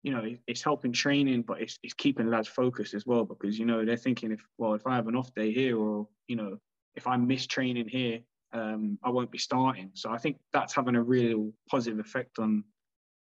you 0.04 0.12
know, 0.12 0.24
it's 0.46 0.62
helping 0.62 0.94
training, 0.94 1.42
but 1.42 1.60
it's, 1.60 1.80
it's 1.82 1.96
keeping 1.96 2.30
lads 2.30 2.48
focused 2.48 2.94
as 2.94 3.06
well 3.06 3.26
because, 3.26 3.58
you 3.58 3.66
know, 3.66 3.84
they're 3.84 3.98
thinking 3.98 4.32
if, 4.32 4.42
well, 4.60 4.76
if 4.76 4.86
I 4.86 4.96
have 4.96 5.08
an 5.08 5.16
off 5.16 5.34
day 5.34 5.52
here 5.52 5.76
or, 5.76 6.08
you 6.28 6.36
know, 6.36 6.58
if 6.96 7.08
I 7.08 7.18
miss 7.18 7.48
training 7.48 7.88
here, 7.88 8.20
um, 8.54 8.98
I 9.04 9.10
won't 9.10 9.32
be 9.32 9.38
starting. 9.38 9.91
So 9.93 10.12
I 10.12 10.18
think 10.18 10.38
that's 10.54 10.74
having 10.74 10.95
a 10.95 11.04
real 11.04 11.52
positive 11.70 12.00
effect 12.00 12.39
on 12.39 12.64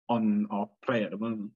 on 0.08 0.46
our 0.50 0.68
play 0.84 1.04
at 1.04 1.10
the 1.10 1.16
moment. 1.16 1.52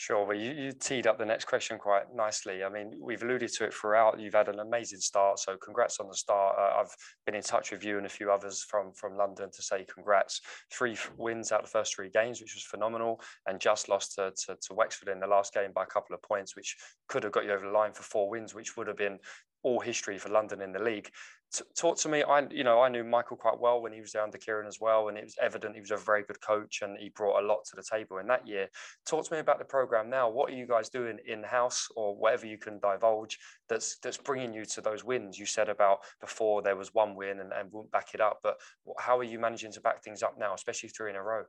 Sure. 0.00 0.24
Well, 0.24 0.36
you, 0.36 0.52
you 0.52 0.70
teed 0.70 1.08
up 1.08 1.18
the 1.18 1.26
next 1.26 1.46
question 1.46 1.76
quite 1.76 2.14
nicely. 2.14 2.62
I 2.62 2.68
mean, 2.68 2.92
we've 3.00 3.20
alluded 3.20 3.52
to 3.54 3.64
it 3.64 3.74
throughout. 3.74 4.20
You've 4.20 4.32
had 4.32 4.46
an 4.46 4.60
amazing 4.60 5.00
start, 5.00 5.40
so 5.40 5.56
congrats 5.56 5.98
on 5.98 6.06
the 6.06 6.14
start. 6.14 6.54
Uh, 6.56 6.80
I've 6.80 6.94
been 7.26 7.34
in 7.34 7.42
touch 7.42 7.72
with 7.72 7.82
you 7.82 7.96
and 7.96 8.06
a 8.06 8.08
few 8.08 8.30
others 8.30 8.64
from 8.70 8.92
from 8.92 9.16
London 9.16 9.50
to 9.50 9.60
say 9.60 9.84
congrats. 9.92 10.40
Three 10.72 10.96
wins 11.16 11.50
out 11.50 11.62
of 11.62 11.66
the 11.66 11.72
first 11.72 11.96
three 11.96 12.10
games, 12.10 12.40
which 12.40 12.54
was 12.54 12.62
phenomenal, 12.62 13.20
and 13.48 13.58
just 13.58 13.88
lost 13.88 14.14
to, 14.14 14.32
to, 14.46 14.56
to 14.68 14.74
Wexford 14.74 15.08
in 15.08 15.18
the 15.18 15.26
last 15.26 15.52
game 15.52 15.72
by 15.74 15.82
a 15.82 15.86
couple 15.86 16.14
of 16.14 16.22
points, 16.22 16.54
which 16.54 16.76
could 17.08 17.24
have 17.24 17.32
got 17.32 17.44
you 17.44 17.50
over 17.50 17.66
the 17.66 17.72
line 17.72 17.92
for 17.92 18.04
four 18.04 18.30
wins, 18.30 18.54
which 18.54 18.76
would 18.76 18.86
have 18.86 18.96
been 18.96 19.18
all 19.62 19.80
history 19.80 20.18
for 20.18 20.28
London 20.28 20.60
in 20.60 20.72
the 20.72 20.82
league. 20.82 21.10
T- 21.50 21.64
talk 21.74 21.96
to 21.98 22.08
me. 22.10 22.22
I, 22.22 22.46
you 22.50 22.62
know, 22.62 22.82
I 22.82 22.88
knew 22.90 23.02
Michael 23.02 23.36
quite 23.36 23.58
well 23.58 23.80
when 23.80 23.92
he 23.92 24.00
was 24.00 24.12
there 24.12 24.22
under 24.22 24.36
Kieran 24.36 24.66
as 24.66 24.78
well, 24.80 25.08
and 25.08 25.16
it 25.16 25.24
was 25.24 25.36
evident 25.40 25.74
he 25.74 25.80
was 25.80 25.90
a 25.90 25.96
very 25.96 26.22
good 26.22 26.40
coach 26.42 26.82
and 26.82 26.98
he 26.98 27.08
brought 27.08 27.42
a 27.42 27.46
lot 27.46 27.64
to 27.64 27.76
the 27.76 27.82
table 27.82 28.18
in 28.18 28.26
that 28.26 28.46
year. 28.46 28.68
Talk 29.06 29.26
to 29.26 29.32
me 29.32 29.40
about 29.40 29.58
the 29.58 29.64
program 29.64 30.10
now. 30.10 30.28
What 30.28 30.50
are 30.50 30.54
you 30.54 30.66
guys 30.66 30.90
doing 30.90 31.18
in 31.26 31.42
house, 31.42 31.88
or 31.96 32.14
whatever 32.14 32.46
you 32.46 32.58
can 32.58 32.78
divulge 32.80 33.38
that's 33.68 33.98
that's 34.02 34.18
bringing 34.18 34.52
you 34.52 34.66
to 34.66 34.80
those 34.82 35.04
wins? 35.04 35.38
You 35.38 35.46
said 35.46 35.70
about 35.70 36.00
before 36.20 36.60
there 36.60 36.76
was 36.76 36.92
one 36.92 37.14
win 37.14 37.40
and, 37.40 37.52
and 37.52 37.72
won't 37.72 37.90
back 37.90 38.12
it 38.12 38.20
up, 38.20 38.40
but 38.42 38.58
how 38.98 39.18
are 39.18 39.24
you 39.24 39.38
managing 39.38 39.72
to 39.72 39.80
back 39.80 40.04
things 40.04 40.22
up 40.22 40.38
now, 40.38 40.52
especially 40.52 40.90
three 40.90 41.10
in 41.10 41.16
a 41.16 41.22
row? 41.22 41.44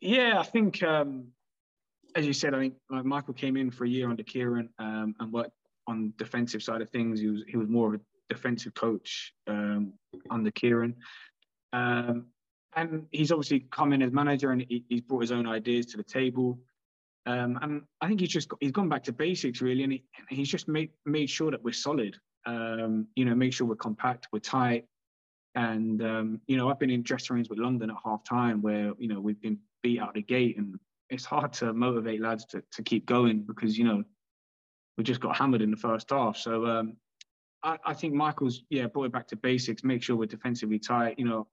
Yeah, 0.00 0.40
I 0.40 0.42
think 0.42 0.82
um, 0.82 1.28
as 2.16 2.26
you 2.26 2.32
said, 2.32 2.52
I 2.52 2.58
think 2.58 2.74
Michael 2.90 3.34
came 3.34 3.56
in 3.56 3.70
for 3.70 3.84
a 3.84 3.88
year 3.88 4.10
under 4.10 4.22
Kieran 4.22 4.70
um, 4.78 5.14
and 5.20 5.32
worked 5.32 5.52
on 5.86 6.12
defensive 6.16 6.62
side 6.62 6.82
of 6.82 6.90
things. 6.90 7.20
He 7.20 7.28
was 7.28 7.42
he 7.46 7.56
was 7.56 7.68
more 7.68 7.94
of 7.94 8.00
a 8.00 8.04
defensive 8.28 8.74
coach 8.74 9.32
um, 9.46 9.92
under 10.30 10.50
Kieran. 10.50 10.94
Um, 11.72 12.26
and 12.74 13.06
he's 13.10 13.32
obviously 13.32 13.66
come 13.70 13.92
in 13.92 14.02
as 14.02 14.12
manager 14.12 14.50
and 14.52 14.64
he, 14.68 14.84
he's 14.88 15.00
brought 15.00 15.22
his 15.22 15.32
own 15.32 15.46
ideas 15.46 15.86
to 15.86 15.96
the 15.96 16.04
table. 16.04 16.58
Um, 17.24 17.58
and 17.62 17.82
I 18.00 18.06
think 18.06 18.20
he's 18.20 18.28
just 18.28 18.50
he's 18.60 18.70
gone 18.70 18.88
back 18.88 19.02
to 19.04 19.12
basics 19.12 19.60
really, 19.60 19.82
and 19.82 19.92
he, 19.92 20.04
he's 20.28 20.48
just 20.48 20.68
made 20.68 20.90
made 21.04 21.28
sure 21.28 21.50
that 21.50 21.62
we're 21.62 21.72
solid. 21.72 22.16
Um, 22.44 23.08
you 23.16 23.24
know, 23.24 23.34
make 23.34 23.52
sure 23.52 23.66
we're 23.66 23.74
compact, 23.74 24.28
we're 24.32 24.38
tight, 24.38 24.84
and 25.56 26.00
um, 26.02 26.40
you 26.46 26.56
know, 26.56 26.70
I've 26.70 26.78
been 26.78 26.90
in 26.90 27.02
dressing 27.02 27.34
rooms 27.34 27.48
with 27.48 27.58
London 27.58 27.90
at 27.90 27.96
half 28.04 28.22
time 28.22 28.62
where 28.62 28.92
you 28.98 29.08
know 29.08 29.20
we've 29.20 29.40
been 29.40 29.58
beat 29.82 29.98
out 29.98 30.14
the 30.14 30.22
gate, 30.22 30.56
and 30.56 30.78
it's 31.10 31.24
hard 31.24 31.52
to 31.54 31.72
motivate 31.72 32.20
lads 32.20 32.44
to 32.46 32.62
to 32.70 32.82
keep 32.84 33.06
going 33.06 33.42
because 33.42 33.76
you 33.76 33.84
know 33.84 34.04
we 34.96 35.04
just 35.04 35.20
got 35.20 35.36
hammered 35.36 35.62
in 35.62 35.70
the 35.70 35.76
first 35.76 36.10
half. 36.10 36.36
So 36.36 36.66
um, 36.66 36.96
I, 37.62 37.78
I, 37.84 37.94
think 37.94 38.14
Michael's 38.14 38.62
yeah 38.70 38.86
brought 38.86 39.04
it 39.04 39.12
back 39.12 39.28
to 39.28 39.36
basics. 39.36 39.84
Make 39.84 40.02
sure 40.02 40.16
we're 40.16 40.26
defensively 40.26 40.78
tight. 40.78 41.18
You 41.18 41.26
know, 41.26 41.46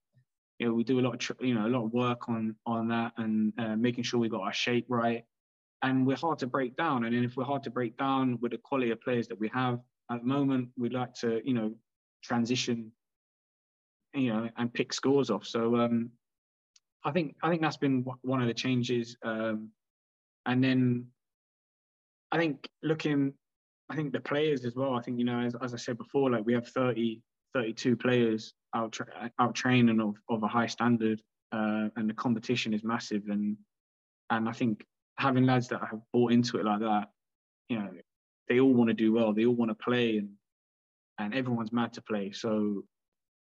you 0.60 0.68
know 0.68 0.74
we 0.74 0.84
do 0.84 1.00
a 1.00 1.02
lot 1.02 1.30
of 1.30 1.38
you 1.42 1.54
know 1.54 1.68
a 1.68 1.70
lot 1.70 1.86
of 1.86 1.94
work 1.94 2.30
on 2.30 2.56
on 2.66 2.88
that 2.90 3.14
and 3.18 3.54
uh, 3.58 3.76
making 3.76 4.04
sure 4.04 4.20
we 4.20 4.30
got 4.30 4.42
our 4.42 4.54
shape 4.54 4.86
right. 4.90 5.24
And 5.82 6.08
we're 6.08 6.16
hard 6.16 6.40
to 6.40 6.48
break 6.48 6.78
down. 6.78 7.04
And 7.04 7.14
if 7.26 7.36
we're 7.36 7.44
hard 7.44 7.64
to 7.64 7.70
break 7.70 7.98
down 7.98 8.40
with 8.42 8.54
the 8.54 8.58
quality 8.58 8.92
of 8.92 9.02
players 9.02 9.28
that 9.28 9.38
we 9.38 9.50
have 9.50 9.82
at 10.10 10.22
the 10.22 10.26
moment, 10.26 10.70
we'd 10.78 10.94
like 10.94 11.14
to 11.16 11.42
you 11.44 11.54
know 11.54 11.74
transition, 12.24 12.92
you 14.14 14.32
know, 14.32 14.50
and 14.58 14.74
pick 14.74 14.94
scores 14.94 15.30
off. 15.30 15.46
So 15.46 15.76
um, 15.76 16.12
I 17.04 17.12
think 17.12 17.36
I 17.44 17.50
think 17.50 17.62
that's 17.62 17.78
been 17.78 18.06
one 18.22 18.42
of 18.42 18.48
the 18.48 18.54
changes. 18.54 19.18
Um, 19.24 19.70
and 20.46 20.64
then 20.64 21.08
I 22.34 22.38
think 22.38 22.68
looking 22.82 23.34
I 23.90 23.96
think 23.96 24.12
the 24.12 24.20
players 24.20 24.66
as 24.66 24.76
well. 24.76 24.96
I 24.96 25.02
think 25.02 25.20
you 25.20 25.26
know, 25.26 25.40
as, 25.40 25.56
as 25.62 25.74
I 25.74 25.78
said 25.78 25.98
before, 25.98 26.32
like 26.32 26.46
we 26.46 26.54
have 26.54 26.68
30, 26.68 27.22
32 27.54 27.96
players 27.96 28.54
out 28.76 28.92
tra- 28.92 29.32
out 29.40 29.54
training 29.54 30.02
of, 30.02 30.16
of 30.30 30.42
a 30.42 30.48
high 30.48 30.68
standard, 30.68 31.22
uh, 31.52 31.90
and 31.96 32.10
the 32.10 32.14
competition 32.14 32.74
is 32.74 32.84
massive. 32.84 33.24
And 33.30 33.56
and 34.32 34.50
I 34.50 34.52
think 34.52 34.84
having 35.20 35.46
lads 35.46 35.68
that 35.68 35.82
have 35.82 36.00
bought 36.12 36.32
into 36.32 36.58
it 36.58 36.66
like 36.66 36.80
that, 36.80 37.10
you 37.70 37.78
know, 37.78 37.92
they 38.50 38.60
all 38.60 38.74
want 38.74 38.90
to 38.90 38.96
do 38.96 39.14
well. 39.14 39.32
They 39.32 39.46
all 39.46 39.56
want 39.56 39.70
to 39.70 39.76
play, 39.76 40.18
and 40.18 40.30
and 41.20 41.36
everyone's 41.36 41.72
mad 41.72 41.94
to 41.94 42.02
play. 42.02 42.32
So 42.32 42.84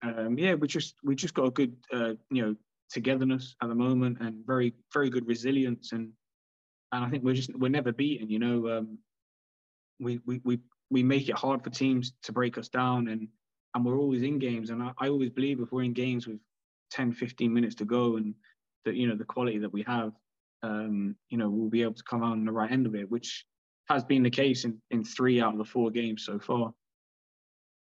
um, 0.02 0.40
yeah, 0.40 0.56
we 0.56 0.68
just 0.68 0.96
we 1.04 1.14
just 1.16 1.36
got 1.36 1.46
a 1.46 1.52
good 1.52 1.76
uh, 1.94 2.14
you 2.32 2.42
know 2.42 2.56
togetherness 2.90 3.56
at 3.62 3.70
the 3.70 3.76
moment, 3.76 4.18
and 4.22 4.44
very 4.46 4.74
very 4.92 5.12
good 5.12 5.28
resilience, 5.28 5.92
and 5.92 6.12
and 6.92 7.04
I 7.04 7.10
think 7.10 7.24
we're 7.24 7.34
just 7.34 7.56
we're 7.58 7.70
never 7.70 7.92
beaten. 7.92 8.30
You 8.30 8.40
know, 8.40 8.78
um, 8.78 8.98
we 10.00 10.20
we 10.26 10.42
we 10.44 10.60
we 10.90 11.04
make 11.04 11.30
it 11.30 11.38
hard 11.38 11.64
for 11.64 11.70
teams 11.70 12.14
to 12.24 12.32
break 12.32 12.58
us 12.58 12.68
down 12.68 13.08
and 13.08 13.28
and 13.74 13.86
we're 13.86 13.98
always 13.98 14.24
in 14.24 14.38
games 14.38 14.70
and 14.70 14.84
I, 14.84 14.92
I 15.00 15.08
always 15.08 15.30
believe 15.30 15.60
if 15.60 15.72
we're 15.72 15.84
in 15.84 15.94
games 15.94 16.28
with 16.28 16.40
10 16.92 17.14
15 17.14 17.54
minutes 17.54 17.76
to 17.76 17.86
go 17.86 18.18
and 18.18 18.36
that 18.86 18.96
you 18.96 19.08
know 19.08 19.16
the 19.16 19.24
quality 19.24 19.60
that 19.60 19.72
we 19.72 19.84
have 19.84 20.12
um, 20.64 21.16
you 21.30 21.38
know 21.38 21.50
we'll 21.50 21.70
be 21.70 21.82
able 21.82 21.94
to 21.94 22.04
come 22.04 22.24
out 22.24 22.34
on 22.34 22.46
the 22.46 22.52
right 22.52 22.72
end 22.72 22.86
of 22.86 22.96
it 22.96 23.10
which 23.10 23.46
has 23.88 24.04
been 24.04 24.24
the 24.24 24.30
case 24.30 24.66
in, 24.66 24.78
in 24.92 25.04
three 25.04 25.42
out 25.42 25.54
of 25.54 25.58
the 25.58 25.66
four 25.66 25.90
games 25.90 26.26
so 26.26 26.38
far 26.40 26.74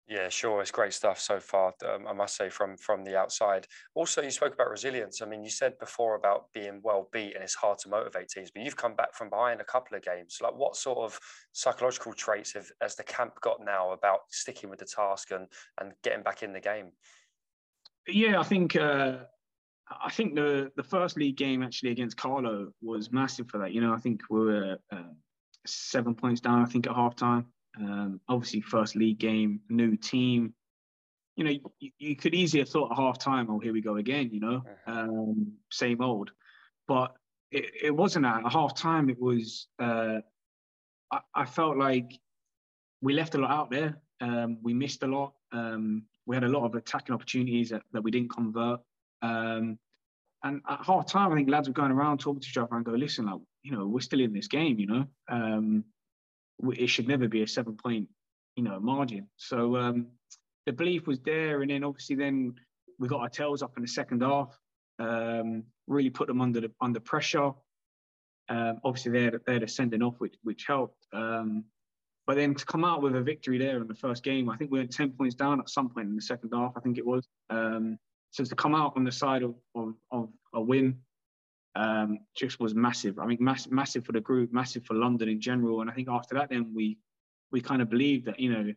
yeah, 0.07 0.27
sure. 0.27 0.61
It's 0.61 0.71
great 0.71 0.93
stuff 0.93 1.19
so 1.19 1.39
far. 1.39 1.73
Um, 1.87 2.07
I 2.07 2.13
must 2.13 2.35
say, 2.35 2.49
from 2.49 2.75
from 2.75 3.05
the 3.05 3.17
outside. 3.17 3.67
Also, 3.95 4.21
you 4.21 4.31
spoke 4.31 4.53
about 4.53 4.69
resilience. 4.69 5.21
I 5.21 5.25
mean, 5.25 5.43
you 5.43 5.49
said 5.49 5.79
before 5.79 6.15
about 6.15 6.51
being 6.53 6.81
well 6.83 7.07
beat 7.13 7.35
and 7.35 7.43
it's 7.43 7.55
hard 7.55 7.77
to 7.79 7.89
motivate 7.89 8.27
teams, 8.27 8.51
but 8.53 8.63
you've 8.63 8.75
come 8.75 8.95
back 8.95 9.13
from 9.13 9.29
behind 9.29 9.61
a 9.61 9.65
couple 9.65 9.95
of 9.95 10.03
games. 10.03 10.39
Like, 10.41 10.55
what 10.55 10.75
sort 10.75 10.99
of 10.99 11.17
psychological 11.53 12.13
traits 12.13 12.53
have 12.53 12.67
has 12.81 12.95
the 12.95 13.03
camp 13.03 13.39
got 13.41 13.63
now 13.63 13.91
about 13.91 14.19
sticking 14.29 14.69
with 14.69 14.79
the 14.79 14.85
task 14.85 15.31
and 15.31 15.47
and 15.79 15.93
getting 16.03 16.23
back 16.23 16.43
in 16.43 16.51
the 16.51 16.59
game? 16.59 16.91
Yeah, 18.05 18.41
I 18.41 18.43
think 18.43 18.75
uh, 18.75 19.19
I 20.03 20.11
think 20.11 20.35
the 20.35 20.69
the 20.75 20.83
first 20.83 21.15
league 21.15 21.37
game 21.37 21.63
actually 21.63 21.91
against 21.91 22.17
Carlow 22.17 22.73
was 22.81 23.11
massive 23.13 23.49
for 23.49 23.59
that. 23.59 23.71
You 23.71 23.79
know, 23.79 23.93
I 23.93 23.99
think 23.99 24.21
we 24.29 24.41
were 24.41 24.77
uh, 24.91 25.13
seven 25.65 26.13
points 26.13 26.41
down. 26.41 26.61
I 26.61 26.65
think 26.65 26.87
at 26.87 26.95
half 26.95 27.15
time. 27.15 27.45
Um, 27.79 28.19
obviously, 28.29 28.61
first 28.61 28.95
league 28.95 29.19
game, 29.19 29.61
new 29.69 29.97
team. 29.97 30.53
You 31.35 31.43
know, 31.43 31.51
you, 31.79 31.91
you, 31.97 32.15
could 32.15 32.35
easily 32.35 32.59
have 32.61 32.69
thought 32.69 32.91
at 32.91 32.97
half 32.97 33.17
time, 33.17 33.49
oh, 33.49 33.59
here 33.59 33.73
we 33.73 33.81
go 33.81 33.97
again, 33.97 34.29
you 34.31 34.39
know, 34.39 34.63
uh-huh. 34.87 34.99
um, 35.01 35.53
same 35.71 35.99
old. 36.01 36.31
But 36.87 37.15
it, 37.51 37.71
it 37.85 37.91
wasn't 37.91 38.25
at 38.25 38.51
half 38.51 38.75
time. 38.75 39.09
It 39.09 39.19
was, 39.19 39.67
uh, 39.79 40.19
I, 41.11 41.19
I, 41.33 41.45
felt 41.45 41.77
like 41.77 42.19
we 43.01 43.13
left 43.13 43.33
a 43.33 43.39
lot 43.39 43.49
out 43.49 43.71
there. 43.71 43.97
Um, 44.21 44.59
we 44.61 44.75
missed 44.75 45.01
a 45.01 45.07
lot. 45.07 45.33
Um, 45.51 46.03
we 46.27 46.35
had 46.35 46.43
a 46.43 46.49
lot 46.49 46.65
of 46.65 46.75
attacking 46.75 47.15
opportunities 47.15 47.69
that, 47.71 47.81
that 47.93 48.03
we 48.03 48.11
didn't 48.11 48.29
convert. 48.29 48.79
Um, 49.23 49.79
and 50.43 50.61
at 50.69 50.85
half 50.85 51.07
time, 51.07 51.31
I 51.31 51.35
think 51.35 51.49
lads 51.49 51.67
were 51.67 51.73
going 51.73 51.91
around 51.91 52.19
talking 52.19 52.41
to 52.41 52.47
each 52.47 52.57
other 52.57 52.75
and 52.75 52.85
go, 52.85 52.91
listen, 52.91 53.25
like, 53.25 53.39
you 53.63 53.71
know, 53.71 53.87
we're 53.87 54.01
still 54.01 54.19
in 54.19 54.33
this 54.33 54.47
game, 54.47 54.77
you 54.77 54.87
know. 54.87 55.07
Um, 55.29 55.85
it 56.61 56.87
should 56.87 57.07
never 57.07 57.27
be 57.27 57.43
a 57.43 57.47
seven 57.47 57.75
point, 57.75 58.07
you 58.55 58.63
know, 58.63 58.79
margin. 58.79 59.27
So 59.37 59.77
um, 59.77 60.07
the 60.65 60.73
belief 60.73 61.07
was 61.07 61.19
there, 61.19 61.61
and 61.61 61.71
then 61.71 61.83
obviously 61.83 62.15
then 62.15 62.55
we 62.99 63.07
got 63.07 63.21
our 63.21 63.29
tails 63.29 63.61
up 63.61 63.73
in 63.77 63.83
the 63.83 63.87
second 63.87 64.21
half. 64.21 64.57
Um, 64.99 65.63
really 65.87 66.09
put 66.09 66.27
them 66.27 66.41
under 66.41 66.61
the 66.61 66.71
under 66.81 66.99
pressure. 66.99 67.51
Um, 68.49 68.79
obviously 68.83 69.11
they're 69.11 69.41
they're 69.45 69.67
sending 69.67 70.01
off, 70.01 70.15
which 70.19 70.35
which 70.43 70.65
helped. 70.67 71.05
Um, 71.13 71.65
but 72.25 72.37
then 72.37 72.55
to 72.55 72.65
come 72.65 72.85
out 72.85 73.01
with 73.01 73.15
a 73.15 73.21
victory 73.21 73.57
there 73.57 73.81
in 73.81 73.87
the 73.87 73.95
first 73.95 74.23
game, 74.23 74.49
I 74.49 74.55
think 74.55 74.71
we 74.71 74.79
were 74.79 74.85
ten 74.85 75.11
points 75.11 75.35
down 75.35 75.59
at 75.59 75.69
some 75.69 75.89
point 75.89 76.07
in 76.07 76.15
the 76.15 76.21
second 76.21 76.51
half. 76.53 76.73
I 76.75 76.79
think 76.79 76.97
it 76.97 77.05
was. 77.05 77.27
Um, 77.49 77.97
so 78.31 78.43
to 78.43 78.55
come 78.55 78.75
out 78.75 78.93
on 78.95 79.03
the 79.03 79.11
side 79.11 79.43
of 79.43 79.55
of, 79.75 79.95
of 80.11 80.29
a 80.53 80.61
win 80.61 80.97
um, 81.75 82.19
just 82.35 82.59
was 82.59 82.75
massive. 82.75 83.19
I 83.19 83.25
mean, 83.25 83.37
mass, 83.39 83.67
massive 83.69 84.05
for 84.05 84.11
the 84.11 84.21
group, 84.21 84.53
massive 84.53 84.85
for 84.85 84.93
London 84.93 85.29
in 85.29 85.41
general. 85.41 85.81
And 85.81 85.89
I 85.89 85.93
think 85.93 86.07
after 86.09 86.35
that, 86.35 86.49
then 86.49 86.73
we 86.75 86.97
we 87.51 87.61
kind 87.61 87.81
of 87.81 87.89
believed 87.89 88.25
that 88.25 88.39
you 88.39 88.51
know 88.51 88.73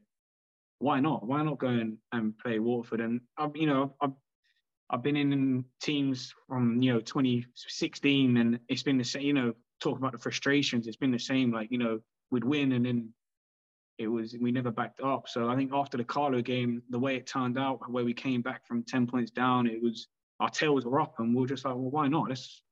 why 0.79 1.01
not? 1.01 1.27
Why 1.27 1.43
not 1.43 1.59
go 1.59 1.69
and, 1.69 1.97
and 2.13 2.37
play 2.39 2.59
Waterford? 2.59 3.01
And 3.01 3.21
I've, 3.39 3.57
you 3.57 3.67
know 3.67 3.95
I've 4.01 4.13
I've 4.89 5.03
been 5.03 5.17
in 5.17 5.65
teams 5.81 6.35
from 6.49 6.81
you 6.83 6.95
know 6.95 7.01
2016, 7.01 8.37
and 8.37 8.61
it's 8.69 8.83
been 8.83 8.99
the 8.99 9.05
same. 9.05 9.23
You 9.23 9.33
know, 9.33 9.53
talk 9.81 9.99
about 9.99 10.13
the 10.13 10.19
frustrations. 10.19 10.87
It's 10.87 10.97
been 10.97 11.13
the 11.13 11.19
same. 11.19 11.53
Like 11.53 11.71
you 11.71 11.79
know, 11.79 12.01
we'd 12.31 12.45
win, 12.45 12.73
and 12.73 12.87
then 12.87 13.13
it 13.99 14.09
was 14.09 14.37
we 14.41 14.53
never 14.53 14.71
backed 14.71 15.01
up. 15.01 15.29
So 15.29 15.49
I 15.49 15.57
think 15.57 15.73
after 15.73 15.97
the 15.97 16.05
Carlow 16.05 16.43
game, 16.43 16.83
the 16.91 16.99
way 16.99 17.17
it 17.17 17.27
turned 17.27 17.59
out, 17.59 17.91
where 17.91 18.05
we 18.05 18.15
came 18.15 18.43
back 18.43 18.67
from 18.67 18.83
10 18.83 19.07
points 19.07 19.31
down, 19.31 19.67
it 19.67 19.83
was 19.83 20.09
our 20.41 20.51
tails 20.51 20.85
were 20.85 21.01
up, 21.01 21.15
and 21.19 21.35
we 21.35 21.45
are 21.45 21.49
just 21.49 21.65
like, 21.65 21.75
well, 21.75 21.91
why 21.91 22.09
not? 22.09 22.29
Let's 22.29 22.63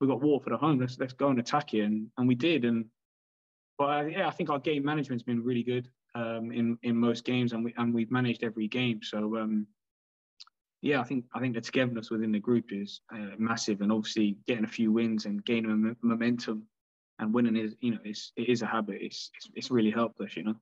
we 0.00 0.06
got 0.06 0.20
Waterford 0.20 0.54
at 0.54 0.60
home. 0.60 0.80
Let's 0.80 0.98
let's 0.98 1.12
go 1.12 1.28
and 1.28 1.38
attack 1.38 1.74
it, 1.74 1.82
and 1.82 2.08
and 2.18 2.28
we 2.28 2.34
did. 2.34 2.64
And 2.64 2.86
but 3.78 4.10
yeah, 4.10 4.28
I 4.28 4.30
think 4.30 4.50
our 4.50 4.58
game 4.58 4.84
management's 4.84 5.24
been 5.24 5.42
really 5.42 5.62
good 5.62 5.88
um, 6.14 6.52
in 6.52 6.78
in 6.82 6.96
most 6.96 7.24
games, 7.24 7.52
and 7.52 7.64
we 7.64 7.74
and 7.76 7.94
we've 7.94 8.10
managed 8.10 8.44
every 8.44 8.68
game. 8.68 9.00
So 9.02 9.36
um, 9.36 9.66
yeah, 10.82 11.00
I 11.00 11.04
think 11.04 11.24
I 11.34 11.40
think 11.40 11.54
the 11.54 11.60
togetherness 11.60 12.10
within 12.10 12.32
the 12.32 12.38
group 12.38 12.72
is 12.72 13.00
uh, 13.14 13.36
massive, 13.38 13.80
and 13.80 13.92
obviously 13.92 14.36
getting 14.46 14.64
a 14.64 14.68
few 14.68 14.92
wins 14.92 15.26
and 15.26 15.44
gaining 15.44 15.96
momentum 16.02 16.66
and 17.18 17.32
winning 17.32 17.56
is 17.56 17.74
you 17.80 17.92
know 17.92 17.98
it's 18.04 18.32
it 18.36 18.48
is 18.48 18.62
a 18.62 18.66
habit. 18.66 18.98
It's 19.00 19.30
it's, 19.36 19.50
it's 19.54 19.70
really 19.70 19.90
helped 19.90 20.20
us, 20.20 20.36
you 20.36 20.44
know. 20.44 20.56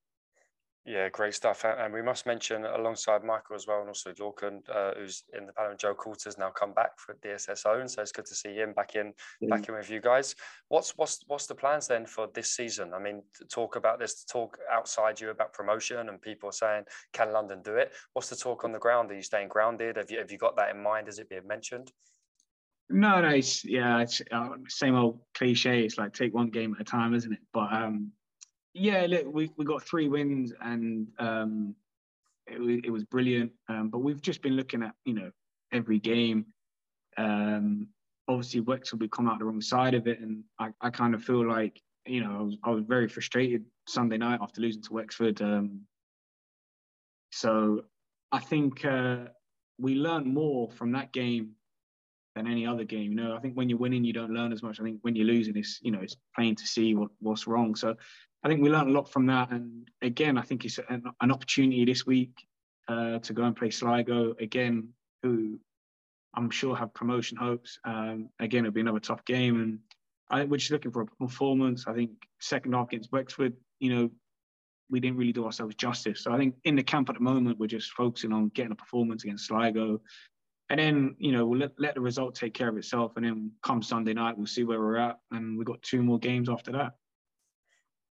Yeah, 0.86 1.08
great 1.08 1.32
stuff. 1.32 1.64
And 1.64 1.94
we 1.94 2.02
must 2.02 2.26
mention 2.26 2.66
alongside 2.66 3.24
Michael 3.24 3.56
as 3.56 3.66
well, 3.66 3.80
and 3.80 3.88
also 3.88 4.12
Lorcan, 4.12 4.60
uh, 4.68 4.92
who's 4.94 5.24
in 5.32 5.46
the 5.46 5.52
panel, 5.54 5.74
Joe 5.74 5.94
Coulter's 5.94 6.36
now 6.36 6.50
come 6.50 6.74
back 6.74 6.98
for 6.98 7.14
DSS 7.24 7.64
and 7.64 7.90
So 7.90 8.02
it's 8.02 8.12
good 8.12 8.26
to 8.26 8.34
see 8.34 8.54
him 8.54 8.74
back 8.74 8.94
in, 8.94 9.14
yeah. 9.40 9.48
back 9.48 9.66
in 9.66 9.76
with 9.76 9.88
you 9.88 10.02
guys. 10.02 10.34
What's 10.68 10.90
what's 10.98 11.24
what's 11.26 11.46
the 11.46 11.54
plans 11.54 11.88
then 11.88 12.04
for 12.04 12.28
this 12.34 12.54
season? 12.54 12.92
I 12.92 12.98
mean, 12.98 13.22
to 13.38 13.46
talk 13.46 13.76
about 13.76 13.98
this, 13.98 14.24
to 14.24 14.26
talk 14.26 14.58
outside 14.70 15.18
you 15.18 15.30
about 15.30 15.54
promotion, 15.54 16.10
and 16.10 16.20
people 16.20 16.52
saying, 16.52 16.84
"Can 17.14 17.32
London 17.32 17.62
do 17.62 17.76
it?" 17.76 17.94
What's 18.12 18.28
the 18.28 18.36
talk 18.36 18.64
on 18.64 18.72
the 18.72 18.78
ground? 18.78 19.10
Are 19.10 19.14
you 19.14 19.22
staying 19.22 19.48
grounded? 19.48 19.96
Have 19.96 20.10
you 20.10 20.18
have 20.18 20.30
you 20.30 20.36
got 20.36 20.54
that 20.56 20.74
in 20.74 20.82
mind? 20.82 21.08
Is 21.08 21.18
it 21.18 21.30
being 21.30 21.46
mentioned? 21.46 21.92
No, 22.90 23.22
no, 23.22 23.28
it's 23.28 23.64
yeah, 23.64 24.00
it's 24.00 24.20
uh, 24.30 24.50
same 24.68 24.96
old 24.96 25.20
cliche. 25.34 25.82
It's 25.82 25.96
like 25.96 26.12
take 26.12 26.34
one 26.34 26.50
game 26.50 26.74
at 26.74 26.82
a 26.82 26.84
time, 26.84 27.14
isn't 27.14 27.32
it? 27.32 27.40
But 27.54 27.72
um, 27.72 28.12
yeah, 28.74 29.06
look, 29.08 29.24
we 29.32 29.50
we 29.56 29.64
got 29.64 29.82
three 29.82 30.08
wins 30.08 30.52
and 30.60 31.06
um, 31.18 31.74
it, 32.46 32.86
it 32.86 32.90
was 32.90 33.04
brilliant. 33.04 33.52
Um, 33.68 33.88
but 33.88 33.98
we've 33.98 34.20
just 34.20 34.42
been 34.42 34.56
looking 34.56 34.82
at 34.82 34.94
you 35.04 35.14
know 35.14 35.30
every 35.72 35.98
game. 35.98 36.46
Um, 37.16 37.88
obviously, 38.28 38.60
Wexford 38.60 39.00
we 39.00 39.08
come 39.08 39.28
out 39.28 39.38
the 39.38 39.44
wrong 39.44 39.60
side 39.60 39.94
of 39.94 40.06
it, 40.06 40.20
and 40.20 40.42
I, 40.58 40.70
I 40.80 40.90
kind 40.90 41.14
of 41.14 41.22
feel 41.22 41.46
like 41.46 41.80
you 42.04 42.22
know 42.22 42.36
I 42.36 42.42
was 42.42 42.56
I 42.64 42.70
was 42.70 42.84
very 42.84 43.08
frustrated 43.08 43.64
Sunday 43.86 44.18
night 44.18 44.40
after 44.42 44.60
losing 44.60 44.82
to 44.82 44.92
Wexford. 44.92 45.40
Um, 45.40 45.82
so 47.32 47.84
I 48.32 48.40
think 48.40 48.84
uh, 48.84 49.26
we 49.78 49.94
learned 49.94 50.26
more 50.26 50.70
from 50.70 50.92
that 50.92 51.12
game 51.12 51.52
than 52.34 52.46
any 52.46 52.66
other 52.66 52.84
game. 52.84 53.12
You 53.12 53.16
know, 53.16 53.36
I 53.36 53.40
think 53.40 53.54
when 53.54 53.68
you're 53.68 53.78
winning, 53.78 54.04
you 54.04 54.12
don't 54.12 54.32
learn 54.32 54.52
as 54.52 54.62
much. 54.62 54.80
I 54.80 54.82
think 54.82 54.98
when 55.02 55.14
you're 55.14 55.26
losing, 55.26 55.56
it's 55.56 55.78
you 55.82 55.90
know 55.90 56.00
it's 56.00 56.16
plain 56.34 56.56
to 56.56 56.66
see 56.66 56.94
what, 56.94 57.10
what's 57.20 57.46
wrong. 57.46 57.74
So 57.74 57.94
I 58.44 58.48
think 58.48 58.62
we 58.62 58.68
learned 58.68 58.90
a 58.90 58.92
lot 58.92 59.10
from 59.10 59.26
that. 59.26 59.50
And 59.50 59.88
again, 60.02 60.36
I 60.36 60.42
think 60.42 60.64
it's 60.64 60.78
an, 60.90 61.02
an 61.20 61.32
opportunity 61.32 61.84
this 61.86 62.04
week 62.04 62.46
uh, 62.88 63.18
to 63.20 63.32
go 63.32 63.44
and 63.44 63.56
play 63.56 63.70
Sligo 63.70 64.34
again, 64.38 64.90
who 65.22 65.58
I'm 66.34 66.50
sure 66.50 66.76
have 66.76 66.92
promotion 66.92 67.38
hopes. 67.38 67.78
Um, 67.84 68.28
again, 68.40 68.64
it'll 68.64 68.74
be 68.74 68.82
another 68.82 69.00
tough 69.00 69.24
game, 69.24 69.60
and 69.60 69.78
I 70.30 70.44
we're 70.44 70.58
just 70.58 70.70
looking 70.70 70.90
for 70.90 71.02
a 71.02 71.06
performance. 71.06 71.86
I 71.86 71.94
think 71.94 72.10
second 72.40 72.74
half 72.74 72.88
against 72.88 73.12
Wexford, 73.12 73.54
you 73.78 73.94
know, 73.94 74.10
we 74.90 75.00
didn't 75.00 75.16
really 75.16 75.32
do 75.32 75.46
ourselves 75.46 75.74
justice. 75.76 76.22
So 76.22 76.32
I 76.32 76.36
think 76.36 76.56
in 76.64 76.76
the 76.76 76.82
camp 76.82 77.08
at 77.08 77.14
the 77.14 77.22
moment, 77.22 77.58
we're 77.58 77.66
just 77.66 77.92
focusing 77.92 78.32
on 78.32 78.48
getting 78.50 78.72
a 78.72 78.76
performance 78.76 79.24
against 79.24 79.46
Sligo. 79.46 80.02
And 80.70 80.80
then, 80.80 81.14
you 81.18 81.32
know, 81.32 81.46
we'll 81.46 81.60
let, 81.60 81.72
let 81.78 81.94
the 81.94 82.00
result 82.00 82.34
take 82.34 82.54
care 82.54 82.68
of 82.68 82.76
itself. 82.76 83.12
And 83.16 83.24
then 83.24 83.52
come 83.62 83.82
Sunday 83.82 84.14
night, 84.14 84.36
we'll 84.36 84.46
see 84.46 84.64
where 84.64 84.80
we're 84.80 84.96
at. 84.96 85.18
And 85.30 85.56
we've 85.56 85.66
got 85.66 85.82
two 85.82 86.02
more 86.02 86.18
games 86.18 86.48
after 86.48 86.72
that. 86.72 86.94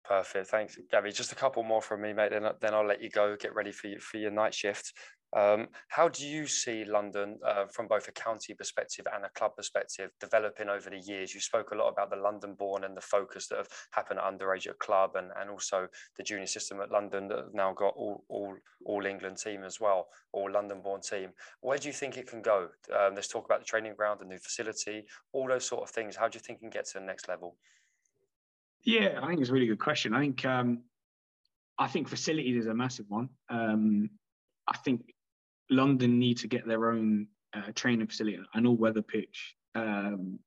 Perfect. 0.07 0.47
Thanks, 0.47 0.77
Gabby. 0.91 1.11
Just 1.11 1.31
a 1.31 1.35
couple 1.35 1.63
more 1.63 1.81
from 1.81 2.01
me, 2.01 2.13
mate. 2.13 2.29
Then, 2.31 2.47
then 2.61 2.73
I'll 2.73 2.85
let 2.85 3.01
you 3.01 3.09
go. 3.09 3.35
Get 3.35 3.55
ready 3.55 3.71
for 3.71 3.87
your, 3.87 3.99
for 3.99 4.17
your 4.17 4.31
night 4.31 4.53
shift. 4.53 4.93
Um, 5.35 5.67
how 5.89 6.07
do 6.07 6.25
you 6.25 6.45
see 6.47 6.85
London 6.85 7.39
uh, 7.45 7.65
from 7.65 7.87
both 7.87 8.07
a 8.07 8.11
county 8.11 8.53
perspective 8.53 9.05
and 9.13 9.25
a 9.25 9.29
club 9.29 9.51
perspective 9.57 10.11
developing 10.21 10.69
over 10.69 10.89
the 10.89 10.99
years? 10.99 11.33
You 11.33 11.41
spoke 11.41 11.71
a 11.71 11.75
lot 11.75 11.89
about 11.89 12.11
the 12.11 12.15
London 12.15 12.53
born 12.53 12.83
and 12.83 12.95
the 12.95 13.01
focus 13.01 13.47
that 13.47 13.57
have 13.57 13.67
happened 13.91 14.19
at 14.19 14.25
underage 14.25 14.67
at 14.67 14.77
club 14.79 15.15
and, 15.15 15.31
and 15.41 15.49
also 15.49 15.87
the 16.17 16.23
junior 16.23 16.45
system 16.45 16.79
at 16.79 16.91
London 16.91 17.27
that 17.27 17.37
have 17.37 17.53
now 17.53 17.73
got 17.73 17.95
all, 17.97 18.23
all, 18.29 18.55
all 18.85 19.05
England 19.05 19.37
team 19.37 19.63
as 19.63 19.81
well, 19.81 20.07
all 20.31 20.49
London 20.49 20.81
born 20.81 21.01
team. 21.01 21.31
Where 21.61 21.79
do 21.79 21.87
you 21.87 21.93
think 21.93 22.15
it 22.17 22.29
can 22.29 22.41
go? 22.41 22.69
Um, 22.95 23.15
let's 23.15 23.27
talk 23.27 23.45
about 23.45 23.59
the 23.59 23.65
training 23.65 23.95
ground, 23.95 24.21
the 24.21 24.25
new 24.25 24.37
facility, 24.37 25.05
all 25.33 25.47
those 25.47 25.67
sort 25.67 25.83
of 25.83 25.89
things. 25.89 26.15
How 26.15 26.29
do 26.29 26.37
you 26.37 26.41
think 26.41 26.59
it 26.59 26.61
can 26.61 26.69
get 26.69 26.85
to 26.89 26.99
the 26.99 27.05
next 27.05 27.27
level? 27.27 27.57
Yeah, 28.85 29.19
I 29.21 29.27
think 29.27 29.41
it's 29.41 29.49
a 29.49 29.53
really 29.53 29.67
good 29.67 29.79
question. 29.79 30.13
I 30.13 30.19
think 30.19 30.45
um, 30.45 30.83
I 31.77 31.87
think 31.87 32.07
facilities 32.07 32.61
is 32.63 32.67
a 32.67 32.73
massive 32.73 33.07
one. 33.09 33.29
Um, 33.49 34.11
I 34.67 34.77
think 34.77 35.11
London 35.69 36.19
need 36.19 36.37
to 36.39 36.47
get 36.47 36.67
their 36.67 36.91
own 36.91 37.27
uh, 37.55 37.71
training 37.73 38.07
facility, 38.07 38.39
an 38.53 38.67
all-weather 38.67 39.01
pitch, 39.01 39.55
um, 39.73 40.39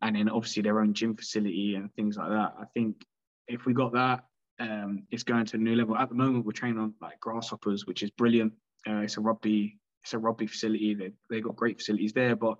and 0.00 0.16
then 0.16 0.30
obviously 0.30 0.62
their 0.62 0.80
own 0.80 0.94
gym 0.94 1.14
facility 1.14 1.74
and 1.74 1.92
things 1.94 2.16
like 2.16 2.30
that. 2.30 2.54
I 2.58 2.64
think 2.72 3.04
if 3.48 3.66
we 3.66 3.74
got 3.74 3.92
that, 3.92 4.24
um, 4.58 5.02
it's 5.10 5.22
going 5.22 5.44
to 5.44 5.56
a 5.56 5.60
new 5.60 5.76
level. 5.76 5.96
At 5.96 6.08
the 6.08 6.14
moment, 6.14 6.46
we're 6.46 6.52
training 6.52 6.78
on 6.78 6.94
like 7.02 7.20
grasshoppers, 7.20 7.86
which 7.86 8.02
is 8.02 8.10
brilliant. 8.10 8.52
Uh, 8.88 9.00
it's 9.00 9.18
a 9.18 9.20
rugby, 9.20 9.78
it's 10.04 10.14
a 10.14 10.18
rugby 10.18 10.46
facility. 10.46 10.94
They 10.94 11.12
they 11.28 11.42
got 11.42 11.56
great 11.56 11.78
facilities 11.78 12.14
there, 12.14 12.34
but 12.34 12.56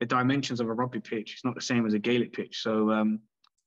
the 0.00 0.06
dimensions 0.06 0.60
of 0.60 0.68
a 0.68 0.72
rugby 0.72 1.00
pitch 1.00 1.34
is 1.34 1.44
not 1.44 1.54
the 1.54 1.60
same 1.60 1.84
as 1.84 1.92
a 1.92 1.98
Gaelic 1.98 2.32
pitch. 2.32 2.62
So 2.62 2.90
um, 2.90 3.20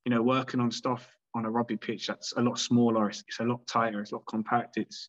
you 0.04 0.10
know, 0.10 0.22
working 0.22 0.60
on 0.60 0.70
stuff 0.70 1.08
on 1.34 1.44
a 1.44 1.50
rugby 1.50 1.76
pitch 1.76 2.06
that's 2.06 2.32
a 2.36 2.40
lot 2.40 2.58
smaller, 2.58 3.08
it's, 3.08 3.24
it's 3.26 3.40
a 3.40 3.44
lot 3.44 3.66
tighter, 3.66 4.00
it's 4.00 4.12
a 4.12 4.16
lot 4.16 4.26
compact. 4.26 4.76
It's 4.76 5.08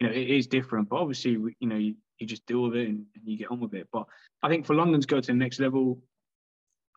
you 0.00 0.06
know, 0.06 0.12
it 0.12 0.28
is 0.28 0.46
different, 0.46 0.88
but 0.88 0.96
obviously, 0.96 1.32
you 1.32 1.68
know, 1.68 1.76
you, 1.76 1.94
you 2.18 2.26
just 2.26 2.46
deal 2.46 2.62
with 2.62 2.76
it 2.76 2.88
and, 2.88 3.06
and, 3.14 3.24
you 3.24 3.38
get 3.38 3.50
on 3.50 3.60
with 3.60 3.74
it. 3.74 3.88
But 3.92 4.06
I 4.42 4.48
think 4.48 4.66
for 4.66 4.74
London 4.74 5.00
to 5.00 5.06
go 5.06 5.20
to 5.20 5.26
the 5.26 5.32
next 5.32 5.58
level, 5.58 6.00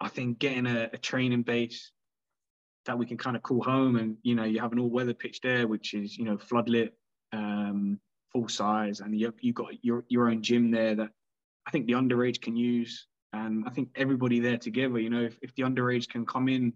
I 0.01 0.09
think 0.09 0.39
getting 0.39 0.65
a, 0.65 0.89
a 0.91 0.97
training 0.97 1.43
base 1.43 1.91
that 2.85 2.97
we 2.97 3.05
can 3.05 3.17
kind 3.17 3.35
of 3.35 3.43
call 3.43 3.63
home, 3.63 3.97
and 3.97 4.17
you 4.23 4.35
know, 4.35 4.43
you 4.43 4.59
have 4.59 4.71
an 4.71 4.79
all-weather 4.79 5.13
pitch 5.13 5.41
there, 5.41 5.67
which 5.67 5.93
is 5.93 6.17
you 6.17 6.25
know 6.25 6.37
floodlit, 6.37 6.91
um, 7.33 7.99
full 8.31 8.47
size, 8.47 8.99
and 8.99 9.17
you 9.17 9.33
you 9.41 9.53
got 9.53 9.83
your 9.83 10.05
your 10.07 10.29
own 10.29 10.41
gym 10.41 10.71
there 10.71 10.95
that 10.95 11.09
I 11.67 11.71
think 11.71 11.85
the 11.85 11.93
underage 11.93 12.41
can 12.41 12.55
use, 12.55 13.07
and 13.33 13.65
I 13.67 13.71
think 13.71 13.89
everybody 13.95 14.39
there 14.39 14.57
together. 14.57 14.99
You 14.99 15.09
know, 15.09 15.21
if, 15.21 15.37
if 15.41 15.53
the 15.55 15.63
underage 15.63 16.09
can 16.09 16.25
come 16.25 16.47
in 16.47 16.73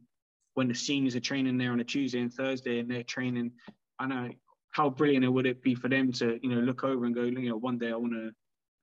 when 0.53 0.67
the 0.67 0.75
seniors 0.75 1.15
are 1.15 1.19
training 1.19 1.57
there 1.57 1.71
on 1.71 1.79
a 1.79 1.83
Tuesday 1.83 2.19
and 2.19 2.33
Thursday, 2.33 2.79
and 2.79 2.89
they're 2.89 3.03
training, 3.03 3.51
I 3.99 4.07
know 4.07 4.29
how 4.71 4.89
brilliant 4.89 5.23
it 5.23 5.29
would 5.29 5.45
it 5.45 5.61
be 5.61 5.75
for 5.75 5.87
them 5.87 6.11
to 6.11 6.39
you 6.41 6.49
know 6.49 6.61
look 6.61 6.83
over 6.83 7.05
and 7.05 7.15
go 7.15 7.23
you 7.23 7.49
know 7.49 7.57
one 7.57 7.77
day 7.77 7.91
I 7.91 7.95
want 7.95 8.13
to 8.13 8.31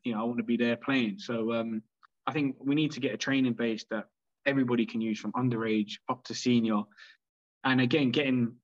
you 0.05 0.15
know 0.15 0.21
I 0.21 0.25
want 0.25 0.39
to 0.39 0.45
be 0.45 0.57
there 0.57 0.77
playing. 0.77 1.19
So 1.19 1.53
um, 1.53 1.83
I 2.27 2.33
think 2.33 2.57
we 2.61 2.75
need 2.75 2.93
to 2.93 3.01
get 3.01 3.15
a 3.15 3.19
training 3.19 3.55
base 3.55 3.85
that 3.91 4.07
everybody 4.47 4.87
can 4.87 5.01
use 5.01 5.19
from 5.19 5.33
underage 5.33 5.95
up 6.09 6.25
to 6.25 6.35
senior, 6.35 6.83
and 7.65 7.81
again 7.81 8.11
getting 8.11 8.55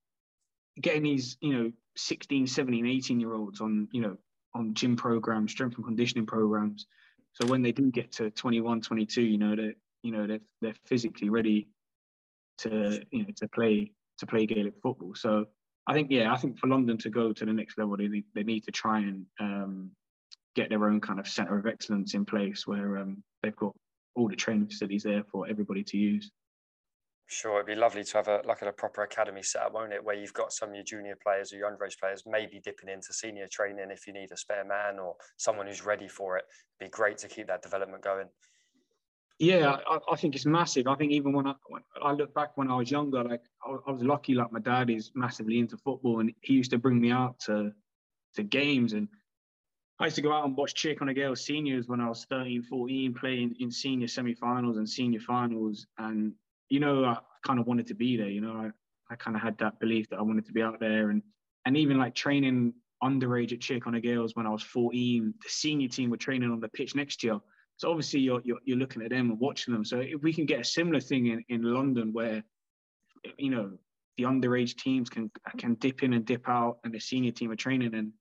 getting 0.81 1.03
these 1.03 1.37
you 1.41 1.53
know 1.53 1.71
16, 1.95 2.47
17, 2.47 2.85
18 2.85 3.19
year 3.19 3.33
olds 3.33 3.61
on 3.61 3.87
you 3.91 4.01
know 4.01 4.17
on 4.55 4.73
gym 4.73 4.95
programs, 4.95 5.51
strength 5.51 5.75
and 5.75 5.85
conditioning 5.85 6.25
programs. 6.25 6.87
So 7.33 7.45
when 7.45 7.61
they 7.61 7.71
do 7.71 7.91
get 7.91 8.11
to 8.13 8.31
21, 8.31 8.81
22, 8.81 9.21
you 9.21 9.37
know 9.37 9.55
that 9.55 9.75
you 10.01 10.11
know 10.11 10.25
they're, 10.27 10.39
they're 10.61 10.75
physically 10.85 11.29
ready 11.29 11.67
to 12.59 13.01
you 13.11 13.23
know 13.23 13.29
to 13.37 13.47
play 13.47 13.91
to 14.19 14.25
play 14.25 14.45
Gaelic 14.45 14.73
football. 14.81 15.13
So 15.15 15.45
I 15.87 15.93
think 15.93 16.11
yeah, 16.11 16.33
I 16.33 16.37
think 16.37 16.59
for 16.59 16.67
London 16.67 16.97
to 16.99 17.09
go 17.09 17.31
to 17.31 17.45
the 17.45 17.53
next 17.53 17.77
level, 17.77 17.97
they 17.97 18.23
they 18.35 18.43
need 18.43 18.63
to 18.65 18.71
try 18.71 18.99
and 18.99 19.25
um, 19.39 19.91
get 20.55 20.69
their 20.69 20.85
own 20.85 20.99
kind 20.99 21.19
of 21.19 21.27
centre 21.27 21.57
of 21.57 21.67
excellence 21.67 22.13
in 22.13 22.25
place 22.25 22.67
where 22.67 22.97
um, 22.97 23.23
they've 23.41 23.55
got 23.55 23.73
all 24.15 24.27
the 24.27 24.35
training 24.35 24.67
facilities 24.67 25.03
there 25.03 25.23
for 25.31 25.47
everybody 25.47 25.83
to 25.83 25.97
use. 25.97 26.31
Sure, 27.29 27.55
it'd 27.55 27.67
be 27.67 27.75
lovely 27.75 28.05
to 28.05 28.17
have 28.17 28.29
a 28.29 28.41
like 28.45 28.61
a 28.61 28.71
proper 28.71 29.03
academy 29.03 29.43
set 29.43 29.61
up, 29.61 29.73
won't 29.73 29.91
it? 29.91 30.03
Where 30.03 30.15
you've 30.15 30.33
got 30.33 30.53
some 30.53 30.69
of 30.69 30.75
your 30.75 30.83
junior 30.83 31.17
players 31.21 31.51
or 31.51 31.57
your 31.57 31.69
underage 31.69 31.99
players 31.99 32.23
maybe 32.25 32.61
dipping 32.63 32.89
into 32.89 33.13
senior 33.13 33.47
training 33.51 33.91
if 33.91 34.07
you 34.07 34.13
need 34.13 34.31
a 34.31 34.37
spare 34.37 34.63
man 34.63 34.97
or 34.97 35.15
someone 35.35 35.67
who's 35.67 35.85
ready 35.85 36.07
for 36.07 36.37
it. 36.37 36.45
It'd 36.79 36.91
be 36.91 36.95
great 36.95 37.17
to 37.19 37.27
keep 37.27 37.47
that 37.47 37.61
development 37.61 38.01
going. 38.01 38.27
Yeah, 39.39 39.77
I, 39.87 39.99
I, 40.11 40.15
think 40.15 40.35
it's 40.35 40.47
massive. 40.47 40.87
I 40.87 40.95
think 40.95 41.11
even 41.11 41.31
when 41.31 41.45
I, 41.45 41.53
when 41.67 41.83
I 42.01 42.11
look 42.11 42.33
back 42.33 42.57
when 42.57 42.71
I 42.71 42.75
was 42.75 42.89
younger, 42.89 43.23
like 43.23 43.43
I, 43.63 43.75
I, 43.87 43.91
was 43.91 44.01
lucky, 44.01 44.33
like 44.33 44.51
my 44.51 44.59
dad 44.59 44.89
is 44.89 45.11
massively 45.13 45.59
into 45.59 45.77
football, 45.77 46.21
and 46.21 46.33
he 46.41 46.53
used 46.53 46.71
to 46.71 46.79
bring 46.79 46.99
me 46.99 47.11
out 47.11 47.39
to 47.41 47.71
to 48.35 48.43
games, 48.43 48.93
and 48.93 49.07
I 49.99 50.05
used 50.05 50.15
to 50.15 50.23
go 50.23 50.33
out 50.33 50.45
and 50.45 50.57
watch 50.57 50.73
Tir 50.73 50.95
Chonaill 50.95 51.37
seniors 51.37 51.87
when 51.87 52.01
I 52.01 52.09
was 52.09 52.25
13, 52.25 52.63
14, 52.63 53.13
playing 53.13 53.55
in 53.59 53.71
senior 53.71 54.07
semi-finals 54.07 54.77
and 54.77 54.89
senior 54.89 55.19
finals, 55.19 55.85
and 55.99 56.33
you 56.69 56.79
know, 56.79 57.05
I 57.05 57.17
kind 57.45 57.59
of 57.59 57.67
wanted 57.67 57.85
to 57.87 57.95
be 57.95 58.17
there. 58.17 58.29
You 58.29 58.41
know, 58.41 58.53
I, 58.53 58.71
I 59.13 59.15
kind 59.17 59.35
of 59.35 59.43
had 59.43 59.59
that 59.59 59.79
belief 59.79 60.09
that 60.09 60.17
I 60.17 60.23
wanted 60.23 60.47
to 60.47 60.51
be 60.51 60.63
out 60.63 60.79
there, 60.79 61.11
and 61.11 61.21
and 61.65 61.77
even 61.77 61.99
like 61.99 62.15
training 62.15 62.73
underage 63.03 63.53
at 63.53 63.59
Cheer 63.59 63.79
Girls 63.79 64.35
when 64.35 64.47
I 64.47 64.49
was 64.49 64.63
14, 64.63 65.31
the 65.43 65.49
senior 65.49 65.89
team 65.89 66.09
were 66.09 66.17
training 66.17 66.49
on 66.49 66.59
the 66.59 66.69
pitch 66.69 66.95
next 66.95 67.23
year 67.23 67.39
so 67.77 67.89
obviously 67.89 68.19
you're, 68.19 68.41
you're, 68.43 68.59
you're 68.65 68.77
looking 68.77 69.03
at 69.03 69.11
them 69.11 69.29
and 69.29 69.39
watching 69.39 69.73
them. 69.73 69.85
So 69.85 69.99
if 69.99 70.21
we 70.21 70.33
can 70.33 70.45
get 70.45 70.59
a 70.59 70.63
similar 70.63 70.99
thing 70.99 71.27
in, 71.27 71.45
in 71.47 71.61
London 71.61 72.11
where, 72.11 72.43
you 73.37 73.51
know, 73.51 73.71
the 74.17 74.23
underage 74.23 74.75
teams 74.77 75.09
can 75.09 75.29
can 75.59 75.75
dip 75.75 76.01
in 76.01 76.13
and 76.13 76.25
dip 76.25 76.49
out 76.49 76.79
and 76.83 76.91
the 76.91 76.99
senior 76.99 77.31
team 77.31 77.51
are 77.51 77.55
training 77.55 77.93
and 77.93 78.11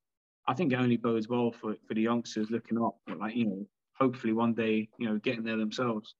I 0.47 0.55
think 0.55 0.73
it 0.73 0.77
only 0.77 0.97
bodes 0.99 1.29
well 1.29 1.53
for, 1.53 1.75
for 1.89 1.95
the 1.95 2.03
youngsters 2.03 2.51
looking 2.51 2.81
up, 2.81 2.97
like, 3.19 3.35
you 3.35 3.47
know, 3.47 3.67
hopefully 3.99 4.33
one 4.33 4.55
day, 4.55 4.89
you 4.99 5.09
know, 5.09 5.19
getting 5.19 5.43
there 5.43 5.57
themselves. 5.57 6.15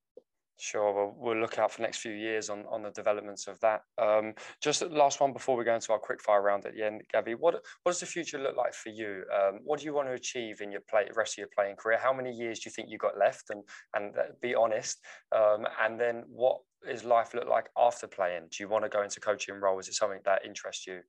Sure, 0.59 0.93
well, 0.95 1.15
we'll 1.19 1.37
look 1.37 1.59
out 1.59 1.71
for 1.71 1.79
the 1.79 1.83
next 1.83 1.99
few 1.99 2.13
years 2.13 2.49
on, 2.49 2.65
on 2.71 2.83
the 2.83 2.91
developments 2.91 3.47
of 3.47 3.61
that. 3.61 3.83
Um, 3.99 4.33
just 4.63 4.81
last 4.83 5.21
one 5.21 5.35
before 5.35 5.55
we 5.55 5.65
go 5.65 5.75
into 5.75 5.93
our 5.93 5.99
quick 5.99 6.23
fire 6.23 6.41
round 6.41 6.65
at 6.65 6.75
the 6.75 6.83
end, 6.83 7.03
Gabby. 7.13 7.35
What 7.35 7.63
what 7.83 7.93
does 7.93 8.01
the 8.01 8.07
future 8.07 8.39
look 8.39 8.57
like 8.57 8.73
for 8.73 8.89
you? 8.89 9.25
Um, 9.35 9.61
what 9.65 9.81
do 9.81 9.85
you 9.85 9.93
want 9.93 10.09
to 10.09 10.15
achieve 10.15 10.63
in 10.63 10.73
your 10.73 10.81
play, 10.89 11.09
rest 11.15 11.35
of 11.35 11.39
your 11.39 11.49
playing 11.55 11.77
career? 11.77 11.99
How 12.03 12.15
many 12.15 12.33
years 12.33 12.61
do 12.61 12.69
you 12.69 12.73
think 12.73 12.89
you 12.91 12.97
got 12.97 13.19
left? 13.19 13.51
And 13.51 13.65
and 13.95 14.15
be 14.41 14.55
honest. 14.55 14.99
Um, 15.35 15.67
and 15.83 16.01
then 16.01 16.25
what 16.27 16.61
is 16.89 17.05
life 17.05 17.35
look 17.35 17.49
like 17.49 17.69
after 17.77 18.07
playing? 18.07 18.49
Do 18.51 18.63
you 18.63 18.69
want 18.69 18.85
to 18.85 18.89
go 18.89 19.03
into 19.03 19.21
coaching 19.21 19.57
role? 19.57 19.79
Is 19.79 19.89
it 19.89 19.95
something 19.95 20.21
that 20.25 20.47
interests 20.47 20.87
you? 20.87 21.01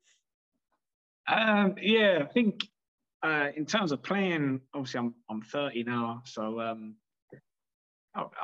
Um, 1.30 1.76
yeah, 1.82 2.20
I 2.22 2.26
think 2.26 2.68
uh, 3.24 3.48
in 3.56 3.66
terms 3.66 3.94
of 3.94 4.04
playing, 4.04 4.60
obviously 4.74 5.00
I'm 5.00 5.16
I'm 5.30 5.42
30 5.42 5.84
now, 5.84 6.22
so 6.26 6.60
um, 6.60 6.96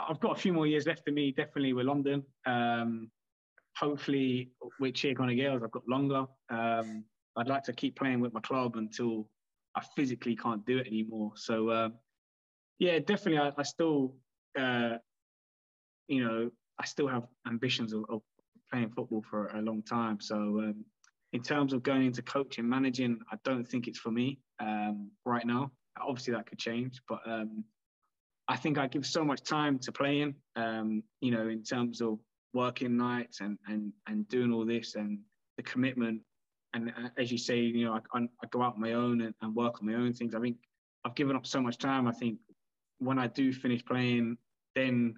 I've 0.09 0.19
got 0.19 0.37
a 0.37 0.39
few 0.39 0.53
more 0.53 0.67
years 0.67 0.85
left 0.85 1.03
for 1.03 1.11
me, 1.11 1.31
definitely 1.31 1.73
with 1.73 1.85
London. 1.85 2.23
Um, 2.45 3.09
hopefully, 3.75 4.51
with 4.79 4.95
Tir 4.95 5.13
Chonaill 5.13 5.37
Gaels, 5.37 5.63
I've 5.63 5.71
got 5.71 5.87
longer. 5.87 6.25
Um, 6.49 7.05
I'd 7.35 7.47
like 7.47 7.63
to 7.63 7.73
keep 7.73 7.95
playing 7.95 8.19
with 8.19 8.33
my 8.33 8.41
club 8.41 8.75
until 8.75 9.27
I 9.75 9.83
physically 9.95 10.35
can't 10.35 10.65
do 10.65 10.77
it 10.77 10.87
anymore. 10.87 11.31
So, 11.35 11.71
um, 11.71 11.93
yeah, 12.79 12.99
definitely, 12.99 13.39
I, 13.39 13.51
I 13.57 13.63
still, 13.63 14.15
uh, 14.59 14.97
you 16.07 16.23
know, 16.23 16.51
I 16.79 16.85
still 16.85 17.07
have 17.07 17.23
ambitions 17.47 17.93
of, 17.93 18.05
of, 18.09 18.21
playing 18.71 18.89
football 18.89 19.23
for 19.29 19.47
a 19.49 19.61
long 19.61 19.83
time. 19.83 20.19
So, 20.19 20.35
um, 20.35 20.85
in 21.33 21.41
terms 21.41 21.73
of 21.73 21.83
going 21.83 22.05
into 22.05 22.21
coaching, 22.21 22.67
managing, 22.67 23.19
I 23.31 23.37
don't 23.43 23.67
think 23.67 23.87
it's 23.87 23.99
for 23.99 24.11
me 24.11 24.39
um, 24.59 25.11
right 25.25 25.45
now. 25.45 25.71
Obviously, 25.99 26.33
that 26.33 26.47
could 26.47 26.59
change, 26.59 27.01
but 27.07 27.19
um, 27.27 27.63
I 28.53 28.55
think 28.55 28.77
I 28.77 28.85
give 28.85 29.03
so 29.03 29.25
much 29.25 29.41
time 29.41 29.79
to 29.79 29.91
playing. 29.91 30.35
Um, 30.55 31.01
you 31.21 31.31
know, 31.31 31.47
in 31.47 31.63
terms 31.63 32.01
of 32.01 32.19
working 32.53 32.95
nights 32.95 33.41
and 33.41 33.57
and 33.67 33.91
and 34.07 34.29
doing 34.29 34.53
all 34.53 34.63
this 34.63 34.93
and 34.93 35.17
the 35.57 35.63
commitment. 35.63 36.21
And 36.75 36.89
uh, 36.89 37.09
as 37.17 37.31
you 37.31 37.39
say, 37.39 37.59
you 37.59 37.85
know, 37.85 37.99
I, 38.13 38.19
I 38.19 38.47
go 38.51 38.61
out 38.61 38.75
on 38.75 38.81
my 38.81 38.93
own 38.93 39.21
and, 39.21 39.33
and 39.41 39.55
work 39.55 39.81
on 39.81 39.87
my 39.87 39.95
own 39.95 40.13
things. 40.13 40.35
I 40.35 40.39
think 40.39 40.57
I've 41.03 41.15
given 41.15 41.35
up 41.35 41.47
so 41.47 41.61
much 41.61 41.79
time. 41.79 42.07
I 42.07 42.11
think 42.11 42.37
when 42.99 43.17
I 43.17 43.25
do 43.25 43.51
finish 43.53 43.83
playing, 43.83 44.37
then 44.75 45.15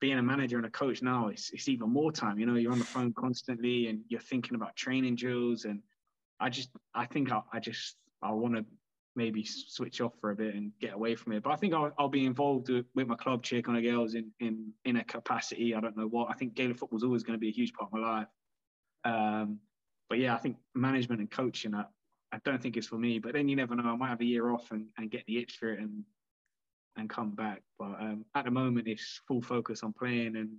being 0.00 0.18
a 0.18 0.22
manager 0.22 0.58
and 0.58 0.66
a 0.66 0.70
coach 0.70 1.02
now, 1.02 1.28
it's, 1.28 1.50
it's 1.50 1.68
even 1.68 1.90
more 1.90 2.12
time. 2.12 2.38
You 2.38 2.46
know, 2.46 2.54
you're 2.54 2.72
on 2.72 2.78
the 2.78 2.84
phone 2.84 3.12
constantly 3.12 3.88
and 3.88 4.00
you're 4.08 4.20
thinking 4.20 4.54
about 4.54 4.76
training 4.76 5.16
drills. 5.16 5.64
And 5.64 5.80
I 6.40 6.50
just, 6.50 6.70
I 6.94 7.06
think 7.06 7.30
I, 7.30 7.40
I 7.52 7.60
just, 7.60 7.96
I 8.22 8.30
want 8.32 8.54
to 8.56 8.64
maybe 9.18 9.44
switch 9.44 10.00
off 10.00 10.12
for 10.20 10.30
a 10.30 10.36
bit 10.36 10.54
and 10.54 10.70
get 10.80 10.94
away 10.94 11.16
from 11.16 11.32
it. 11.32 11.42
But 11.42 11.52
I 11.52 11.56
think 11.56 11.74
I'll, 11.74 11.92
I'll 11.98 12.08
be 12.08 12.24
involved 12.24 12.70
with 12.70 13.06
my 13.08 13.16
club, 13.16 13.42
Tir 13.42 13.60
Chonaill 13.60 13.82
Gaels 13.82 14.14
in, 14.14 14.30
in, 14.38 14.72
in 14.84 14.96
a 14.96 15.04
capacity. 15.04 15.74
I 15.74 15.80
don't 15.80 15.96
know 15.96 16.06
what. 16.06 16.28
I 16.30 16.34
think 16.34 16.54
Gaelic 16.54 16.78
football 16.78 16.98
is 16.98 17.04
always 17.04 17.24
going 17.24 17.34
to 17.34 17.40
be 17.40 17.48
a 17.48 17.52
huge 17.52 17.72
part 17.72 17.90
of 17.92 17.98
my 17.98 18.06
life. 18.08 18.28
Um, 19.04 19.58
but 20.08 20.20
yeah, 20.20 20.34
I 20.34 20.38
think 20.38 20.56
management 20.74 21.20
and 21.20 21.30
coaching, 21.30 21.74
I, 21.74 21.84
I 22.32 22.38
don't 22.44 22.62
think 22.62 22.76
it's 22.76 22.86
for 22.86 22.96
me. 22.96 23.18
But 23.18 23.32
then 23.32 23.48
you 23.48 23.56
never 23.56 23.74
know. 23.74 23.88
I 23.88 23.96
might 23.96 24.08
have 24.08 24.20
a 24.20 24.24
year 24.24 24.50
off 24.50 24.70
and, 24.70 24.86
and 24.96 25.10
get 25.10 25.24
the 25.26 25.38
itch 25.38 25.56
for 25.58 25.72
it 25.72 25.80
and 25.80 26.04
and 26.96 27.10
come 27.10 27.30
back. 27.30 27.62
But 27.78 27.96
um, 28.00 28.24
at 28.34 28.44
the 28.44 28.50
moment, 28.50 28.88
it's 28.88 29.20
full 29.26 29.42
focus 29.42 29.82
on 29.82 29.92
playing, 29.92 30.36
and 30.36 30.50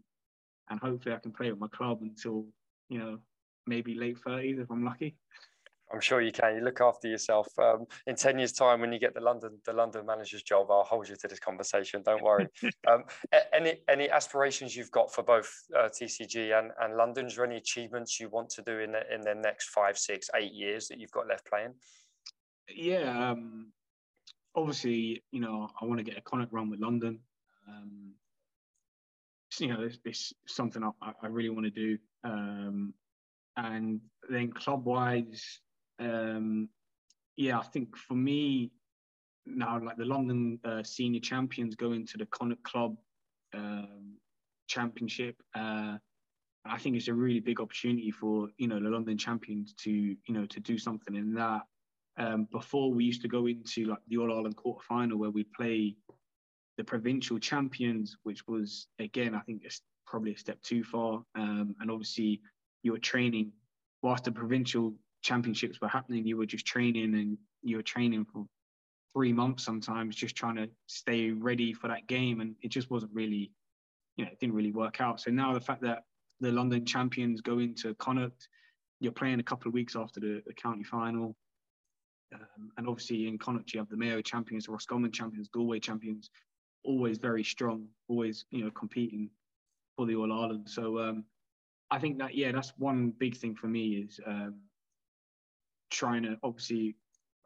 and 0.70 0.80
hopefully 0.80 1.16
I 1.16 1.20
can 1.20 1.32
play 1.32 1.50
with 1.50 1.60
my 1.60 1.68
club 1.68 2.00
until 2.02 2.46
you 2.90 3.00
know 3.00 3.20
maybe 3.68 3.96
late 3.96 4.18
thirties 4.20 4.60
if 4.60 4.70
I'm 4.70 4.84
lucky. 4.84 5.16
I'm 5.92 6.00
sure 6.00 6.22
you 6.22 6.32
can. 6.32 6.56
You 6.56 6.62
look 6.62 6.82
after 6.82 7.08
yourself. 7.08 7.48
Um, 7.58 7.86
in 8.06 8.16
ten 8.16 8.38
years' 8.38 8.52
time, 8.52 8.82
when 8.82 8.94
you 8.94 9.00
get 9.00 9.14
the 9.14 9.22
London 9.22 9.60
the 9.66 9.74
London 9.74 10.06
manager's 10.06 10.44
job, 10.44 10.68
I'll 10.70 10.84
hold 10.84 11.10
you 11.10 11.16
to 11.16 11.28
this 11.28 11.40
conversation. 11.40 12.04
Don't 12.04 12.24
worry. 12.24 12.48
um, 12.88 13.04
any 13.54 13.82
any 13.88 14.10
aspirations 14.10 14.76
you've 14.76 14.92
got 14.92 15.14
for 15.14 15.24
both 15.24 15.52
uh, 15.78 15.90
TCG 15.90 16.58
and, 16.58 16.72
and 16.82 16.96
London? 16.96 17.28
Is 17.28 17.36
there 17.36 17.46
any 17.46 17.58
achievements 17.58 18.20
you 18.20 18.30
want 18.30 18.50
to 18.52 18.62
do 18.62 18.80
in 18.80 18.92
the, 18.92 19.02
in 19.14 19.22
the 19.22 19.36
next 19.36 19.70
five, 19.70 19.98
six, 19.98 20.30
eight 20.36 20.54
years 20.54 20.88
that 20.88 21.00
you've 21.00 21.12
got 21.12 21.28
left 21.28 21.48
playing? 21.48 21.74
Yeah, 22.74 23.32
um, 23.32 23.72
obviously, 24.56 25.24
you 25.32 25.40
know, 25.40 25.70
I 25.82 25.86
want 25.86 26.00
to 26.00 26.04
get 26.04 26.18
a 26.18 26.22
Connacht 26.22 26.54
run 26.54 26.70
with 26.70 26.80
London. 26.80 27.20
Um, 27.68 28.14
you 29.60 29.68
know, 29.68 29.82
it's, 29.82 29.98
it's 30.06 30.34
something 30.48 30.84
I, 30.84 31.12
I, 31.22 31.28
really 31.28 31.50
want 31.50 31.66
to 31.66 31.72
do. 31.72 31.98
Um, 32.24 32.94
and 33.58 34.00
then 34.30 34.52
club 34.52 34.86
wise, 34.86 35.60
um, 36.00 36.70
yeah, 37.38 37.60
I 37.60 37.64
think 37.64 37.96
for 37.96 38.16
me 38.16 38.72
now, 39.46 39.80
like 39.84 39.98
the 39.98 40.06
London 40.06 40.60
uh, 40.64 40.84
senior 40.84 41.20
champions 41.20 41.76
going 41.76 42.06
to 42.08 42.18
the 42.18 42.26
Connacht 42.28 42.64
Club 42.64 42.96
um, 43.54 44.18
Championship. 44.68 45.36
Uh, 45.56 45.98
I 46.66 46.78
think 46.78 46.96
it's 46.96 47.08
a 47.08 47.14
really 47.14 47.40
big 47.40 47.60
opportunity 47.60 48.12
for 48.12 48.50
you 48.58 48.68
know 48.68 48.80
the 48.80 48.90
London 48.90 49.18
champions 49.18 49.74
to 49.84 49.92
you 49.92 50.18
know 50.34 50.46
to 50.46 50.60
do 50.60 50.78
something 50.78 51.16
in 51.16 51.34
that 51.34 51.62
um, 52.18 52.48
before 52.52 52.94
we 52.94 53.06
used 53.06 53.22
to 53.22 53.28
go 53.28 53.48
into 53.48 53.86
like 53.86 54.00
the 54.08 54.18
All 54.18 54.34
Ireland 54.34 54.58
quarter 54.58 54.84
final 54.88 55.18
where 55.18 55.32
we'd 55.32 55.52
play 55.54 55.96
the 56.78 56.84
provincial 56.84 57.40
champions, 57.40 58.18
which 58.24 58.48
was 58.48 58.88
again 59.00 59.34
I 59.34 59.40
think 59.40 59.64
it's 59.64 59.82
probably 60.06 60.34
a 60.34 60.38
step 60.38 60.62
too 60.62 60.84
far. 60.84 61.24
Um, 61.36 61.76
and 61.80 61.90
obviously 61.90 62.42
you 62.84 62.92
were 62.92 63.00
training 63.00 63.52
whilst 64.02 64.26
the 64.26 64.32
provincial 64.32 64.94
championships 65.22 65.82
were 65.82 65.88
happening, 65.88 66.26
you 66.26 66.38
were 66.38 66.46
just 66.46 66.66
training 66.66 67.14
and 67.16 67.38
you 67.62 67.78
were 67.78 67.84
training 67.84 68.26
for 68.26 68.46
three 69.14 69.34
months 69.34 69.64
sometimes, 69.64 70.16
just 70.16 70.36
trying 70.36 70.56
to 70.56 70.70
stay 70.88 71.32
ready 71.32 71.74
for 71.74 71.88
that 71.88 72.08
game, 72.08 72.42
and 72.42 72.56
it 72.62 72.70
just 72.70 72.92
wasn't 72.92 73.12
really, 73.14 73.52
you 74.18 74.26
know, 74.26 74.32
it 74.32 74.40
didn't 74.40 74.56
really 74.56 74.72
work 74.72 75.02
out. 75.02 75.20
So 75.20 75.32
now 75.32 75.54
the 75.54 75.60
fact 75.60 75.82
that 75.82 76.04
the 76.40 76.52
London 76.52 76.86
champions 76.86 77.42
go 77.42 77.60
into 77.60 77.94
Connacht, 77.96 78.48
you're 79.00 79.12
playing 79.12 79.40
a 79.40 79.44
couple 79.44 79.68
of 79.68 79.74
weeks 79.74 79.96
after 79.96 80.20
the, 80.20 80.42
the 80.46 80.54
county 80.54 80.84
final. 80.84 81.36
Um, 82.34 82.72
and 82.78 82.88
obviously 82.88 83.28
in 83.28 83.38
Connacht, 83.38 83.74
you 83.74 83.80
have 83.80 83.90
the 83.90 83.98
Mayo 83.98 84.22
champions, 84.22 84.66
the 84.66 84.72
Roscommon 84.72 85.12
champions, 85.12 85.50
Galway 85.50 85.80
champions, 85.80 86.30
always 86.84 87.18
very 87.18 87.44
strong, 87.44 87.88
always, 88.08 88.46
you 88.52 88.64
know, 88.64 88.72
competing 88.72 89.30
for 89.96 90.06
the 90.06 90.16
All 90.16 90.32
Ireland. 90.32 90.70
So 90.70 91.00
um, 91.00 91.26
I 91.90 91.98
think 91.98 92.20
that, 92.20 92.36
yeah, 92.36 92.52
that's 92.52 92.74
one 92.78 93.12
big 93.18 93.36
thing 93.36 93.56
for 93.56 93.68
me 93.68 94.06
is 94.08 94.20
um, 94.26 94.60
trying 95.90 96.24
to 96.24 96.38
obviously 96.44 96.96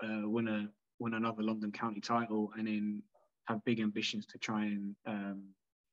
uh, 0.03 0.27
win 0.27 0.47
a 0.47 0.67
win 0.99 1.13
another 1.15 1.43
London 1.43 1.71
County 1.71 1.99
title 1.99 2.51
and 2.57 2.67
then 2.67 3.01
have 3.45 3.63
big 3.65 3.79
ambitions 3.79 4.25
to 4.27 4.37
try 4.37 4.65
and 4.65 4.95
um, 5.07 5.43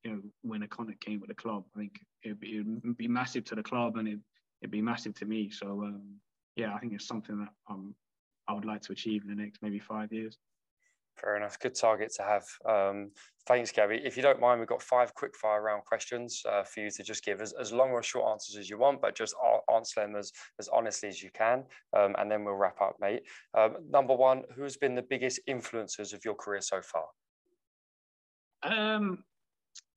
you 0.04 0.10
know 0.10 0.20
win 0.42 0.62
a 0.62 0.68
Connacht 0.68 1.00
game 1.04 1.20
with 1.20 1.28
the 1.28 1.34
club. 1.34 1.64
I 1.74 1.80
think 1.80 2.00
it'd 2.24 2.40
be, 2.40 2.58
it'd 2.58 2.96
be 2.96 3.08
massive 3.08 3.44
to 3.46 3.54
the 3.54 3.62
club 3.62 3.96
and 3.96 4.08
it'd, 4.08 4.22
it'd 4.62 4.70
be 4.70 4.82
massive 4.82 5.14
to 5.16 5.24
me. 5.24 5.50
So 5.50 5.82
um, 5.84 6.20
yeah, 6.56 6.74
I 6.74 6.78
think 6.78 6.92
it's 6.92 7.06
something 7.06 7.38
that 7.38 7.52
I'm 7.68 7.94
I 8.48 8.52
would 8.52 8.64
like 8.64 8.82
to 8.82 8.92
achieve 8.92 9.22
in 9.22 9.28
the 9.28 9.40
next 9.40 9.62
maybe 9.62 9.78
five 9.78 10.12
years. 10.12 10.36
Fair 11.20 11.36
enough. 11.36 11.58
Good 11.58 11.74
target 11.74 12.12
to 12.16 12.22
have. 12.22 12.44
Um, 12.66 13.10
thanks, 13.46 13.70
Gary. 13.70 14.00
If 14.04 14.16
you 14.16 14.22
don't 14.22 14.40
mind, 14.40 14.58
we've 14.58 14.68
got 14.68 14.82
five 14.82 15.14
quick 15.14 15.36
fire 15.36 15.62
round 15.62 15.84
questions 15.84 16.42
uh, 16.50 16.62
for 16.62 16.80
you 16.80 16.90
to 16.90 17.02
just 17.02 17.24
give 17.24 17.40
as, 17.42 17.52
as 17.60 17.72
long 17.72 17.90
or 17.90 18.02
short 18.02 18.30
answers 18.30 18.56
as 18.56 18.70
you 18.70 18.78
want, 18.78 19.02
but 19.02 19.14
just 19.14 19.34
answer 19.74 20.00
them 20.00 20.16
as, 20.16 20.32
as 20.58 20.68
honestly 20.68 21.08
as 21.08 21.22
you 21.22 21.30
can. 21.34 21.64
Um, 21.96 22.14
and 22.18 22.30
then 22.30 22.44
we'll 22.44 22.54
wrap 22.54 22.80
up, 22.80 22.96
mate. 23.00 23.22
Um, 23.56 23.76
number 23.90 24.14
one, 24.14 24.44
who 24.54 24.62
has 24.62 24.76
been 24.76 24.94
the 24.94 25.02
biggest 25.02 25.40
influences 25.46 26.12
of 26.14 26.24
your 26.24 26.34
career 26.34 26.62
so 26.62 26.80
far? 26.80 27.04
Um, 28.62 29.24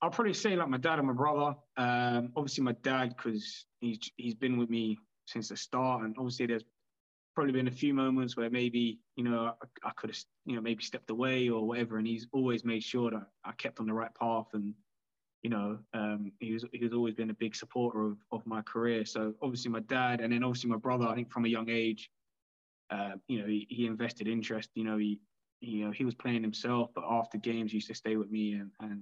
I'll 0.01 0.09
probably 0.09 0.33
say 0.33 0.55
like 0.57 0.69
my 0.69 0.77
dad 0.77 0.99
and 0.99 1.07
my 1.07 1.13
brother. 1.13 1.55
Um, 1.77 2.33
obviously, 2.35 2.65
my 2.65 2.75
dad, 2.83 3.15
because 3.15 3.65
he's, 3.79 3.99
he's 4.17 4.35
been 4.35 4.57
with 4.57 4.69
me 4.69 4.97
since 5.27 5.49
the 5.49 5.55
start. 5.55 6.03
And 6.03 6.15
obviously, 6.17 6.47
there's 6.47 6.65
probably 7.33 7.53
been 7.53 7.67
a 7.67 7.71
few 7.71 7.93
moments 7.93 8.37
where 8.37 8.49
maybe 8.49 8.99
you 9.15 9.23
know 9.23 9.53
I, 9.61 9.87
I 9.87 9.91
could 9.95 10.09
have 10.09 10.19
you 10.45 10.55
know 10.55 10.61
maybe 10.61 10.83
stepped 10.83 11.09
away 11.09 11.49
or 11.49 11.65
whatever, 11.65 11.97
and 11.97 12.07
he's 12.07 12.27
always 12.31 12.63
made 12.63 12.83
sure 12.83 13.11
that 13.11 13.25
I 13.43 13.51
kept 13.53 13.79
on 13.79 13.87
the 13.87 13.93
right 13.93 14.13
path, 14.15 14.47
and 14.53 14.73
you 15.41 15.49
know 15.49 15.79
um, 15.93 16.31
he 16.39 16.53
was 16.53 16.65
he's 16.71 16.93
always 16.93 17.13
been 17.13 17.29
a 17.29 17.35
big 17.35 17.55
supporter 17.55 18.07
of, 18.07 18.17
of 18.31 18.45
my 18.45 18.61
career. 18.61 19.05
So 19.05 19.33
obviously 19.41 19.71
my 19.71 19.81
dad, 19.81 20.21
and 20.21 20.31
then 20.33 20.43
obviously 20.43 20.69
my 20.69 20.77
brother. 20.77 21.07
I 21.07 21.15
think 21.15 21.31
from 21.31 21.45
a 21.45 21.49
young 21.49 21.69
age, 21.69 22.09
uh, 22.89 23.13
you 23.27 23.39
know 23.39 23.47
he, 23.47 23.67
he 23.69 23.85
invested 23.85 24.27
interest. 24.27 24.69
You 24.75 24.83
know 24.83 24.97
he, 24.97 25.19
he 25.59 25.71
you 25.71 25.85
know 25.85 25.91
he 25.91 26.05
was 26.05 26.15
playing 26.15 26.43
himself, 26.43 26.91
but 26.93 27.03
after 27.09 27.37
games 27.37 27.71
he 27.71 27.77
used 27.77 27.87
to 27.87 27.95
stay 27.95 28.15
with 28.15 28.29
me 28.29 28.53
and 28.53 28.71
and 28.81 29.01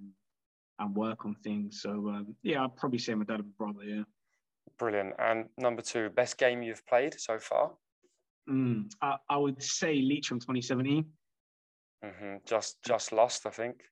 and 0.79 0.95
work 0.95 1.25
on 1.25 1.35
things. 1.43 1.81
So 1.81 1.89
um, 1.89 2.35
yeah, 2.43 2.63
I'd 2.63 2.75
probably 2.75 2.99
say 2.99 3.13
my 3.13 3.25
dad 3.25 3.39
and 3.39 3.57
brother. 3.57 3.83
Yeah. 3.83 4.03
Brilliant. 4.77 5.13
And 5.19 5.45
number 5.57 5.81
two, 5.81 6.09
best 6.09 6.37
game 6.37 6.63
you've 6.63 6.85
played 6.87 7.19
so 7.19 7.37
far? 7.37 7.71
Mm, 8.51 8.91
I, 9.01 9.17
I, 9.29 9.37
would 9.37 9.61
say 9.61 10.01
Leitrim 10.01 10.39
from 10.39 10.55
2017. 10.55 11.05
Mm-hmm. 12.03 12.35
Just 12.45 12.83
just 12.83 13.11
lost, 13.11 13.45
I 13.45 13.49
think. 13.51 13.83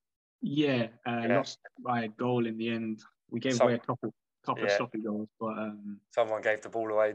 Yeah, 0.41 0.87
uh, 1.07 1.21
yeah, 1.27 1.37
lost 1.37 1.59
by 1.83 2.03
a 2.03 2.07
goal 2.07 2.45
in 2.45 2.57
the 2.57 2.69
end. 2.69 3.01
We 3.29 3.39
gave 3.39 3.55
Some, 3.55 3.67
away 3.67 3.75
a 3.75 3.79
couple 3.79 4.13
couple 4.45 4.63
yeah. 4.63 4.71
of 4.71 4.77
sloppy 4.77 4.99
goals, 4.99 5.29
but 5.39 5.57
um, 5.57 5.99
someone 6.13 6.41
gave 6.41 6.61
the 6.61 6.69
ball 6.69 6.91
away. 6.91 7.13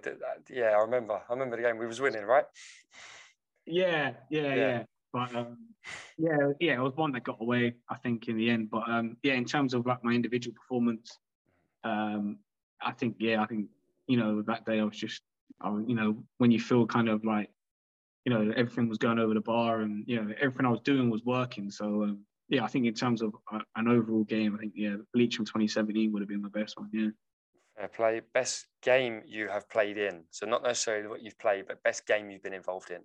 Yeah, 0.51 0.77
I 0.77 0.83
remember. 0.83 1.21
I 1.29 1.33
remember 1.33 1.57
the 1.57 1.63
game. 1.63 1.79
We 1.79 1.87
was 1.87 2.01
winning, 2.01 2.25
right? 2.25 2.45
Yeah, 3.67 4.13
yeah, 4.31 4.43
yeah. 4.43 4.55
yeah. 4.55 4.83
But 5.13 5.35
um, 5.35 5.59
yeah, 6.19 6.53
yeah, 6.61 6.75
it 6.75 6.81
was 6.81 6.97
one 6.97 7.13
that 7.13 7.25
got 7.25 7.41
away, 7.41 7.75
I 7.89 7.97
think, 7.97 8.29
in 8.29 8.37
the 8.37 8.51
end. 8.51 8.71
But 8.71 8.89
um, 8.89 9.17
yeah, 9.23 9.35
in 9.35 9.45
terms 9.45 9.75
of 9.75 9.87
like 9.87 10.03
my 10.03 10.13
individual 10.13 10.55
performance, 10.55 11.19
um, 11.83 12.39
I 12.81 12.93
think 12.93 13.17
yeah, 13.19 13.43
I 13.43 13.47
think 13.47 13.69
you 14.07 14.19
know 14.19 14.43
that 14.43 14.67
day 14.67 14.81
I 14.81 14.85
was 14.85 14.97
just 14.97 15.23
you 15.87 15.95
know, 15.95 16.23
when 16.39 16.51
you 16.51 16.61
feel 16.61 16.87
kind 16.87 17.09
of 17.09 17.25
like, 17.25 17.51
you 18.25 18.33
know, 18.33 18.53
everything 18.57 18.89
was 18.89 18.99
going 18.99 19.19
over 19.19 19.35
the 19.35 19.41
bar 19.41 19.81
and, 19.81 20.05
you 20.07 20.17
know, 20.17 20.33
everything 20.41 20.67
I 20.67 20.71
was 20.71 20.81
doing 20.81 21.11
was 21.11 21.23
working. 21.25 21.71
So, 21.71 22.05
um, 22.05 22.21
yeah, 22.49 22.65
I 22.65 22.69
think 22.69 22.87
in 22.87 22.95
terms 22.95 23.23
of 23.23 23.35
uh, 23.53 23.61
an 23.77 23.89
overall 23.89 24.25
game, 24.25 24.55
I 24.55 24.59
think, 24.59 24.73
yeah, 24.75 24.97
Leitrim 25.15 25.45
2017 25.45 26.13
would 26.13 26.23
have 26.23 26.29
been 26.29 26.43
my 26.43 26.49
best 26.49 26.79
one, 26.79 26.91
yeah. 26.93 27.09
Fair 27.77 27.89
play. 27.89 28.21
Best 28.33 28.67
game 28.83 29.23
you 29.27 29.49
have 29.49 29.69
played 29.69 29.99
in. 29.99 30.25
So, 30.31 30.47
not 30.47 30.63
necessarily 30.63 31.09
what 31.09 31.23
you've 31.23 31.39
played, 31.39 31.67
but 31.67 31.83
best 31.83 32.07
game 32.07 32.31
you've 32.31 32.43
been 32.43 32.53
involved 32.53 32.91
in. 32.91 33.01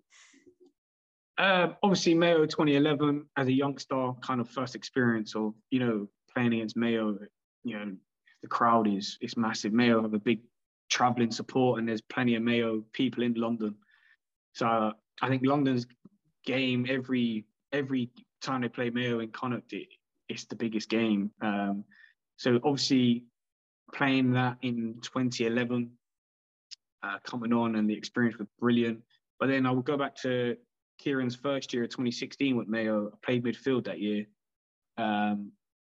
Um, 1.40 1.76
obviously, 1.82 2.14
Mayo 2.14 2.46
2011 2.46 3.26
as 3.38 3.48
a 3.48 3.52
youngster, 3.52 4.12
kind 4.22 4.42
of 4.42 4.50
first 4.50 4.76
experience 4.76 5.36
of 5.36 5.54
you 5.72 5.80
know 5.80 6.08
playing 6.32 6.54
against 6.54 6.78
Mayo. 6.78 7.18
You 7.64 7.80
know, 7.80 7.96
the 8.44 8.48
crowd 8.48 8.88
is 8.88 9.18
it's 9.22 9.38
massive. 9.38 9.74
Mayo 9.74 10.02
have 10.02 10.14
a 10.14 10.20
big 10.20 10.42
traveling 10.90 11.32
support, 11.32 11.80
and 11.80 11.88
there's 11.88 12.02
plenty 12.02 12.36
of 12.36 12.44
Mayo 12.44 12.84
people 12.94 13.24
in 13.24 13.34
London. 13.34 13.76
So 14.54 14.94
I 15.22 15.28
think 15.28 15.46
London's 15.46 15.86
game 16.46 16.86
every 16.90 17.46
every 17.72 18.10
time 18.42 18.62
they 18.62 18.70
play 18.70 18.90
Mayo 18.90 19.20
in 19.20 19.30
Connacht, 19.30 19.74
it, 19.74 19.88
it's 20.28 20.46
the 20.46 20.56
biggest 20.56 20.90
game. 20.90 21.32
Um, 21.42 21.84
so 22.38 22.60
obviously 22.64 23.26
playing 23.94 24.32
that 24.34 24.58
in 24.62 25.00
2011, 25.02 25.92
uh, 27.04 27.18
coming 27.24 27.54
on, 27.54 27.76
and 27.76 27.90
the 27.90 27.94
experience 27.94 28.38
was 28.38 28.48
brilliant. 28.60 29.02
But 29.40 29.48
then 29.48 29.66
I 29.66 29.72
would 29.72 29.86
go 29.86 29.98
back 29.98 30.16
to 30.18 30.56
Kieran's 31.00 31.36
first 31.36 31.74
year, 31.74 31.84
of 31.84 31.90
2016, 31.90 32.56
with 32.58 32.68
Mayo. 32.68 33.12
I 33.14 33.26
played 33.26 33.44
midfield 33.44 33.86
that 33.86 34.00
year, 34.00 34.26
um, 34.98 35.52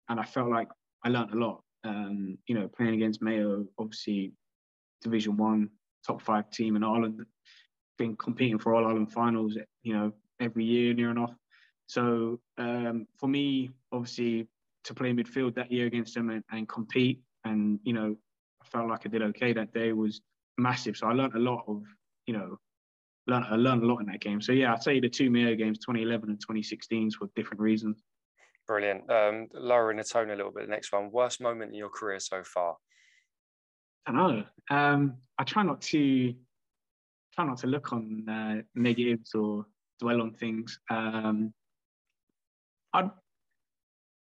and 0.08 0.18
I 0.20 0.24
felt 0.24 0.50
like 0.50 0.68
I 1.04 1.08
learned 1.08 1.32
a 1.32 1.36
lot. 1.36 1.62
Um, 1.84 2.38
you 2.46 2.54
know, 2.54 2.68
playing 2.68 2.94
against 2.94 3.22
Mayo, 3.22 3.66
obviously 3.78 4.32
Division 5.02 5.36
One, 5.36 5.70
top 6.06 6.22
five 6.22 6.50
team 6.50 6.76
in 6.76 6.84
Ireland, 6.84 7.24
been 7.98 8.16
competing 8.16 8.58
for 8.58 8.74
all 8.74 8.86
Ireland 8.86 9.12
finals, 9.12 9.56
you 9.82 9.94
know, 9.94 10.12
every 10.40 10.64
year 10.64 10.94
near 10.94 11.10
enough. 11.10 11.34
So 11.86 12.40
um, 12.58 13.06
for 13.18 13.28
me, 13.28 13.70
obviously, 13.92 14.48
to 14.84 14.94
play 14.94 15.12
midfield 15.12 15.54
that 15.54 15.72
year 15.72 15.86
against 15.86 16.14
them 16.14 16.30
and, 16.30 16.44
and, 16.50 16.68
compete, 16.68 17.20
and 17.44 17.78
you 17.84 17.92
know, 17.92 18.16
I 18.62 18.66
felt 18.66 18.88
like 18.88 19.06
I 19.06 19.08
did 19.08 19.22
okay 19.22 19.52
that 19.52 19.72
day 19.72 19.92
was 19.92 20.20
massive. 20.58 20.96
So 20.96 21.06
I 21.06 21.12
learned 21.12 21.34
a 21.34 21.38
lot 21.38 21.64
of, 21.66 21.82
you 22.26 22.34
know, 22.34 22.58
learned, 23.26 23.46
I 23.50 23.56
learned 23.56 23.82
a 23.82 23.86
lot 23.86 24.00
in 24.00 24.06
that 24.06 24.20
game. 24.20 24.40
So 24.40 24.52
yeah, 24.52 24.72
I'd 24.72 24.82
say 24.82 25.00
the 25.00 25.08
two 25.08 25.30
Mayo 25.30 25.54
games, 25.54 25.78
2011 25.78 26.30
and 26.30 26.40
2016, 26.40 27.12
for 27.12 27.28
different 27.34 27.60
reasons. 27.60 28.02
Brilliant. 28.66 29.08
Um, 29.10 29.48
lowering 29.52 29.98
the 29.98 30.04
tone 30.04 30.30
a 30.30 30.36
little 30.36 30.50
bit. 30.50 30.64
The 30.64 30.70
next 30.70 30.92
one, 30.92 31.10
worst 31.12 31.40
moment 31.40 31.70
in 31.70 31.78
your 31.78 31.88
career 31.88 32.18
so 32.18 32.42
far. 32.42 32.76
I 34.06 34.12
don't 34.12 34.16
know. 34.16 34.44
Um, 34.76 35.16
I 35.38 35.44
try 35.44 35.62
not 35.62 35.80
to 35.82 36.34
try 37.34 37.44
not 37.44 37.58
to 37.58 37.66
look 37.66 37.92
on 37.92 38.28
uh, 38.28 38.62
negatives 38.74 39.34
or 39.34 39.66
dwell 40.00 40.22
on 40.22 40.32
things. 40.32 40.78
Um, 40.90 41.52
I'd, 42.92 43.10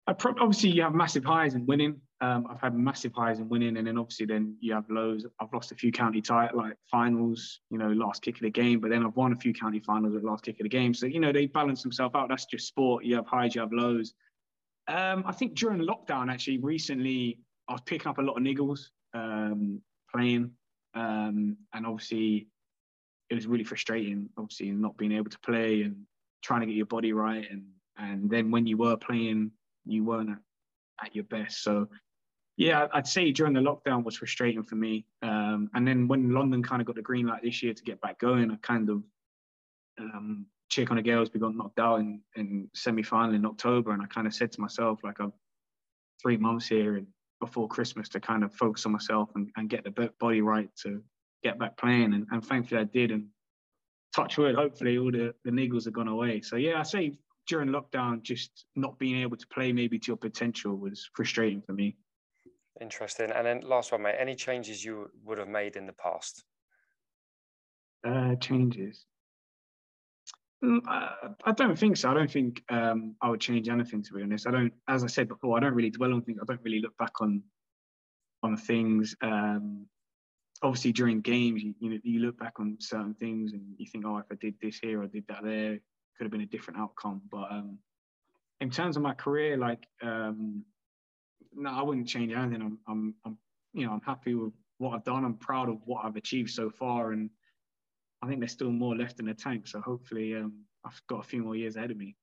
I'd 0.06 0.20
pro- 0.20 0.36
obviously 0.40 0.70
you 0.70 0.84
have 0.84 0.94
massive 0.94 1.26
highs 1.26 1.56
in 1.56 1.66
winning. 1.66 2.00
Um, 2.22 2.48
I've 2.50 2.60
had 2.60 2.76
massive 2.76 3.14
highs 3.14 3.40
in 3.40 3.48
winning, 3.48 3.78
and 3.78 3.88
then 3.88 3.98
obviously 3.98 4.26
then 4.26 4.58
you 4.60 4.74
have 4.74 4.90
lows. 4.90 5.26
I've 5.40 5.54
lost 5.54 5.72
a 5.72 5.76
few 5.76 5.92
county 5.92 6.22
title 6.22 6.58
like 6.58 6.76
finals, 6.92 7.62
you 7.72 7.78
know, 7.78 7.90
last 7.90 8.22
kick 8.22 8.36
of 8.36 8.42
the 8.42 8.50
game, 8.50 8.80
but 8.80 8.90
then 8.90 9.06
I've 9.06 9.16
won 9.16 9.32
a 9.32 9.38
few 9.38 9.54
county 9.54 9.80
finals 9.80 10.16
at 10.16 10.24
last 10.24 10.44
kick 10.44 10.60
of 10.60 10.64
the 10.64 10.70
game. 10.70 10.94
So 10.94 11.06
you 11.06 11.20
know 11.20 11.32
they 11.32 11.46
balance 11.48 11.82
themselves 11.82 12.14
out. 12.16 12.28
That's 12.30 12.46
just 12.46 12.68
sport. 12.68 13.06
You 13.06 13.16
have 13.16 13.26
highs, 13.26 13.56
you 13.56 13.62
have 13.62 13.72
lows. 13.72 14.14
Um, 14.88 15.24
I 15.26 15.32
think 15.32 15.56
during 15.56 15.82
lockdown, 15.82 16.32
actually, 16.32 16.58
recently 16.58 17.40
I 17.70 17.74
was 17.74 17.82
picking 17.86 18.08
up 18.08 18.18
a 18.18 18.22
lot 18.22 18.36
of 18.36 18.44
niggles 18.44 18.90
um, 19.14 19.82
playing, 20.14 20.51
um, 20.93 21.57
and 21.74 21.86
obviously 21.86 22.47
it 23.30 23.36
was 23.36 23.47
really 23.47 23.64
frustrating. 23.64 24.30
Obviously, 24.38 24.72
not 24.72 24.97
being 24.97 25.12
able 25.12 25.30
to 25.30 25.39
play 25.39 25.84
and 25.84 25.95
trying 26.43 26.62
to 26.62 26.66
get 26.66 26.76
your 26.76 26.86
body 26.86 27.14
right, 27.14 27.45
and 27.49 27.64
and 27.97 28.30
then 28.30 28.51
when 28.51 28.66
you 28.66 28.78
were 28.78 28.97
playing, 28.97 29.51
you 29.86 30.03
weren't 30.03 30.30
at, 30.30 31.05
at 31.05 31.16
your 31.16 31.26
best. 31.26 31.64
So 31.64 31.88
yeah, 32.57 32.88
I'd 32.93 33.07
say 33.07 33.32
during 33.32 33.53
the 33.53 33.62
lockdown 33.62 34.03
was 34.03 34.18
frustrating 34.18 34.64
for 34.64 34.76
me. 34.76 35.05
Um, 35.22 35.70
and 35.74 35.88
then 35.88 36.10
when 36.10 36.34
London 36.34 36.62
kind 36.62 36.82
of 36.82 36.86
got 36.86 36.97
the 36.97 37.01
green 37.01 37.26
light 37.26 37.41
this 37.41 37.64
year 37.64 37.74
to 37.74 37.84
get 37.84 38.01
back 38.01 38.20
going, 38.20 38.51
I 38.51 38.57
kind 38.62 38.89
of 38.89 39.03
um, 39.97 40.45
Tir 40.70 40.86
Chonaill 40.86 41.05
Gaels. 41.05 41.30
We 41.34 41.39
got 41.39 41.55
knocked 41.55 41.80
out 41.80 42.01
in, 42.01 42.22
in 42.36 42.70
semi 42.74 43.01
final 43.01 43.36
in 43.36 43.45
October, 43.45 43.91
and 43.91 44.01
I 44.01 44.07
kind 44.07 44.28
of 44.28 44.34
said 44.34 44.51
to 44.51 44.62
myself, 44.62 44.99
like, 45.03 45.20
I've 45.20 45.32
three 46.22 46.38
months 46.38 46.68
here 46.68 46.97
and 46.97 47.07
before 47.40 47.68
Christmas 47.68 48.10
to 48.10 48.20
kind 48.20 48.44
of 48.44 48.54
focus 48.54 48.86
on 48.86 48.92
myself 48.92 49.30
and, 49.36 49.50
and 49.56 49.70
get 49.70 49.84
the 49.84 50.12
body 50.20 50.42
right 50.42 50.70
to 50.84 51.02
get 51.44 51.58
back 51.58 51.78
playing. 51.78 52.14
And, 52.14 52.28
and 52.32 52.46
thankfully 52.46 52.82
I 52.82 52.86
did. 52.86 53.12
And 53.12 53.28
touch 54.16 54.38
wood, 54.38 54.56
hopefully 54.56 54.98
all 54.98 55.12
the, 55.12 55.34
the 55.46 55.52
niggles 55.52 55.86
have 55.86 55.94
gone 55.94 56.08
away. 56.08 56.42
So 56.42 56.56
yeah, 56.56 56.80
I 56.80 56.84
say 56.84 57.18
during 57.48 57.70
lockdown, 57.70 58.22
just 58.22 58.66
not 58.76 59.00
being 59.00 59.22
able 59.22 59.38
to 59.38 59.48
play 59.48 59.72
maybe 59.72 60.00
to 60.00 60.08
your 60.08 60.18
potential 60.18 60.76
was 60.76 61.10
frustrating 61.14 61.62
for 61.62 61.74
me. 61.74 61.96
Interesting. 62.82 63.32
And 63.32 63.46
then 63.46 63.62
last 63.62 63.92
one, 63.92 64.04
mate, 64.04 64.16
any 64.18 64.36
changes 64.36 64.84
you 64.84 65.10
would 65.26 65.38
have 65.38 65.48
made 65.48 65.76
in 65.76 65.86
the 65.86 65.94
past? 65.94 66.44
Uh, 68.08 68.36
changes. 68.36 69.06
Mm, 70.64 70.82
I 71.45 71.51
don't 71.53 71.78
think 71.78 71.95
so. 71.95 72.12
I 72.12 72.14
don't 72.14 72.32
think 72.32 72.64
um, 72.70 73.16
I 73.22 73.30
would 73.30 73.39
change 73.39 73.70
anything 73.70 74.03
to 74.03 74.14
be 74.14 74.22
honest. 74.22 74.45
I 74.45 74.51
don't, 74.51 74.74
as 74.89 75.03
I 75.03 75.07
said 75.07 75.30
before, 75.30 75.55
I 75.55 75.62
don't 75.62 75.74
really 75.74 75.89
dwell 75.89 76.14
on 76.14 76.22
things. 76.22 76.39
I 76.41 76.45
don't 76.45 76.62
really 76.64 76.82
look 76.82 76.97
back 76.97 77.22
on 77.22 77.41
on 78.43 78.57
things. 78.57 79.16
Um, 79.22 79.86
obviously, 80.62 80.91
during 80.91 81.22
games, 81.22 81.64
you, 81.64 81.74
you 81.80 81.89
know, 81.89 81.97
you 82.03 82.20
look 82.20 82.38
back 82.38 82.60
on 82.60 82.78
certain 82.80 83.14
things 83.14 83.53
and 83.53 83.62
you 83.78 83.86
think, 83.86 84.05
oh, 84.05 84.18
if 84.18 84.26
I 84.32 84.36
did 84.36 84.55
this 84.62 84.80
here 84.80 85.01
or 85.01 85.07
did 85.07 85.26
that 85.28 85.43
there, 85.43 85.80
could 86.18 86.26
have 86.26 86.32
been 86.32 86.41
a 86.41 86.45
different 86.45 86.80
outcome. 86.80 87.22
But 87.32 87.51
um, 87.51 87.78
in 88.60 88.70
terms 88.70 88.97
of 88.97 89.03
my 89.03 89.14
career, 89.14 89.57
like, 89.57 89.88
um, 90.01 90.64
no, 91.53 91.70
I 91.70 91.82
wouldn't 91.82 92.07
change 92.07 92.34
anything. 92.34 92.62
I'm, 92.62 92.80
I'm, 92.88 93.16
I'm, 93.26 93.38
you 93.74 93.86
know, 93.86 93.93
I'm 93.93 94.01
happy 94.01 94.36
with 94.36 94.53
what 94.78 94.95
I've 94.95 95.03
done. 95.03 95.24
I'm 95.26 95.36
proud 95.36 95.70
of 95.70 95.80
what 95.86 96.05
I've 96.05 96.16
achieved 96.16 96.49
so 96.49 96.70
far, 96.70 97.12
and 97.12 97.30
I 98.22 98.28
think 98.28 98.40
there's 98.40 98.52
still 98.52 98.72
more 98.72 98.96
left 98.96 99.20
in 99.20 99.26
the 99.26 99.34
tank. 99.34 99.68
So 99.68 99.82
hopefully, 99.82 100.36
um, 100.36 100.54
I've 100.86 101.02
got 101.08 101.20
a 101.20 101.28
few 101.28 101.44
more 101.44 101.56
years 101.56 101.76
ahead 101.76 101.92
of 101.92 101.98
me. 101.98 102.16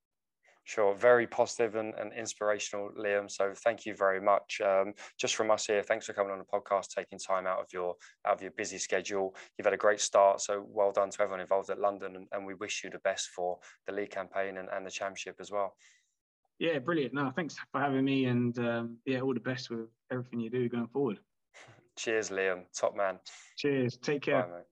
Sure, 0.65 0.97
very 0.97 1.29
positive 1.29 1.77
and, 1.77 1.95
and 1.95 2.13
inspirational, 2.13 2.91
Liam. 2.99 3.31
So 3.31 3.53
thank 3.55 3.87
you 3.87 3.95
very 3.95 4.21
much. 4.21 4.61
Um, 4.61 4.95
just 5.17 5.37
from 5.37 5.53
us 5.53 5.65
here, 5.65 5.81
thanks 5.81 6.07
for 6.07 6.13
coming 6.13 6.33
on 6.33 6.41
the 6.41 6.45
podcast, 6.45 6.89
taking 6.89 7.21
time 7.21 7.47
out 7.47 7.61
of 7.61 7.67
your 7.73 7.95
out 8.27 8.35
of 8.35 8.43
your 8.43 8.51
busy 8.51 8.77
schedule. 8.79 9.37
You've 9.57 9.65
had 9.65 9.75
a 9.75 9.79
great 9.79 10.01
start, 10.01 10.41
so 10.41 10.67
well 10.69 10.91
done 10.91 11.11
to 11.11 11.23
everyone 11.23 11.41
involved 11.41 11.71
at 11.71 11.79
London, 11.79 12.17
and, 12.17 12.27
and 12.33 12.45
we 12.45 12.55
wish 12.55 12.83
you 12.83 12.91
the 12.91 12.99
best 12.99 13.29
for 13.29 13.59
the 13.87 13.93
league 13.93 14.11
campaign 14.11 14.57
and, 14.57 14.69
and 14.73 14.85
the 14.85 14.91
championship 14.91 15.37
as 15.39 15.53
well. 15.53 15.77
Yeah, 16.59 16.81
brilliant. 16.81 17.15
No, 17.15 17.31
thanks 17.31 17.55
for 17.71 17.81
having 17.81 18.05
me, 18.05 18.25
and 18.25 18.59
um, 18.59 18.99
yeah, 19.07 19.21
all 19.21 19.35
the 19.35 19.41
best 19.41 19.71
with 19.71 19.87
everything 20.11 20.41
you 20.41 20.51
do 20.51 20.69
going 20.69 20.89
forward. 20.89 21.21
Cheers, 21.97 22.31
Liam. 22.31 22.65
Top 22.77 22.97
man. 22.97 23.21
Cheers. 23.57 23.99
Take 23.99 24.23
care. 24.23 24.43
Bye, 24.43 24.63